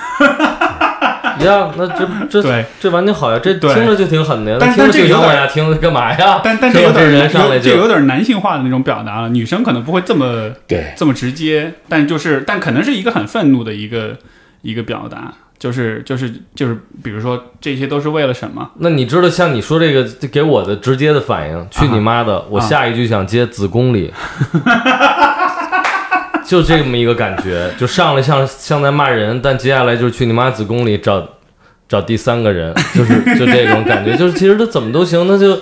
[1.39, 6.39] 呀，那这这对这完全好呀，这听着就挺狠的呀，但那听着就想但这个有点听，干嘛呀？
[6.45, 14.15] 但但这有这有点人上来就有点男性化的那种表达了，女生可能不会这么对，这么直接，但就是但可能是一个很愤怒的一个
[14.61, 18.69] 一个表达，就是就是就是，比如说这些都是为了什么？
[18.77, 22.45] 那你知道，像你说这个给我的直接的反应，去你妈的！
[22.49, 24.13] 我下一句想接子宫里，
[26.53, 31.27] 就这么一个感觉， 就上来像像在骂人，但接下来就是去你妈子宫里找
[31.89, 35.59] 找第三个人， 就是就这种感觉， 就是其实他怎么都行，那就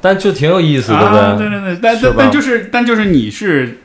[0.00, 1.38] 但就挺有意思的啊，呗。
[1.38, 3.78] 对对对，但但但就是但就是你是，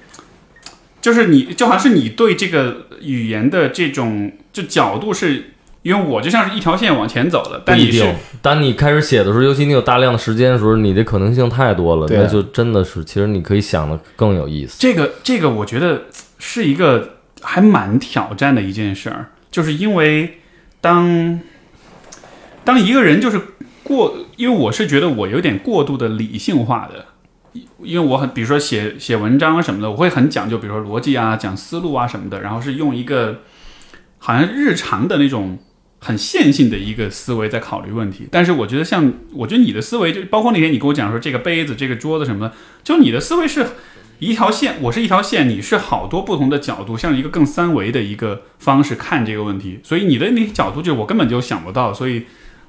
[1.00, 5.52] 就是你就好像是你对这个语言的这种就角度是，
[5.86, 8.12] 因为我就像是一条线往前走的，但你是。
[8.41, 14.78] 当你开始写的时候，尤其你有大量的时间的时候，你的可能性太多了，那就真的是，其实你可以想的更有意思。
[14.80, 16.06] 这个这个，我觉得
[16.40, 20.40] 是一个还蛮挑战的一件事儿，就是因为
[20.82, 21.40] 当
[22.64, 23.40] 当一个人就是
[23.84, 27.06] 过，因为我是觉得我有点过度的理性化的，
[27.84, 33.41] 因为我很比如说写写文章啊什么的，我会很讲究，比如说逻辑啊、讲思路啊什么的，然后是用一个
[34.18, 35.60] 好像日常的那种。
[36.00, 42.54] 很线性的一个思维在考虑问题，但是我觉得像，我觉得你的思维就包括那天你跟我讲说这个杯子、这个桌子什么的，
[42.84, 43.66] 就你的思维是
[44.20, 52.24] 一条线，我是一条线，你是好多不同的角度，像一个更三维的一个方式看这个问题，所以你的那个角度就我根本就想不到，所以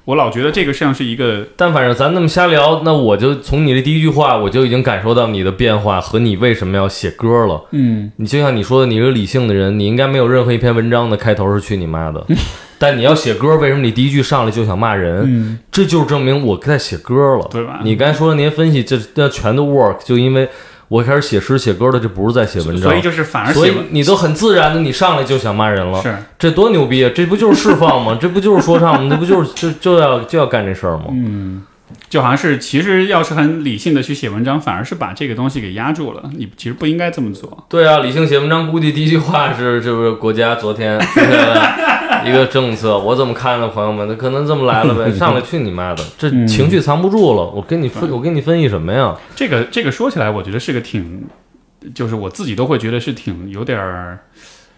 [0.05, 7.67] 我老觉得这个像是一个但反正咱那么瞎聊，那我就从你的第一句话，我就已经感受到你的变化和你为什么要写歌了。
[7.71, 12.25] 嗯，你就像你说的，你是个理性的人，你应该没有任何一篇文章的开头是去你妈的，
[12.79, 15.23] 但你要写歌，为什么你第一句上来就想骂人？
[15.25, 20.47] 嗯，这就是证明我在写歌了，对吧你刚才说的那些分析，这这全都 work，就因为
[20.87, 27.11] 我开始写诗写歌的，这不是在写文章，所以就是反而所以写你都很自然的，你上来就想骂人了，是这多牛逼啊！
[27.13, 28.17] 这不就是释放吗？
[28.21, 29.09] 这不就是说唱吗？
[29.09, 31.05] 这不就是就就要就要干这事儿吗？
[31.11, 31.63] 嗯
[32.09, 36.23] 就好像是其实要是很理性的去写文章，反而是把这个东西给压住了。
[36.37, 37.65] 你其实不应该这么做。
[37.69, 42.97] 对啊，理性写文章，估计第一句话是是不是国家昨天出现了一个政策？
[42.97, 44.07] 我怎么看呢，朋友们？
[44.07, 45.11] 那可能这么来了呗。
[45.17, 47.45] 上来去你妈的，这嗯情绪藏不住了。
[47.45, 49.15] 我跟你分，我跟你分析什么呀？
[49.35, 51.25] 这个这个说起来，我觉得是个挺，
[51.93, 54.19] 就是我自己都会觉得是挺有点儿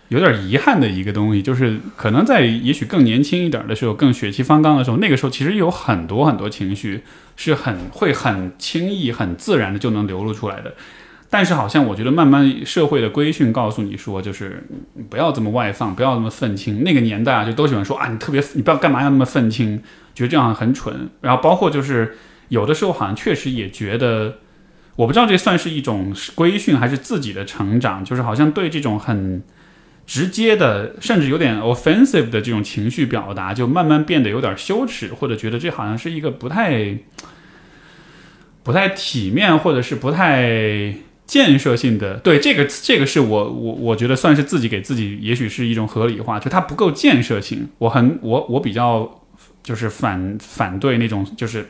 [0.10, 7.02] 有点遗憾的一个东西，就是可能在也许更年轻一点的时候，更血气方刚的时候，那个时候其实有很多很多情绪
[7.36, 10.73] 是很会很轻易、很自然的就能流露出来的。
[11.30, 14.64] 但是好像我觉得慢慢社会的规训告诉你说，就是
[15.10, 16.84] 不要这么外放，不要这么愤青。
[16.84, 19.81] 那个年代啊，就都喜欢说啊，你特别你不要干嘛要那么愤青，
[20.14, 21.10] 觉得这样很蠢。
[21.22, 22.18] 然后包括就是
[22.48, 24.38] 有的时候好像确实也觉得。
[24.95, 29.41] 我不知道这算是一种规训还是自己的成长，就是好像对这种很
[30.10, 36.98] 直接的，甚至有点 offensive 的这种情绪表达，就慢慢变得有点羞耻，或者觉得这好像是一个不太
[38.64, 40.95] 不太体面，或者是不太
[41.27, 42.15] 建设性的。
[42.15, 47.69] 对，这个这个是我我我觉得算是自己给自己，也许是一种合理化，就它不够建设性。
[47.77, 49.22] 我很我我比较
[49.61, 51.68] 就是反反对那种就是。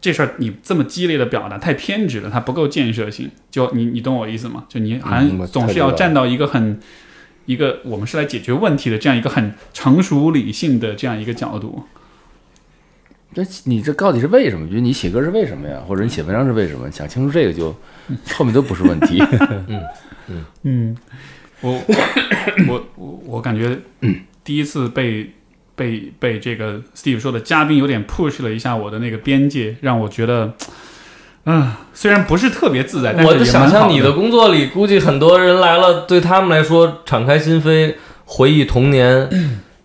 [0.00, 3.28] 这事儿你这么激烈的表达太偏执了，它不够建设性。
[3.50, 4.64] 就你你懂我意思吗？
[4.68, 6.78] 就你好嗯我像总是要站到一个很
[7.48, 11.84] 一个我们是来解决问题的这样一个很成熟理性的这样一个角度。
[13.32, 14.68] 这你这到底是为什么？
[14.68, 15.82] 比如你写歌是为什么呀？
[15.88, 16.90] 或者你写文章是为什么？
[16.90, 17.74] 想清楚这个就
[18.36, 19.18] 后面都不是问题。
[20.62, 20.94] 嗯，
[21.62, 21.72] 我
[22.68, 23.78] 我我我感觉
[24.44, 25.30] 第一次被
[25.74, 30.54] 被被这个 Steve 说的嘉宾有点 push 了一下我的那个边界，让我觉得，
[31.50, 37.94] 嗯、虽然不是特别自在，但是我想象你的工作里，估计很多人来了，对他们来说，敞开心扉，
[38.26, 39.26] 回忆童年，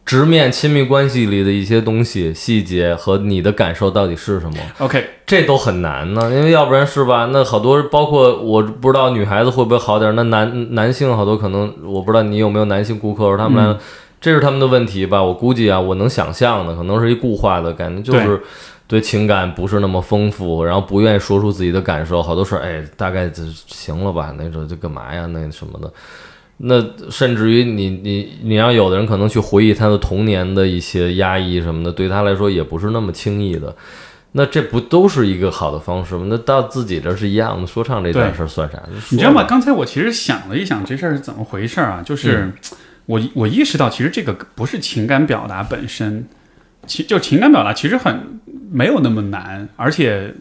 [0.05, 6.29] 直面亲密关系里的一些东西、细节和你的感受到底是什么，OK，这都很难呢。
[6.29, 7.29] 因为要不然是吧？
[7.31, 13.79] 那好多包括我不知道女孩子会不会好点，那男男性好多可能我不知道你有没有男性顾客，他们来了。
[14.19, 15.21] 这是他们的问题吧？
[15.21, 18.41] 我估计啊，我能想象的，可能是一固化的感觉，就是
[18.87, 25.91] 对情感不是那么丰富，然后不愿意说出自己的感受，好多事儿，哎，大概就行了吧，那种就干嘛呀，那什么的。
[26.57, 33.75] 那甚至于你你你让有的人可能去回忆他的童年的一些压抑什么的，对他来说也不是那么轻易的。
[34.33, 36.25] 那这不都是一个好的方式吗？
[36.27, 38.81] 那到自己这儿是一样的，说唱这件事儿算啥？
[39.11, 39.43] 你知道吗？
[39.47, 42.01] 刚才我其实想了一想，这事儿是怎么回事儿啊？
[42.03, 42.51] 就是、
[43.05, 46.25] 我我意识到，其实这个不是情感表达本身，
[46.87, 48.39] 其就情感表达其实很
[48.73, 50.33] 没有那么难，而且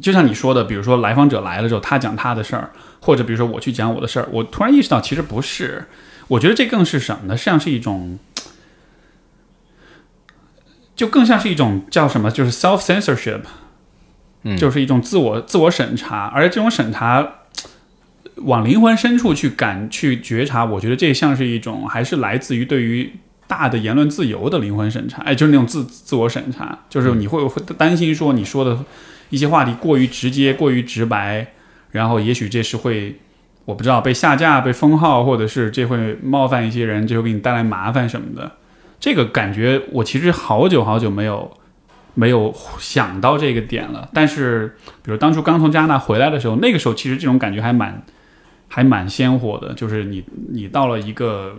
[0.00, 5.84] 就像你说的，比如说来访者来了之后，他讲他的事儿，或者比如说我去讲我的事儿，我突然意识到其实不是，
[6.28, 7.36] 我觉得这更是什么呢？
[7.36, 8.18] 实际上是一种。
[10.94, 13.40] 就更像是一种叫什么，就是 self censorship，
[14.44, 17.26] 嗯就是一种自我自我审查，而这种审查
[18.36, 23.10] 往灵魂深处去感去觉察，我觉得这像是一种还是来自于对于
[23.52, 28.82] 大的言论自由的灵魂审查，哎，就是那种自自我审查，就是你会会担心说你说的
[29.28, 31.52] 一些话题过于直接、过于直白，
[31.90, 33.20] 然后也许这是会
[33.66, 38.52] 我不知道被下架、被封号，或者是这会冒犯一些人，这会给你带来麻烦什么的。
[38.98, 41.52] 这个感觉我其实好久好久没有
[42.14, 44.08] 没有想到这个点了。
[44.14, 48.02] 但是，比如当初刚从加拿大回来的时候，那个时候其实这种感觉还蛮
[48.68, 49.74] 还蛮鲜活的。
[49.74, 51.56] 就是你你到了一个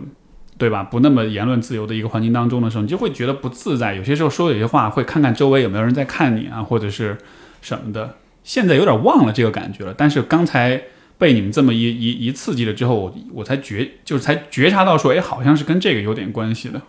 [0.56, 3.94] 对吧不那么言论自由的一个环境当中的时候，你就会觉得不自在。
[3.94, 7.18] 有些时候说有些话会看看周围有没有人在看你啊，或者是
[7.60, 8.16] 什么的。
[8.42, 10.82] 现在有点忘了这个感觉了，但是刚才
[11.16, 16.82] 被你们这么一一一刺激了之后，我我才觉就是才觉察到说，哎，好像是跟这个有点关系的。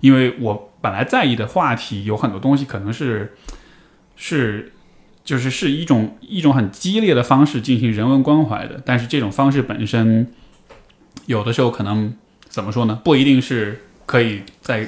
[0.00, 3.34] 因为我本来在意的话题有很多东西，可能是
[4.16, 4.72] 是
[5.24, 10.32] 就是是一种一种很激烈的方式进行人文关怀的，但是这种方式本身
[11.26, 12.14] 有的时候可能
[12.50, 13.00] 怎么说呢？
[13.02, 14.86] 不一定是可以在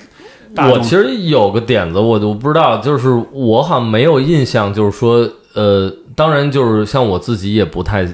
[0.56, 8.06] 我其实有个点子，我我不知道，就是我好像没有印象，就是说，呃，当然就是像我自己也不太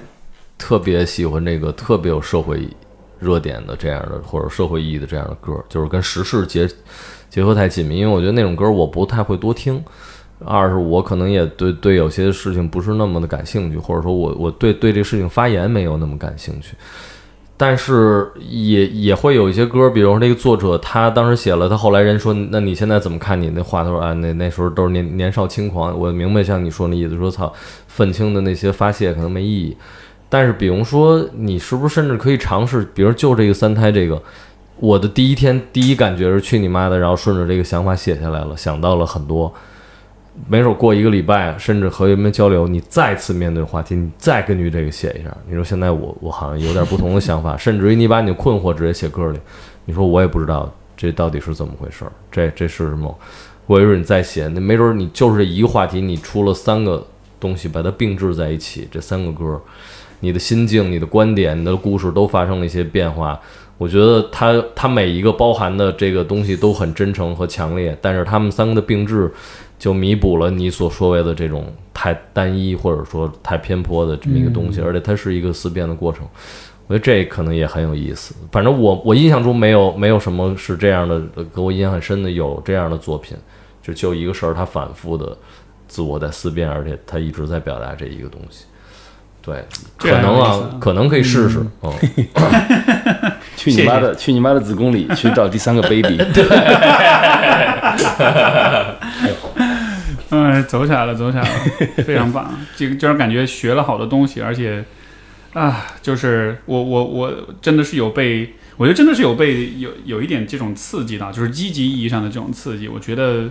[0.56, 2.68] 特别喜欢这个特别有社会
[3.18, 6.68] 热点的这样的或者社会意义的这样的歌，就是跟时事结
[7.28, 9.82] 结合太紧密，因为我觉得那种歌我不太会多听。
[10.44, 16.76] 二是我可能也对对有些事情不是那么的感兴趣，或者说我我对对这事情发言没有那么感兴趣。
[17.60, 23.82] 但是也也会有一些歌，比如说这个作者他当时写了，他后来人说，那你现在怎么看你那话？
[23.82, 25.98] 他说啊，那那时候都是年年少轻狂。
[25.98, 27.52] 我明白像你说那意思，说操，
[27.88, 29.76] 愤青的那些发泄可能没意义。
[30.28, 34.22] 但是比如说，你是不是甚至可以尝试，比如就这个三胎这个，
[34.76, 39.52] 我的第一天第一感觉是去你妈的，然后顺着这个想法写下来了，想到了很多。
[40.46, 45.36] 没准过一个礼拜，甚至和人们交流，你再次面对话题，你再根据这个写一下。
[45.48, 49.38] 你说现在我我好像有点不同的想法，甚至于你把你的困惑直接写歌里。
[49.84, 53.12] 你说我也不知道这到底是怎么回事儿，这这是什么？
[53.66, 57.04] 过一会儿你再写，那没准你就是一个话题，你出了三个
[57.40, 59.60] 东西，把它并置在一起，这三个歌，
[60.20, 63.38] 你的心境、你的观点、你的故事都发生了一些变化。
[63.76, 69.30] 我觉得它它每一个包含的这个东西都很真诚和强烈，但是他们三个的并置。
[69.78, 76.26] 就弥补了你所说谓的这种太单一或者说太偏颇的这么一个东西，而且它是一个思辨的过程。
[76.86, 78.34] 我觉得这可能也很有意思。
[78.50, 81.20] 反正我我印象中没有没有什么是这样的，
[81.54, 83.36] 给我印象很深的有这样的作品，
[83.82, 85.36] 就就一个事儿，他反复的
[85.86, 88.64] 自我在思辨，而且他一直在表达这一个东西。
[89.42, 89.64] 对，
[89.96, 91.60] 可能啊，可能可以试试。
[91.82, 91.92] 嗯，
[93.56, 96.18] 去你妈的，去你妈的子宫里去找第三个 baby。
[100.30, 101.48] 嗯，走起来了，走起来了，
[102.04, 102.54] 非常棒。
[102.76, 104.84] 这个就是感觉学了好多东西，而且
[105.54, 107.32] 啊，就是我我我
[107.62, 112.86] 真的是有被，我觉得真的是有被有有一点这种刺激到，就是积极意义上的这种刺激。
[112.86, 113.48] 我觉得，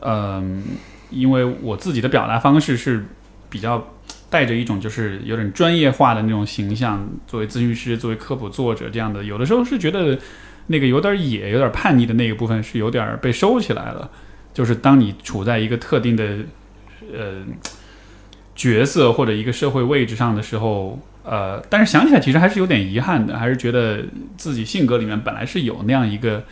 [0.00, 0.64] 嗯，
[1.10, 3.06] 因为我自己的表达方式是
[3.48, 3.94] 比较
[4.28, 10.18] 带着一种就是有点专业化的那种形象，作为咨询师，作为科普作者这样的，有的时候是觉得
[10.66, 14.10] 那个有点野、有点叛逆的那个部分是有点被收起来了。
[14.56, 16.24] 就是当你处在一个特定的
[17.12, 17.42] 呃
[18.54, 24.02] 角色或者一个社会位置上的时候，呃，但是想起来其实还是有点遗憾的，还是觉得
[24.38, 26.42] 自己性格里面本来是有那样一个，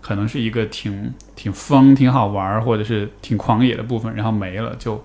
[0.00, 4.74] 可能是一个挺挺疯、挺好玩或者是挺狂野的部分，然后没了。
[4.76, 5.00] 就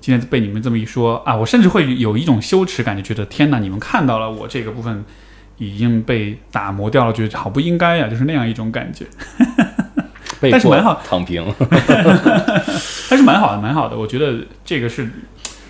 [0.00, 5.04] 今天被你们这么一说啊，我甚至会有一种羞耻感，就觉得天哪，你们看到了我这个部分
[5.58, 9.04] 已经被打磨掉了，觉得好不应该呀，就是那样一种感觉。
[10.40, 11.44] 但是蛮好，躺平，
[13.08, 13.96] 还是蛮好的，蛮好的。
[13.96, 14.34] 我觉得
[14.64, 15.08] 这个是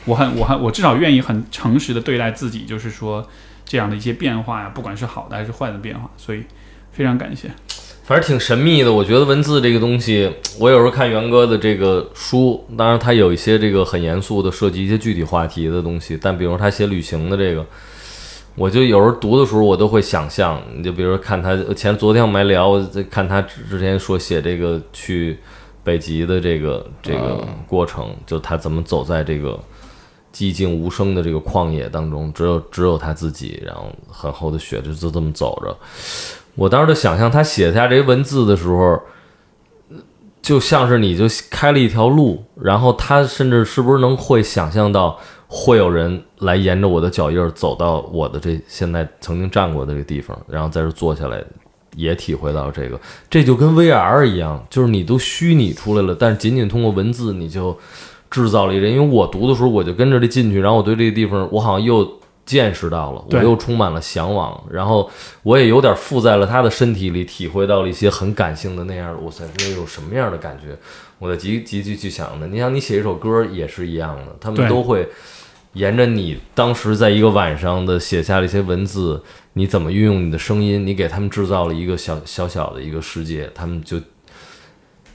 [0.05, 3.26] 我很，我很，我至少愿意很诚实的对待自己，就是说
[3.64, 6.43] 这样的一些变化呀，不管是好的还是坏的变化，所以
[6.93, 7.51] 非常感谢。
[8.05, 17.64] 反正挺神秘的，我觉得文字这个东西，我有时候看元哥的这个书，当然他有一些这个很严肃的涉及一些具体话题的东西，但比如他写旅行的这个。
[18.57, 25.39] 我就有时候读的时候，我都会想象，你就比如说看他前昨天我们还聊，在看他之前说写这个去
[25.85, 29.61] 北极的这个这个过程，就他怎么走在这个
[30.33, 35.77] 寂静无声的这个旷野当中，只有只有他自己，然后很厚的雪就就这么走着。
[36.55, 38.99] 我当时就想象他写下这些文字的时候，
[40.41, 45.20] 就像是你就开了一条路，然后他甚至是不是能会想象到。
[45.48, 51.40] 会有人来沿着我的脚印走到我的这现在曾经站过的这个地方，然后在这坐下来，
[51.94, 53.01] 也体会到这个。
[53.31, 57.78] 这就跟 VR 一样，就是你都虚拟出来了，但是仅仅通过文字，你就
[58.28, 58.93] 制造了一人。
[58.93, 62.06] 因为我读的时候，我就跟着这进去，然后我对这个地方，我好像又
[62.44, 65.09] 见识到了，我又充满了向往，然后
[65.44, 69.16] 我也有点附在了他的身体里，体会到了一些很感性的那样。
[69.23, 70.77] 我塞，那有什么样的感觉？
[71.18, 72.48] 我在急急急去想的。
[72.48, 75.09] 你想，你写一首歌也是一样的，他们都会。
[75.77, 79.23] 沿着你当时在一个晚上的写下了一些文字，
[79.53, 80.86] 你怎么运用你的声音？
[80.86, 84.01] 你给他们制造了一个小小小的一个世界，他们就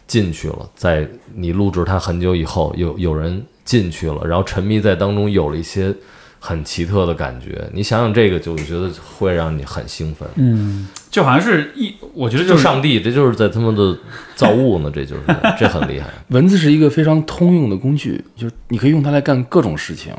[0.05, 0.69] 进去了。
[0.75, 5.91] 在你录制它很久以后，有有人进去了，然后沉迷在当中，有了一些
[6.39, 7.67] 很奇特的感觉。
[7.73, 10.29] 你想想这个，就觉得会让你很兴奋。
[10.35, 13.97] 嗯，就好像是一，我觉得就是上帝，这就是在他们的
[14.35, 15.21] 造物呢，这就是
[15.57, 16.07] 这很厉害。
[16.29, 20.13] 文字是一个非常通用的工具，就是你可以用它来干各种事情。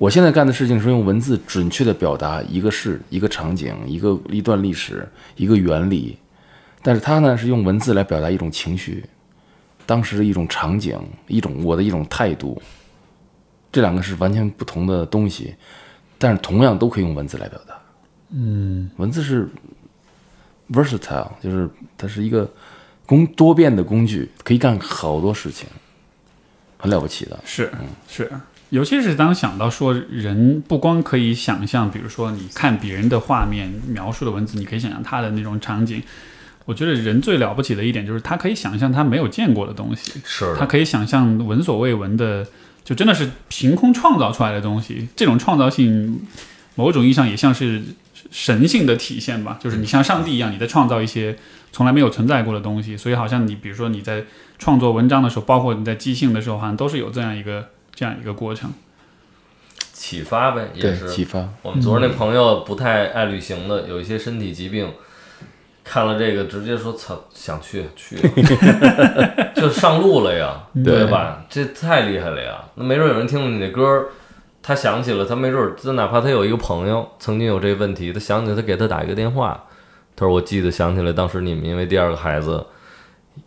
[0.00, 5.06] 我现在干的事情是用文字准确的表达一个事、一个场景、一个一段历史、
[5.36, 6.16] 一个原理，
[6.80, 9.04] 但是他呢是用文字来表达一种情绪，
[9.84, 12.60] 当时的一种场景、一种我的一种态度，
[13.70, 15.54] 这两个是完全不同的东西，
[16.16, 17.78] 但是同样都可以用文字来表达。
[18.30, 19.50] 嗯，文字是
[20.70, 21.68] versatile，就是
[21.98, 22.50] 它是一个
[23.04, 25.68] 工多变的工具，可以干好多事情，
[26.78, 27.38] 很了不起的。
[27.44, 28.32] 是，嗯是。
[28.70, 36.02] 尤其是当想到说人不光可以想象，比如说你看别人的画面描述的文字，你可以想象他的那种场景。
[36.66, 42.46] 我觉得人最了不起的一点就是他可以想象他没有见过的东西，是他可以想象闻所未闻的，
[42.84, 45.08] 就真的是凭空创造出来的东西。
[45.16, 46.20] 这种创造性，
[46.76, 47.82] 某种意义上也像是
[48.30, 51.36] 神性的体现吧，就是你像上帝一样，你在创造一些
[51.72, 54.22] 从来没有存在过的东西，所以好像你比如说你在
[54.58, 57.70] 创作文章的时候，包括你在即兴的时候，好像都是有这样一个
[58.00, 58.72] 这样一个过程。
[59.92, 61.46] 启发呗，也，是启发。
[61.60, 64.90] 我们昨儿那朋友不太爱旅行的，有一些身体疾病，
[65.84, 68.16] 看了这个直接说操，想去去，
[69.54, 71.44] 就上路了呀，对吧？
[71.50, 72.64] 这太厉害了呀！
[72.76, 74.08] 那没准有人听了你那歌儿，
[74.62, 79.62] 他想起了，他没准儿，就哪怕他有一个朋友曾经有这个问题，他想起来，他给他打一个电话，
[80.16, 82.64] 他说我记得想起来，当时你们因为第二个孩子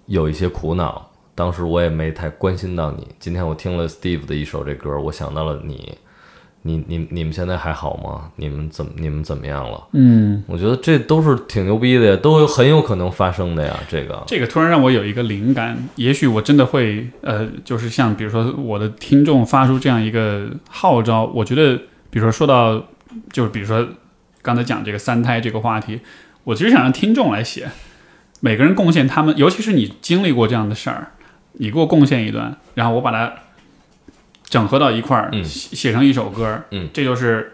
[0.05, 3.07] 有一些苦恼，当时我也没太关心到你。
[3.19, 5.97] 今天我听了 Steve 的一首这歌，我想到了你。
[6.65, 8.31] 你你你们现在还好吗？
[8.37, 9.85] 你们怎么你们怎么样了？
[9.91, 13.77] 嗯，我觉得这都是挺牛逼的呀，都有很有可能发生的呀。
[13.89, 21.75] 这个这个突然让我有一个灵感，也许我真的会呃，就是像比如说我的听众发出这样一个号召，我觉得
[22.09, 22.81] 比如说说到
[23.33, 23.85] 就是比如说
[24.41, 25.99] 刚才讲这个三胎这个话题，
[26.45, 27.69] 我其实想让听众来写，
[28.39, 31.11] 每个人贡献他们，尤其是你经历过这样的事儿，
[31.53, 33.33] 你给我贡献一段，然后我把它
[34.43, 37.53] 整合到一块儿，嗯写写成一首歌，嗯，这就是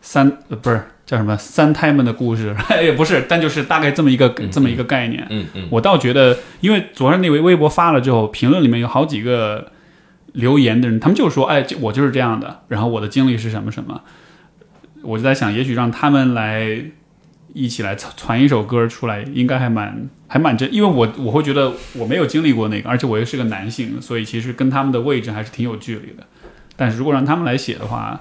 [0.00, 5.26] 三呃不是叫什么三胎们的故事， 也不是，但就是大概这么一个、这么一个概念。
[5.30, 9.72] 嗯嗯我倒觉得，因为昨天那位微博发了之后，评论里面有好几个
[10.32, 14.02] 留言的人，他们就说：“哎，我就是这样的，然后我的经历是什么什么。”
[15.02, 16.82] 我就在想，也许让他们来
[17.54, 26.22] 一起来传传一首歌出来，应该还蛮还蛮真，因为我我会觉得我没有经历过那个，而且我又是个男性，所以其实跟他们的位置还是挺有距离的。
[26.76, 28.20] 但是如果让他们来写的话，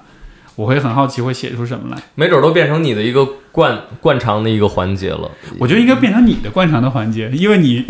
[0.55, 2.01] 我会很好奇会写出什么来。
[2.15, 5.29] 没准都变成你的一个惯惯常的一个环节了。
[5.59, 7.85] 我觉得应该变成你的惯常的环节，因为你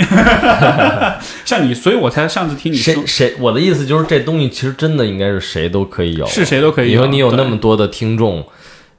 [1.46, 6.94] 像你，所以我才上次听你说谁谁，我的意思就是这东西其实真的应该是谁都可以有，是谁都可以有。
[6.94, 8.46] 你说你有那么多的听众，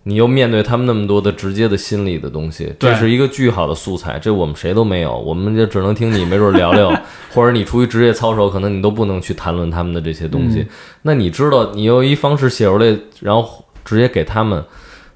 [0.05, 4.19] 你又面对他们那么多的直接的心理的东西，这是一个巨好的素材。
[4.19, 6.91] 这我们谁都没有，我们就只能听你没准聊聊，
[7.35, 10.67] 或者你出于职业操守，可能你都不能去谈论他们的这些东嗯西。
[11.03, 14.65] 那你知道，你用一方式写出来，然后直接给他们，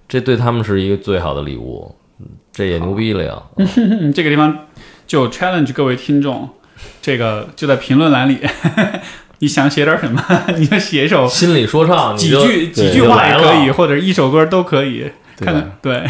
[0.09, 1.95] 这对他们是一个最好的礼物，
[2.53, 3.43] 这也牛逼了呀！
[3.57, 4.67] 嗯， 这个地方
[5.07, 6.49] 就 challenge 各位听众，
[7.01, 8.39] 这个就在评论栏里，
[9.43, 10.23] 你想写点什么，
[10.57, 15.11] 你就写一首心理说唱，几句几句话也可以，或者一首歌都可以。
[15.37, 16.07] 对看看，对，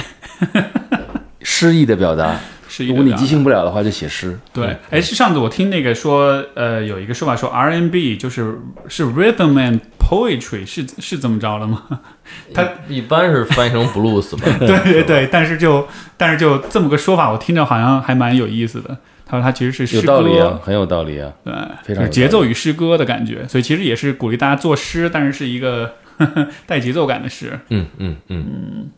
[1.41, 2.37] 诗意的表达，
[2.69, 4.39] 是如果你即兴不了的话，就写诗。
[4.53, 11.85] 对，哎，是上次我听那个说，呃，有一个说法说 R&B 就是是 rhythm and poetry，是是这么着了吗？
[12.53, 14.45] 它一般是翻译成 blues 吧？
[14.61, 15.89] 对对对，但是就
[16.19, 18.99] 但是就这么个说法，我听着好像还蛮有意思的。
[19.33, 21.33] 他说他其实是诗有歌，道理啊，很有道理啊。
[21.43, 21.55] 对，
[21.85, 27.59] 非常有有节奏与诗歌的感觉，所以其实也是鼓励大家作诗，但是是一个呵 呵带节奏感的诗。
[27.71, 28.91] 嗯嗯嗯，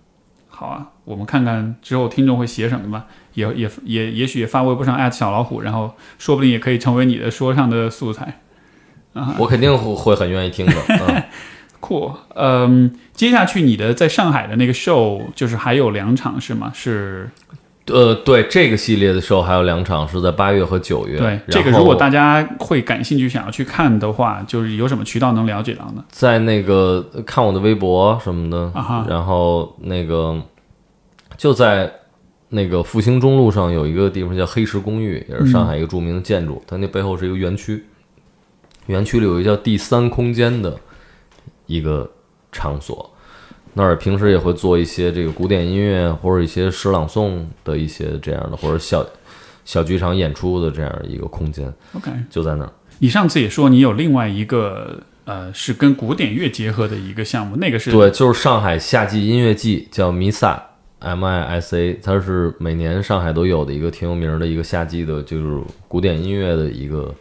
[0.48, 8.40] 好啊，我们看看之后听众会写什么吧，也也也也许也发微博上艾特小老虎，然后说不定也可以成为你的说唱的素材。
[9.12, 10.72] 啊我肯定会会很愿意听的。
[11.06, 11.22] 嗯，
[11.78, 16.72] 酷，嗯，接下去你的在上海的那个 show 就是还有两场是吗？
[16.74, 17.30] 是
[17.86, 21.18] 呃，对，这个系列的 show 还有两场是在八月和九月。
[21.18, 26.02] 对这个，如果大家会感兴趣想要去看的话，就是有什么渠道能了解到呢？
[26.08, 30.40] 在那个看我的微博什么的，啊哈然后那个
[31.36, 31.92] 就在
[32.48, 37.84] 那个复兴中路上有一个地方叫黑石公寓，也是上海一个著名的建筑，它那背后是一个园区，
[38.86, 40.74] 园区里有一个叫第三空间的
[41.66, 42.10] 一个
[42.50, 43.10] 场所。
[43.76, 49.04] 那儿平时也会做一些这个古典音乐或者一些诗朗诵的一些这样的，或者小
[49.64, 52.72] 小剧场演出的这样一个空间，OK，就在那儿。
[53.00, 60.62] 你上次也说你有另外一个呃是跟古典乐结合的一个项目，那个是对，就是上海夏季音乐季，叫弥撒
[61.00, 67.12] M I S A，它是每年上海都有的一个挺有名的一个夏季的，就是古典音乐的一个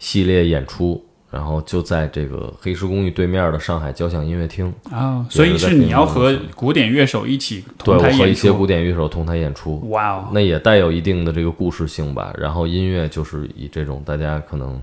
[0.00, 1.06] 系列演出。
[1.30, 8.66] 然后就在这个黑石公寓对面的上海交响音乐厅，啊、所以是你要和古典乐手一起同台演出，对和一些古。
[8.66, 12.32] 典乐手同台演出，哇哦，那也带有一定的这个故事性吧。
[12.38, 14.80] 然后音乐就是以这种大家可能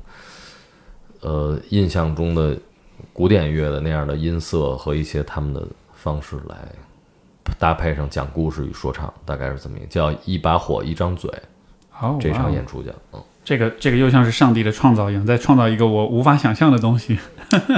[1.21, 2.57] 呃印象中的
[3.13, 6.55] 古典乐的那样的音色和一些他们的方式来
[7.57, 11.31] 搭配上讲故事与说唱，大概是这么一个叫一把火一张嘴
[12.01, 12.91] 哦，这场演出叫。
[13.13, 17.17] 嗯这个这个又像是上帝的创造一样，在创造一个我无法想象的东西。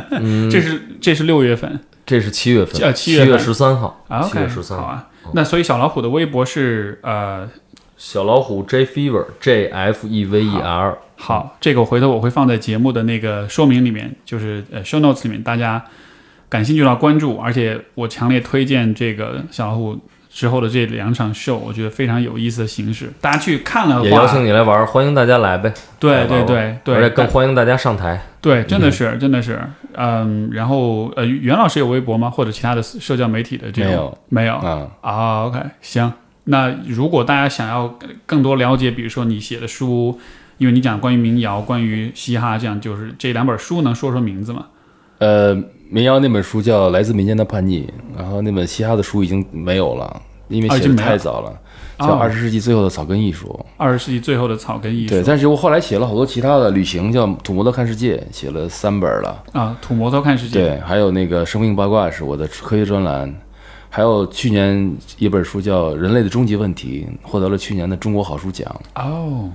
[0.09, 4.83] 嗯 这是这是六月份这是七月份，呃七月十三号，啊七月十三号。
[4.83, 5.07] 好啊。
[5.35, 7.47] 那所以小老虎的微博是呃
[7.97, 15.85] 小老虎 J Fever J F E V E R，好，这个我回头我会放在节目的那个说明里面，就是呃 show notes 里面，大家
[16.49, 19.99] 感兴趣的话关注，而且我强烈推荐这个小老虎
[20.39, 25.73] 之后的这两场秀，我觉得非常有意思的形式，大家去看了的也邀请，你来玩，欢迎大家来呗。
[25.99, 28.17] 对对对对，而且更欢迎大家上台。
[28.39, 29.59] 对，真的是真的是，
[29.95, 32.29] 嗯，然后呃，袁老师有微博吗？
[32.29, 36.09] 或者其他的社交媒体的这种没有没有啊，啊？OK，行，
[36.45, 37.93] 那如果大家想要
[38.25, 40.17] 更多了解，比如说你写的书，
[40.57, 44.67] 因为你讲关于民谣、关于嘻哈这样，就是这两本书，能说说名字吗？
[45.17, 45.53] 呃，
[45.89, 47.81] 民谣那本书叫《来自民间的叛逆》，
[48.17, 51.59] 然后那本嘻哈的书已经没有了，因为写的太早了，
[51.99, 53.47] 叫《哦二十世纪最后的草根艺术》。
[53.77, 59.43] 二十世纪最后的草根艺术对，但是我后来写了好多其他的旅行，叫《土摩托看世界》，写了三本了。
[59.53, 63.33] 啊，土摩托看世界，对，还有那个生命八卦是我的科学专栏，
[63.89, 68.69] 还有去年一本书叫《人类的终极问题》，获得了去年的中国好书奖。
[68.95, 69.49] 哦，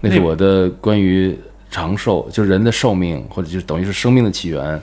[0.00, 1.38] 那是我的关于
[1.70, 4.80] 长寿，就是人的寿命，或者就是等于是生命的起源，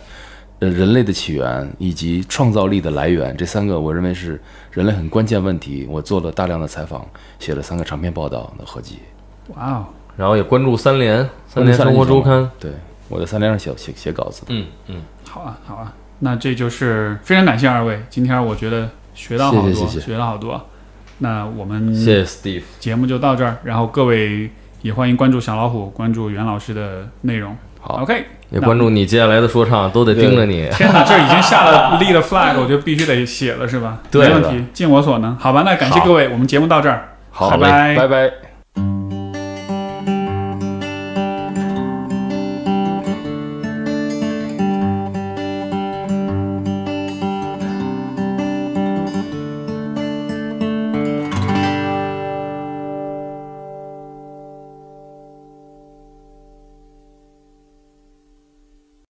[0.62, 4.40] 呃，人类的起源以及创造力的来源，这三个我认为是
[4.72, 5.88] 人类很关键问题。
[5.90, 7.04] 我做了大量的采访，
[7.40, 9.00] 写了三个长篇报道的合集。
[9.56, 9.86] 哇哦，
[10.16, 12.48] 然后也关注三联、三联生活周刊。
[12.60, 12.72] 对，
[13.10, 14.48] 我在三联上写写写稿子的。
[14.50, 20.64] 嗯嗯，好啊，好啊，那这就是非常感谢二位，今天我觉得学到好多，谢谢谢谢学到好多。
[21.18, 22.64] 那我们谢谢 Steve。
[22.80, 24.52] 节目就到这儿，然后各位
[24.84, 27.58] 也欢迎关注小老虎，关注袁老师的内容。
[27.80, 30.70] 好 OK，也关注你接下来的说唱，都得盯着你。
[30.72, 33.98] 天哪，这已经下了立了 flag，我觉得必须得写了，是吧？
[34.12, 35.36] 对没问题，尽我所能。
[35.38, 38.51] 好吧，那感谢各位，我们节目到这儿，好拜拜拜拜。